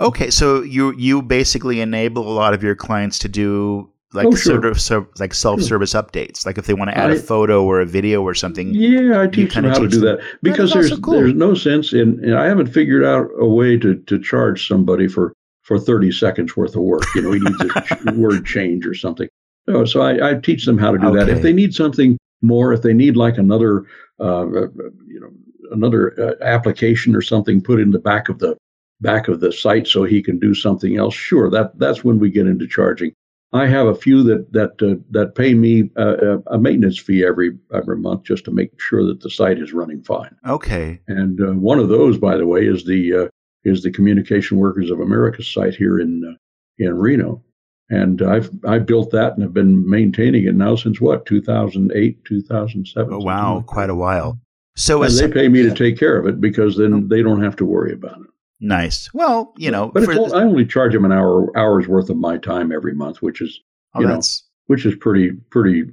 Okay, 0.00 0.30
so 0.30 0.62
you 0.62 0.94
you 0.96 1.22
basically 1.22 1.80
enable 1.80 2.22
a 2.28 2.30
lot 2.32 2.54
of 2.54 2.62
your 2.62 2.76
clients 2.76 3.18
to 3.20 3.28
do 3.28 3.90
like 4.14 4.26
Oh, 4.28 4.30
sure. 4.30 4.54
sort 4.54 4.64
of 4.64 4.80
so, 4.80 5.06
like 5.18 5.34
self-service 5.34 5.92
updates. 5.92 6.46
Like 6.46 6.56
if 6.56 6.66
they 6.66 6.72
want 6.72 6.90
to 6.90 6.96
add 6.96 7.10
a 7.10 7.14
I- 7.14 7.18
photo 7.18 7.62
or 7.64 7.80
a 7.80 7.84
video 7.84 8.22
or 8.22 8.32
something. 8.32 8.72
Yeah, 8.72 9.20
I 9.20 9.26
teach 9.26 9.52
them 9.54 9.64
kinda 9.64 9.70
how 9.70 9.80
to 9.80 9.88
do 9.88 9.98
them. 10.00 10.16
that 10.18 10.24
because 10.40 10.70
is 10.70 10.88
there's 10.88 11.00
cool. 11.00 11.14
there's 11.14 11.34
no 11.34 11.52
sense 11.54 11.92
in, 11.92 12.20
and 12.24 12.36
I 12.36 12.46
haven't 12.46 12.68
figured 12.68 13.04
out 13.04 13.26
a 13.40 13.46
way 13.46 13.76
to 13.78 13.96
to 13.96 14.18
charge 14.20 14.68
somebody 14.68 15.08
for 15.08 15.32
for 15.68 15.78
30 15.78 16.10
seconds 16.12 16.56
worth 16.56 16.74
of 16.74 16.82
work. 16.82 17.04
You 17.14 17.20
know, 17.20 17.32
he 17.32 17.40
needs 17.40 17.60
a 17.76 17.80
ch- 17.82 18.16
word 18.16 18.46
change 18.46 18.86
or 18.86 18.94
something. 18.94 19.28
No, 19.66 19.84
so 19.84 20.00
I, 20.00 20.30
I 20.30 20.34
teach 20.34 20.64
them 20.64 20.78
how 20.78 20.92
to 20.92 20.98
do 20.98 21.12
that. 21.12 21.28
If 21.28 21.42
they 21.42 21.52
need 21.52 21.74
something 21.74 22.16
more, 22.40 22.72
if 22.72 22.80
they 22.80 22.94
need 22.94 23.18
like 23.18 23.36
another, 23.36 23.84
uh, 24.18 24.44
uh, 24.44 24.68
you 25.06 25.20
know, 25.20 25.28
another 25.70 26.18
uh, 26.18 26.42
application 26.42 27.14
or 27.14 27.20
something 27.20 27.60
put 27.60 27.78
in 27.78 27.90
the 27.90 27.98
back 27.98 28.30
of 28.30 28.38
the 28.38 28.56
back 29.02 29.28
of 29.28 29.40
the 29.40 29.52
site 29.52 29.86
so 29.86 30.04
he 30.04 30.22
can 30.22 30.38
do 30.38 30.54
something 30.54 30.96
else, 30.96 31.14
sure, 31.14 31.50
that 31.50 31.78
that's 31.78 32.02
when 32.02 32.18
we 32.18 32.30
get 32.30 32.46
into 32.46 32.66
charging. 32.66 33.12
I 33.52 33.66
have 33.66 33.88
a 33.88 33.94
few 33.94 34.22
that 34.22 34.50
that 34.52 34.72
uh, 34.82 35.02
that 35.10 35.34
pay 35.34 35.52
me 35.52 35.90
uh, 35.98 36.16
a 36.16 36.54
a 36.54 36.58
maintenance 36.58 36.98
fee 36.98 37.24
every 37.24 37.58
every 37.74 37.98
month 37.98 38.22
just 38.22 38.46
to 38.46 38.50
make 38.50 38.70
sure 38.80 39.04
that 39.06 39.20
the 39.20 39.30
site 39.30 39.58
is 39.58 39.74
running 39.74 40.02
fine. 40.02 40.34
Okay. 40.46 41.00
And 41.08 41.38
uh, 41.42 41.52
one 41.52 41.78
of 41.78 41.90
those, 41.90 42.16
by 42.16 42.38
the 42.38 42.46
way, 42.46 42.66
is 42.66 42.84
the 42.84 43.14
uh, 43.14 43.28
is 43.64 43.82
the 43.82 43.90
Communication 43.90 44.58
Workers 44.58 44.90
of 44.90 45.00
America 45.00 45.42
site 45.42 45.74
here 45.74 45.98
in 46.00 46.22
uh, 46.24 46.36
in 46.78 46.94
Reno. 46.96 47.42
And 47.90 48.20
I've 48.22 48.50
I 48.66 48.78
built 48.78 49.10
that 49.12 49.32
and 49.34 49.42
have 49.42 49.54
been 49.54 49.88
maintaining 49.88 50.44
it 50.46 50.54
now 50.54 50.76
since 50.76 51.00
what 51.00 51.24
2008 51.26 52.24
2007. 52.24 53.12
Oh, 53.14 53.18
wow, 53.18 53.64
quite 53.66 53.90
a 53.90 53.94
while. 53.94 54.38
So 54.76 55.02
And 55.02 55.12
they 55.12 55.28
pay 55.28 55.48
me 55.48 55.62
to 55.62 55.74
take 55.74 55.98
care 55.98 56.16
of 56.18 56.26
it 56.26 56.40
because 56.40 56.76
then 56.76 57.08
they 57.08 57.22
don't 57.22 57.42
have 57.42 57.56
to 57.56 57.64
worry 57.64 57.92
about 57.92 58.20
it. 58.20 58.26
nice. 58.60 59.08
Well, 59.12 59.52
you 59.56 59.70
know, 59.70 59.90
But 59.92 60.16
all- 60.16 60.34
I 60.34 60.42
only 60.42 60.66
charge 60.66 60.92
them 60.92 61.04
an 61.04 61.12
hour 61.12 61.56
hours 61.58 61.88
worth 61.88 62.10
of 62.10 62.16
my 62.18 62.36
time 62.38 62.70
every 62.72 62.94
month, 62.94 63.22
which 63.22 63.40
is 63.40 63.58
oh, 63.94 64.00
you 64.00 64.06
know, 64.06 64.20
which 64.66 64.84
is 64.86 64.94
pretty 64.96 65.32
pretty 65.50 65.84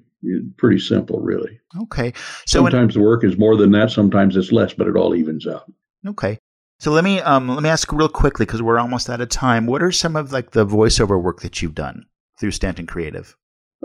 pretty 0.58 0.80
simple, 0.80 1.19
really. 1.21 1.60
okay. 1.84 2.12
So 2.45 2.60
Sometimes 2.60 2.95
the 2.95 2.99
work 2.99 3.23
is 3.23 3.38
more 3.38 3.56
than 3.56 3.71
that, 3.71 3.91
sometimes 3.91 4.36
it's 4.36 4.51
less, 4.51 4.73
but 4.73 4.88
it 4.88 4.95
all 4.95 5.15
evens 5.15 5.47
out. 5.47 5.71
okay. 6.08 6.39
So 6.80 6.92
let 6.92 7.04
me 7.04 7.20
um 7.22 7.48
let 7.48 7.64
me 7.64 7.70
ask 7.70 7.92
real 7.92 8.10
quickly 8.10 8.46
because 8.46 8.62
we're 8.62 8.80
almost 8.80 9.10
out 9.10 9.22
of 9.22 9.30
time. 9.30 9.66
What 9.66 9.82
are 9.82 9.92
some 9.92 10.16
of 10.16 10.32
like 10.32 10.52
the 10.52 10.66
voiceover 10.66 11.22
work 11.22 11.42
that 11.42 11.62
you've 11.62 11.76
done 11.76 12.06
through 12.40 12.52
Stanton 12.52 12.86
Creative? 12.86 13.36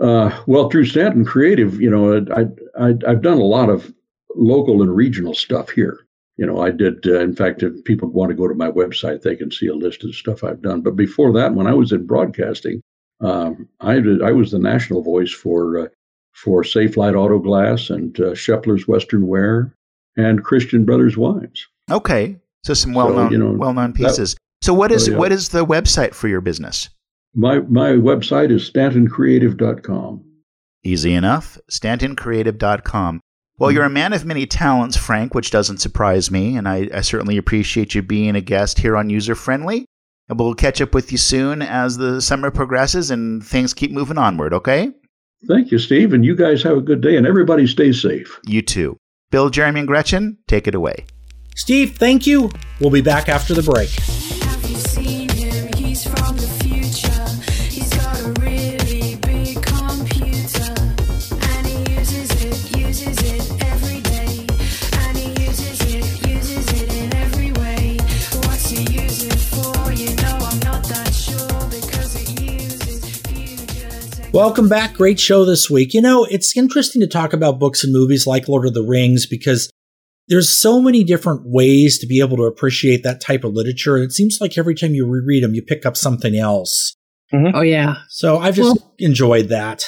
Uh, 0.00 0.31
well, 0.46 0.70
through 0.70 0.87
Stanton 0.87 1.24
Creative, 1.24 1.81
you 1.81 1.90
know, 1.90 2.24
I, 2.35 2.46
I 2.83 2.94
I've 3.07 3.22
done 3.22 3.38
a 3.38 3.44
lot 3.44 3.68
of 3.68 3.92
local 4.35 4.83
and 4.83 4.94
regional 4.94 5.35
stuff 5.35 5.70
here. 5.70 6.07
You 6.37 6.46
know, 6.46 6.61
I 6.62 6.70
did. 6.70 7.07
Uh, 7.07 7.20
in 7.20 7.37
fact, 7.37 7.62
if 7.62 7.85
people 7.85 8.09
want 8.09 8.31
to 8.31 8.37
go 8.37 8.48
to 8.48 8.55
my 8.55 8.70
website, 8.70 9.22
they 9.22 9.37
can 9.37 9.50
see 9.50 9.66
a 9.66 9.74
list 9.74 10.05
of 10.05 10.14
stuff 10.14 10.42
I've 10.42 10.62
done. 10.62 10.81
But 10.81 10.96
before 10.96 11.33
that, 11.35 11.55
when 11.55 11.66
I 11.66 11.74
was 11.74 11.92
in 11.92 12.07
broadcasting, 12.07 12.81
um, 13.20 13.68
I 13.81 14.00
did. 14.00 14.22
I 14.22 14.33
was 14.33 14.50
the 14.50 14.59
national 14.59 15.03
voice 15.03 15.33
for 15.33 15.79
uh, 15.79 15.88
for 16.33 16.62
Safelite 16.62 17.14
Auto 17.14 17.38
Glass 17.38 17.90
and 17.90 18.18
uh, 18.20 18.35
Shepler's 18.35 18.88
Western 18.88 19.26
Wear 19.26 19.74
and 20.16 20.42
Christian 20.42 20.85
Brothers 20.85 21.16
Wines. 21.16 21.66
Okay. 21.90 22.38
So 22.64 22.74
some 22.74 22.92
well 22.94 23.12
known 23.12 23.32
you 23.32 23.38
know, 23.38 23.52
well 23.52 23.72
known 23.74 23.92
that- 23.92 23.96
pieces. 23.96 24.36
so 24.62 24.74
what 24.74 24.92
is 24.92 25.08
Oh, 25.08 25.12
yeah. 25.12 25.18
what 25.18 25.32
is 25.32 25.48
the 25.50 25.64
website 25.64 26.14
for 26.14 26.28
your 26.28 26.40
business? 26.40 26.88
My 27.34 27.60
my 27.60 27.90
website 27.92 28.50
is 28.50 28.68
stantoncreative.com. 28.70 30.24
Easy 30.82 31.12
enough. 31.14 31.58
StantonCreative.com. 31.70 33.20
Well, 33.58 33.70
you're 33.70 33.84
a 33.84 33.90
man 33.90 34.14
of 34.14 34.24
many 34.24 34.46
talents, 34.46 34.96
Frank, 34.96 35.34
which 35.34 35.50
doesn't 35.50 35.78
surprise 35.82 36.30
me, 36.30 36.56
and 36.56 36.66
I, 36.66 36.88
I 36.94 37.02
certainly 37.02 37.36
appreciate 37.36 37.94
you 37.94 38.00
being 38.00 38.34
a 38.34 38.40
guest 38.40 38.78
here 38.78 38.96
on 38.96 39.10
User 39.10 39.34
Friendly. 39.34 39.84
And 40.30 40.38
we'll 40.38 40.54
catch 40.54 40.80
up 40.80 40.94
with 40.94 41.12
you 41.12 41.18
soon 41.18 41.60
as 41.60 41.98
the 41.98 42.20
summer 42.22 42.50
progresses 42.50 43.10
and 43.10 43.44
things 43.44 43.74
keep 43.74 43.90
moving 43.90 44.16
onward, 44.16 44.54
okay? 44.54 44.90
Thank 45.46 45.70
you, 45.72 45.78
Steve, 45.78 46.14
and 46.14 46.24
you 46.24 46.34
guys 46.34 46.62
have 46.62 46.78
a 46.78 46.80
good 46.80 47.00
day, 47.02 47.16
and 47.16 47.26
everybody 47.26 47.66
stay 47.66 47.92
safe. 47.92 48.38
You 48.46 48.62
too. 48.62 48.96
Bill, 49.30 49.50
Jeremy, 49.50 49.80
and 49.80 49.88
Gretchen, 49.88 50.38
take 50.46 50.66
it 50.66 50.74
away. 50.74 51.04
Steve, 51.56 51.96
thank 51.96 52.26
you. 52.26 52.50
We'll 52.80 52.90
be 52.90 53.00
back 53.02 53.28
after 53.28 53.54
the 53.54 53.62
break. 53.62 53.90
Have 53.90 54.70
you 54.70 54.76
seen 54.76 55.28
him? 55.28 55.72
He's 55.76 56.04
from 56.04 56.36
the 56.36 56.48
future. 56.64 57.26
He's 57.68 57.90
got 57.94 58.18
a 58.20 58.32
really 58.40 59.16
big 59.16 59.62
computer. 59.62 60.72
And 61.52 61.66
he 61.66 61.92
uses 61.92 62.30
it, 62.42 62.76
uses 62.76 63.18
it 63.22 63.62
every 63.62 64.00
day. 64.00 64.46
And 65.04 65.16
he 65.16 65.44
uses 65.44 65.80
it, 65.94 66.28
uses 66.28 66.82
it 66.82 66.94
in 66.94 67.14
every 67.14 67.52
way. 67.52 67.98
What's 68.46 68.70
he 68.70 68.82
use 68.98 69.24
it 69.24 69.38
for? 69.38 69.92
You 69.92 70.16
know, 70.16 70.38
I'm 70.40 70.58
not 70.60 70.82
that 70.84 71.12
sure 71.12 71.68
because 71.68 72.16
it 72.16 72.40
uses 72.40 73.20
future 73.26 74.16
tech. 74.16 74.32
Welcome 74.32 74.68
back. 74.68 74.94
Great 74.94 75.20
show 75.20 75.44
this 75.44 75.68
week. 75.68 75.92
You 75.92 76.00
know, 76.00 76.24
it's 76.24 76.56
interesting 76.56 77.00
to 77.02 77.06
talk 77.06 77.34
about 77.34 77.58
books 77.58 77.84
and 77.84 77.92
movies 77.92 78.26
like 78.26 78.48
Lord 78.48 78.66
of 78.66 78.72
the 78.72 78.82
Rings 78.82 79.26
because 79.26 79.70
there's 80.30 80.58
so 80.58 80.80
many 80.80 81.04
different 81.04 81.42
ways 81.44 81.98
to 81.98 82.06
be 82.06 82.20
able 82.20 82.36
to 82.38 82.44
appreciate 82.44 83.02
that 83.02 83.20
type 83.20 83.44
of 83.44 83.52
literature. 83.52 83.96
And 83.96 84.04
it 84.04 84.12
seems 84.12 84.38
like 84.40 84.56
every 84.56 84.74
time 84.74 84.94
you 84.94 85.06
reread 85.06 85.42
them, 85.44 85.54
you 85.54 85.62
pick 85.62 85.84
up 85.84 85.96
something 85.96 86.36
else. 86.36 86.94
Oh 87.32 87.60
yeah, 87.60 87.96
So 88.08 88.38
I've 88.38 88.56
just 88.56 88.80
enjoyed 88.98 89.48
that. 89.50 89.84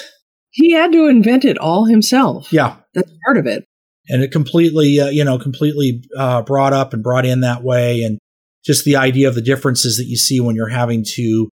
he 0.51 0.73
had 0.73 0.93
to 0.93 1.07
invent 1.09 1.45
it 1.45 1.59
all 1.59 1.87
himself. 1.87 2.53
Yeah. 2.53 2.77
That's 2.95 3.11
part 3.25 3.37
of 3.39 3.47
it. 3.47 3.65
And 4.09 4.23
it 4.23 4.31
completely, 4.33 5.01
uh, 5.01 5.09
you 5.09 5.25
know, 5.25 5.39
completely 5.39 6.05
uh, 6.17 6.43
brought 6.43 6.73
up 6.73 6.93
and 6.93 7.03
brought 7.03 7.25
in 7.25 7.41
that 7.41 7.63
way. 7.65 8.03
And 8.03 8.19
just 8.65 8.85
the 8.85 8.97
idea 8.97 9.29
of 9.29 9.35
the 9.35 9.43
differences 9.43 9.97
that 9.97 10.05
you 10.07 10.17
see 10.17 10.39
when 10.41 10.55
you're 10.55 10.69
having 10.69 11.05
to 11.15 11.49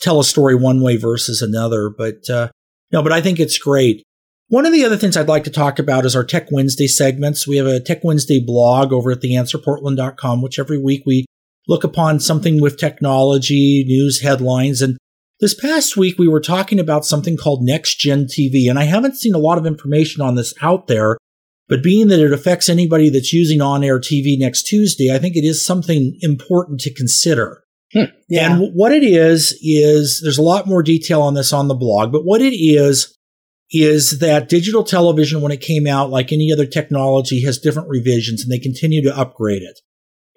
tell 0.00 0.20
a 0.20 0.24
story 0.24 0.54
one 0.54 0.82
way 0.82 0.96
versus 0.96 1.40
another. 1.42 1.90
But, 1.96 2.28
uh, 2.30 2.48
no, 2.92 3.02
but 3.02 3.12
I 3.12 3.20
think 3.20 3.40
it's 3.40 3.58
great. 3.58 4.04
One 4.54 4.66
of 4.66 4.72
the 4.72 4.84
other 4.84 4.96
things 4.96 5.16
I'd 5.16 5.26
like 5.26 5.42
to 5.44 5.50
talk 5.50 5.80
about 5.80 6.04
is 6.04 6.14
our 6.14 6.22
Tech 6.22 6.46
Wednesday 6.52 6.86
segments. 6.86 7.44
We 7.44 7.56
have 7.56 7.66
a 7.66 7.80
Tech 7.80 8.04
Wednesday 8.04 8.38
blog 8.38 8.92
over 8.92 9.10
at 9.10 9.20
theanswerportland.com, 9.20 10.42
which 10.42 10.60
every 10.60 10.78
week 10.78 11.02
we 11.04 11.26
look 11.66 11.82
upon 11.82 12.20
something 12.20 12.60
with 12.60 12.78
technology, 12.78 13.82
news 13.84 14.20
headlines. 14.20 14.80
And 14.80 14.96
this 15.40 15.54
past 15.54 15.96
week 15.96 16.20
we 16.20 16.28
were 16.28 16.38
talking 16.38 16.78
about 16.78 17.04
something 17.04 17.36
called 17.36 17.64
Next 17.64 17.98
Gen 17.98 18.26
TV. 18.26 18.70
And 18.70 18.78
I 18.78 18.84
haven't 18.84 19.16
seen 19.16 19.34
a 19.34 19.38
lot 19.38 19.58
of 19.58 19.66
information 19.66 20.22
on 20.22 20.36
this 20.36 20.54
out 20.62 20.86
there, 20.86 21.18
but 21.66 21.82
being 21.82 22.06
that 22.06 22.20
it 22.20 22.32
affects 22.32 22.68
anybody 22.68 23.10
that's 23.10 23.32
using 23.32 23.60
on 23.60 23.82
air 23.82 23.98
TV 23.98 24.38
next 24.38 24.68
Tuesday, 24.68 25.12
I 25.12 25.18
think 25.18 25.34
it 25.34 25.44
is 25.44 25.66
something 25.66 26.16
important 26.20 26.78
to 26.82 26.94
consider. 26.94 27.64
Hmm. 27.92 28.04
Yeah. 28.28 28.54
And 28.54 28.72
what 28.72 28.92
it 28.92 29.02
is, 29.02 29.58
is 29.62 30.20
there's 30.22 30.38
a 30.38 30.42
lot 30.42 30.68
more 30.68 30.84
detail 30.84 31.22
on 31.22 31.34
this 31.34 31.52
on 31.52 31.66
the 31.66 31.74
blog, 31.74 32.12
but 32.12 32.22
what 32.22 32.40
it 32.40 32.54
is, 32.54 33.10
is 33.70 34.18
that 34.20 34.48
digital 34.48 34.84
television, 34.84 35.40
when 35.40 35.52
it 35.52 35.60
came 35.60 35.86
out, 35.86 36.10
like 36.10 36.32
any 36.32 36.52
other 36.52 36.66
technology, 36.66 37.42
has 37.44 37.58
different 37.58 37.88
revisions 37.88 38.42
and 38.42 38.52
they 38.52 38.58
continue 38.58 39.02
to 39.02 39.16
upgrade 39.16 39.62
it. 39.62 39.80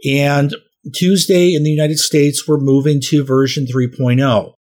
And 0.10 0.56
Tuesday 0.94 1.54
in 1.54 1.64
the 1.64 1.70
United 1.70 2.00
States, 2.00 2.48
we're 2.48 2.60
moving 2.60 3.00
to 3.06 3.26
version 3.26 3.66
3.0. 3.66 4.54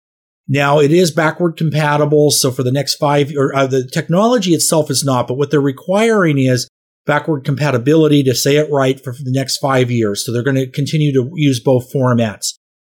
Now 0.47 0.79
it 0.79 0.91
is 0.91 1.11
backward 1.11 1.57
compatible. 1.57 2.31
So 2.31 2.51
for 2.51 2.63
the 2.63 2.71
next 2.71 2.95
five, 2.95 3.31
or 3.35 3.55
uh, 3.55 3.67
the 3.67 3.87
technology 3.87 4.53
itself 4.53 4.91
is 4.91 5.03
not, 5.03 5.27
but 5.27 5.35
what 5.35 5.51
they're 5.51 5.61
requiring 5.61 6.37
is 6.37 6.67
backward 7.05 7.43
compatibility 7.43 8.23
to 8.23 8.35
say 8.35 8.57
it 8.57 8.71
right 8.71 9.03
for, 9.03 9.13
for 9.13 9.23
the 9.23 9.31
next 9.31 9.57
five 9.57 9.91
years. 9.91 10.25
So 10.25 10.31
they're 10.31 10.43
going 10.43 10.55
to 10.55 10.69
continue 10.69 11.13
to 11.13 11.29
use 11.35 11.59
both 11.59 11.91
formats. 11.93 12.53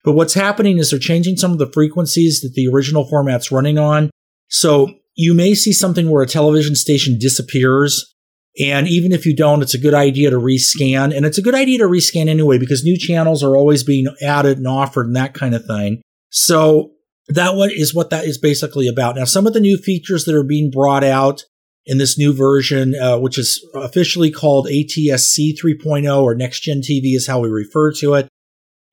But 0.04 0.12
what's 0.12 0.34
happening 0.34 0.78
is 0.78 0.90
they're 0.90 1.00
changing 1.00 1.36
some 1.36 1.52
of 1.52 1.58
the 1.58 1.70
frequencies 1.70 2.40
that 2.42 2.54
the 2.54 2.68
original 2.68 3.04
format's 3.04 3.50
running 3.50 3.78
on. 3.78 4.10
So 4.48 4.94
you 5.16 5.34
may 5.34 5.54
see 5.54 5.72
something 5.72 6.10
where 6.10 6.22
a 6.22 6.26
television 6.26 6.76
station 6.76 7.18
disappears. 7.18 8.14
And 8.60 8.86
even 8.86 9.12
if 9.12 9.26
you 9.26 9.34
don't, 9.34 9.62
it's 9.62 9.74
a 9.74 9.78
good 9.78 9.94
idea 9.94 10.30
to 10.30 10.36
rescan. 10.36 11.14
And 11.14 11.26
it's 11.26 11.38
a 11.38 11.42
good 11.42 11.54
idea 11.54 11.78
to 11.78 11.84
rescan 11.84 12.28
anyway, 12.28 12.58
because 12.58 12.84
new 12.84 12.96
channels 12.96 13.42
are 13.42 13.56
always 13.56 13.82
being 13.82 14.06
added 14.22 14.58
and 14.58 14.68
offered 14.68 15.06
and 15.06 15.16
that 15.16 15.34
kind 15.34 15.54
of 15.54 15.64
thing. 15.66 16.00
So 16.30 16.92
that 17.28 17.54
what 17.54 17.72
is 17.72 17.94
what 17.94 18.10
that 18.10 18.24
is 18.24 18.38
basically 18.38 18.88
about. 18.88 19.16
Now, 19.16 19.24
some 19.24 19.46
of 19.46 19.52
the 19.52 19.60
new 19.60 19.78
features 19.78 20.24
that 20.24 20.34
are 20.34 20.44
being 20.44 20.70
brought 20.70 21.04
out 21.04 21.42
in 21.86 21.98
this 21.98 22.18
new 22.18 22.34
version, 22.34 22.94
uh, 22.94 23.18
which 23.18 23.38
is 23.38 23.64
officially 23.74 24.30
called 24.30 24.66
ATSC 24.66 25.54
3.0 25.62 26.22
or 26.22 26.34
Next 26.34 26.60
Gen 26.60 26.80
TV 26.80 27.14
is 27.14 27.26
how 27.26 27.40
we 27.40 27.48
refer 27.48 27.92
to 27.92 28.14
it, 28.14 28.28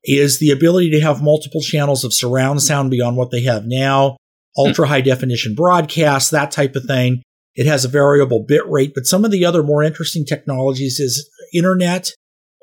is 0.03 0.39
the 0.39 0.51
ability 0.51 0.91
to 0.91 1.01
have 1.01 1.23
multiple 1.23 1.61
channels 1.61 2.03
of 2.03 2.13
surround 2.13 2.61
sound 2.61 2.91
beyond 2.91 3.17
what 3.17 3.31
they 3.31 3.43
have 3.43 3.65
now, 3.65 4.17
ultra 4.57 4.87
high 4.87 5.01
definition 5.01 5.55
broadcast, 5.55 6.31
that 6.31 6.51
type 6.51 6.75
of 6.75 6.83
thing. 6.83 7.21
It 7.55 7.67
has 7.67 7.85
a 7.85 7.89
variable 7.89 8.43
bit 8.47 8.67
rate, 8.67 8.93
but 8.95 9.05
some 9.05 9.23
of 9.25 9.31
the 9.31 9.45
other 9.45 9.61
more 9.63 9.83
interesting 9.83 10.25
technologies 10.25 10.99
is 10.99 11.29
internet 11.53 12.11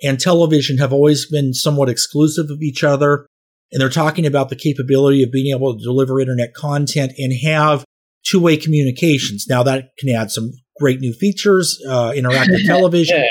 and 0.02 0.18
television 0.18 0.78
have 0.78 0.92
always 0.92 1.26
been 1.26 1.54
somewhat 1.54 1.88
exclusive 1.88 2.50
of 2.50 2.62
each 2.62 2.82
other. 2.82 3.26
And 3.72 3.80
they're 3.80 3.88
talking 3.88 4.26
about 4.26 4.48
the 4.48 4.56
capability 4.56 5.22
of 5.22 5.30
being 5.30 5.54
able 5.54 5.76
to 5.76 5.82
deliver 5.82 6.20
internet 6.20 6.54
content 6.54 7.12
and 7.18 7.32
have 7.44 7.84
two 8.24 8.40
way 8.40 8.56
communications. 8.56 9.46
Now, 9.48 9.62
that 9.62 9.90
can 9.98 10.08
add 10.08 10.30
some 10.30 10.50
great 10.78 11.00
new 11.00 11.12
features, 11.12 11.80
uh, 11.88 12.10
interactive 12.10 12.64
television. 12.66 13.22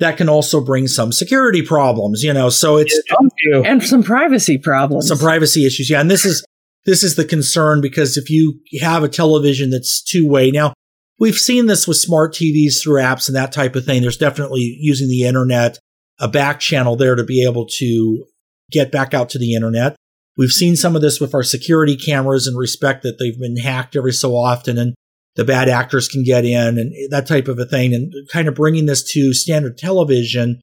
That 0.00 0.16
can 0.16 0.28
also 0.28 0.60
bring 0.60 0.88
some 0.88 1.12
security 1.12 1.62
problems, 1.62 2.24
you 2.24 2.32
know. 2.32 2.48
So 2.48 2.78
it's 2.78 3.00
and 3.62 3.80
some 3.80 4.02
privacy 4.02 4.58
problems. 4.58 5.06
some 5.06 5.18
privacy 5.18 5.64
issues. 5.64 5.88
Yeah, 5.88 6.00
and 6.00 6.10
this 6.10 6.24
is 6.24 6.44
this 6.86 7.02
is 7.02 7.16
the 7.16 7.24
concern 7.24 7.80
because 7.80 8.16
if 8.16 8.30
you 8.30 8.60
have 8.80 9.02
a 9.02 9.08
television 9.08 9.70
that's 9.70 10.02
two 10.02 10.28
way 10.28 10.50
now, 10.50 10.74
we've 11.18 11.36
seen 11.36 11.66
this 11.66 11.88
with 11.88 11.96
smart 11.96 12.34
TVs 12.34 12.82
through 12.82 13.00
apps 13.00 13.28
and 13.28 13.36
that 13.36 13.52
type 13.52 13.74
of 13.74 13.84
thing. 13.84 14.02
There's 14.02 14.16
definitely 14.16 14.76
using 14.80 15.08
the 15.08 15.24
internet, 15.24 15.78
a 16.20 16.28
back 16.28 16.60
channel 16.60 16.96
there 16.96 17.14
to 17.14 17.24
be 17.24 17.44
able 17.44 17.66
to 17.78 18.26
get 18.70 18.92
back 18.92 19.14
out 19.14 19.30
to 19.30 19.38
the 19.38 19.54
internet. 19.54 19.96
We've 20.36 20.50
seen 20.50 20.76
some 20.76 20.96
of 20.96 21.02
this 21.02 21.20
with 21.20 21.34
our 21.34 21.42
security 21.42 21.96
cameras 21.96 22.46
in 22.46 22.56
respect 22.56 23.02
that 23.02 23.18
they've 23.18 23.38
been 23.38 23.56
hacked 23.56 23.96
every 23.96 24.12
so 24.12 24.32
often 24.32 24.78
and 24.78 24.94
the 25.36 25.44
bad 25.44 25.68
actors 25.68 26.08
can 26.08 26.22
get 26.24 26.44
in 26.44 26.78
and 26.78 26.92
that 27.10 27.26
type 27.26 27.48
of 27.48 27.58
a 27.58 27.64
thing. 27.64 27.94
And 27.94 28.12
kind 28.32 28.48
of 28.48 28.54
bringing 28.54 28.86
this 28.86 29.02
to 29.12 29.32
standard 29.32 29.78
television 29.78 30.60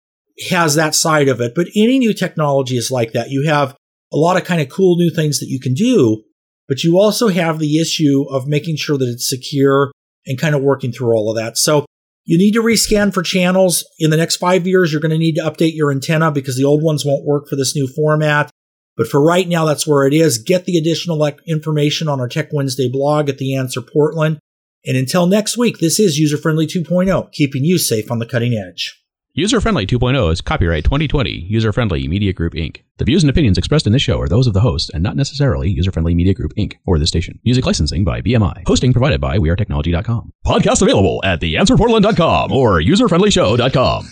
has 0.50 0.76
that 0.76 0.96
side 0.96 1.28
of 1.28 1.42
it. 1.42 1.54
But 1.56 1.68
any 1.76 2.00
new 2.00 2.14
technology 2.14 2.78
is 2.78 2.92
like 2.92 3.14
that. 3.14 3.30
You 3.30 3.48
have 3.48 3.76
a 4.14 4.18
lot 4.18 4.38
of 4.38 4.44
kind 4.44 4.62
of 4.62 4.70
cool 4.70 4.98
new 4.98 5.10
things 5.10 5.40
that 5.40 5.50
you 5.50 5.60
can 5.60 5.74
do, 5.74 6.24
but 6.68 6.84
you 6.84 7.00
also 7.00 7.30
have 7.30 7.60
the 7.60 7.80
issue 7.80 8.26
of 8.30 8.48
making 8.48 8.76
sure 8.76 8.98
that 8.98 9.10
it's 9.10 9.30
secure 9.30 9.92
and 10.26 10.40
kind 10.40 10.56
of 10.56 10.62
working 10.62 10.92
through 10.92 11.14
all 11.14 11.30
of 11.30 11.38
that. 11.38 11.58
So 11.58 11.86
you 12.26 12.38
need 12.38 12.54
to 12.54 12.62
rescan 12.62 13.14
for 13.14 13.24
channels. 13.24 13.84
In 14.00 14.10
the 14.10 14.18
next 14.18 14.38
five 14.38 14.68
years, 14.68 14.92
you're 14.92 15.02
going 15.02 15.12
to 15.12 15.18
need 15.18 15.36
to 15.36 15.44
update 15.44 15.76
your 15.76 15.92
antenna 15.92 16.32
because 16.32 16.56
the 16.58 16.64
old 16.64 16.84
ones 16.84 17.04
won't 17.04 17.26
work 17.26 17.48
for 17.48 17.56
this 17.56 17.76
new 17.76 17.88
format. 17.88 18.52
But 18.96 19.08
for 19.08 19.24
right 19.24 19.48
now, 19.48 19.66
that's 19.66 19.88
where 19.88 20.06
it 20.06 20.14
is. 20.14 20.38
Get 20.38 20.66
the 20.66 20.78
additional 20.78 21.26
information 21.48 22.08
on 22.08 22.20
our 22.20 22.28
Tech 22.28 22.50
Wednesday 22.52 22.90
blog 22.92 23.30
at 23.30 23.38
The 23.38 23.56
Answer 23.56 23.82
Portland. 23.82 24.40
And 24.86 24.98
until 24.98 25.26
next 25.26 25.58
week, 25.58 25.80
this 25.80 26.00
is 26.00 26.20
User 26.20 26.38
Friendly 26.38 26.68
2.0, 26.68 27.32
keeping 27.32 27.64
you 27.64 27.78
safe 27.78 28.12
on 28.12 28.20
the 28.20 28.26
cutting 28.26 28.54
edge. 28.54 29.01
User 29.34 29.62
Friendly 29.62 29.86
2.0 29.88 30.30
is 30.34 30.42
copyright 30.42 30.84
2020 30.84 31.32
User 31.32 31.72
Friendly 31.72 32.06
Media 32.06 32.34
Group 32.34 32.54
Inc. 32.54 32.82
The 32.98 33.06
views 33.06 33.24
and 33.24 33.30
opinions 33.30 33.58
expressed 33.58 33.88
in 33.88 33.94
this 33.94 34.02
show 34.02 34.20
are 34.20 34.28
those 34.28 34.46
of 34.46 34.54
the 34.54 34.60
host 34.60 34.92
and 34.94 35.02
not 35.02 35.16
necessarily 35.16 35.70
User 35.70 35.90
Friendly 35.90 36.14
Media 36.14 36.34
Group 36.34 36.54
Inc. 36.56 36.74
or 36.86 37.00
the 37.00 37.08
station. 37.08 37.40
Music 37.46 37.66
licensing 37.66 38.04
by 38.04 38.20
BMI. 38.20 38.64
Hosting 38.68 38.92
provided 38.92 39.22
by 39.22 39.38
WeAreTechnology.com. 39.38 40.34
Podcast 40.46 40.82
available 40.82 41.22
at 41.24 41.40
TheAnswerPortland.com 41.40 42.52
or 42.52 42.82
UserFriendlyShow.com. 42.82 44.10